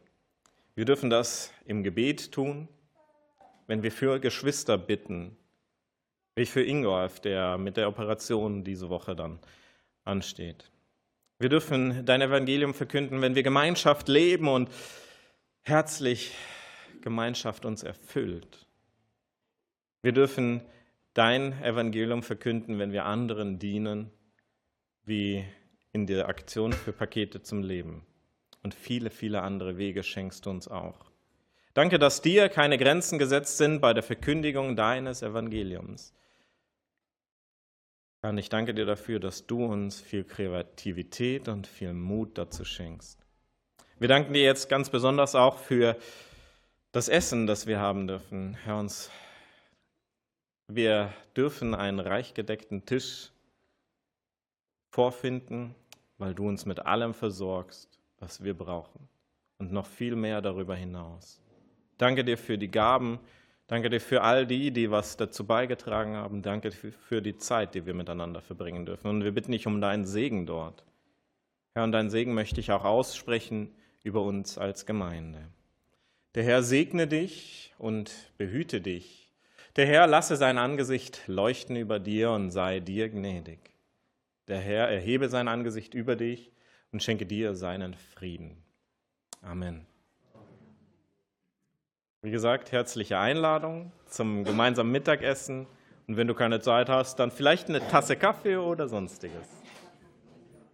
Wir 0.76 0.84
dürfen 0.84 1.10
das 1.10 1.54
im 1.66 1.84
Gebet 1.84 2.34
tun, 2.34 2.68
wenn 3.66 3.82
wir 3.82 3.94
für 3.94 4.20
Geschwister 4.20 4.78
bitten, 4.78 5.38
wie 6.36 6.46
für 6.46 6.62
Ingolf, 6.62 7.22
der 7.22 7.58
mit 7.58 7.78
der 7.78 7.88
Operation 7.88 8.66
diese 8.66 8.90
Woche 8.90 9.16
dann 9.16 9.40
ansteht. 10.04 10.70
Wir 11.40 11.48
dürfen 11.48 12.06
dein 12.06 12.22
Evangelium 12.22 12.74
verkünden, 12.74 13.22
wenn 13.22 13.36
wir 13.36 13.44
Gemeinschaft 13.44 14.10
leben 14.10 14.50
und 14.50 14.70
herzlich 15.62 16.36
Gemeinschaft 17.00 17.64
uns 17.64 17.84
erfüllt. 17.84 18.63
Wir 20.04 20.12
dürfen 20.12 20.62
dein 21.14 21.64
Evangelium 21.64 22.24
verkünden, 22.24 22.78
wenn 22.78 22.92
wir 22.92 23.06
anderen 23.06 23.58
dienen, 23.58 24.12
wie 25.06 25.46
in 25.94 26.08
der 26.08 26.28
Aktion 26.28 26.74
für 26.74 26.92
Pakete 26.92 27.42
zum 27.42 27.64
Leben 27.64 28.06
und 28.64 28.74
viele, 28.74 29.10
viele 29.10 29.42
andere 29.42 29.78
Wege 29.78 30.04
schenkst 30.04 30.46
du 30.46 30.50
uns 30.50 30.68
auch. 30.68 31.12
Danke, 31.74 32.00
dass 32.00 32.22
dir 32.22 32.50
keine 32.50 32.78
Grenzen 32.78 33.18
gesetzt 33.18 33.58
sind 33.58 33.80
bei 33.80 33.94
der 33.94 34.04
Verkündigung 34.04 34.76
deines 34.76 35.24
Evangeliums. 35.24 36.14
Herr, 38.22 38.34
ich 38.36 38.50
danke 38.50 38.74
dir 38.74 38.86
dafür, 38.86 39.20
dass 39.20 39.48
du 39.48 39.66
uns 39.66 40.02
viel 40.02 40.26
Kreativität 40.26 41.48
und 41.48 41.66
viel 41.66 41.94
Mut 41.94 42.38
dazu 42.38 42.66
schenkst. 42.66 43.20
Wir 44.00 44.08
danken 44.08 44.34
dir 44.34 44.44
jetzt 44.44 44.68
ganz 44.68 44.90
besonders 44.90 45.34
auch 45.34 45.58
für 45.58 45.98
das 46.92 47.08
Essen, 47.08 47.48
das 47.48 47.68
wir 47.68 47.80
haben 47.80 48.08
dürfen. 48.08 48.56
Herr, 48.66 48.80
uns, 48.80 49.10
wir 50.68 51.14
dürfen 51.36 51.76
einen 51.76 52.00
reich 52.00 52.34
gedeckten 52.34 52.86
Tisch 52.86 53.32
vorfinden, 54.90 55.76
weil 56.18 56.34
du 56.34 56.48
uns 56.48 56.66
mit 56.66 56.80
allem 56.86 57.14
versorgst, 57.14 58.00
was 58.20 58.44
wir 58.44 58.54
brauchen 58.54 59.08
und 59.58 59.72
noch 59.72 59.86
viel 59.86 60.16
mehr 60.16 60.42
darüber 60.42 60.76
hinaus. 60.76 61.42
Danke 61.98 62.24
dir 62.24 62.38
für 62.38 62.58
die 62.58 62.70
Gaben, 62.72 63.20
danke 63.68 63.90
dir 63.90 64.00
für 64.00 64.22
all 64.22 64.46
die, 64.46 64.72
die 64.72 64.92
was 64.92 65.18
dazu 65.18 65.46
beigetragen 65.46 66.16
haben, 66.16 66.42
danke 66.42 66.72
für 66.72 67.22
die 67.22 67.38
Zeit, 67.38 67.76
die 67.76 67.86
wir 67.86 67.94
miteinander 67.94 68.42
verbringen 68.42 68.86
dürfen. 68.86 69.08
Und 69.08 69.24
wir 69.24 69.32
bitten 69.32 69.52
dich 69.52 69.68
um 69.68 69.82
deinen 69.82 70.06
Segen 70.06 70.46
dort. 70.46 70.84
Herr, 71.76 71.84
und 71.84 71.92
deinen 71.92 72.10
Segen 72.10 72.34
möchte 72.34 72.60
ich 72.60 72.72
auch 72.72 72.84
aussprechen 72.84 73.74
über 74.04 74.22
uns 74.22 74.58
als 74.58 74.86
Gemeinde. 74.86 75.48
Der 76.36 76.44
Herr 76.44 76.64
segne 76.64 77.08
dich 77.08 77.74
und 77.78 78.12
behüte 78.38 78.82
dich. 78.82 79.23
Der 79.76 79.88
Herr 79.88 80.06
lasse 80.06 80.36
sein 80.36 80.60
Angesicht 80.60 81.24
leuchten 81.28 81.76
über 81.76 82.00
dir 82.00 82.30
und 82.32 82.52
sei 82.52 82.80
dir 82.80 83.10
gnädig. 83.10 83.60
Der 84.48 84.60
Herr 84.60 84.88
erhebe 84.88 85.30
sein 85.30 85.48
Angesicht 85.48 85.96
über 85.96 86.16
dich 86.16 86.52
und 86.92 87.02
schenke 87.02 87.26
dir 87.26 87.56
seinen 87.56 87.96
Frieden. 87.96 88.64
Amen. 89.42 89.88
Wie 92.22 92.30
gesagt, 92.30 92.72
herzliche 92.72 93.18
Einladung 93.18 93.92
zum 94.06 94.44
gemeinsamen 94.44 94.92
Mittagessen. 94.92 95.66
Und 96.08 96.18
wenn 96.18 96.28
du 96.28 96.36
keine 96.36 96.60
Zeit 96.60 96.88
hast, 96.88 97.18
dann 97.18 97.32
vielleicht 97.32 97.68
eine 97.68 97.80
Tasse 97.88 98.16
Kaffee 98.16 98.58
oder 98.58 98.88
sonstiges. 98.88 99.63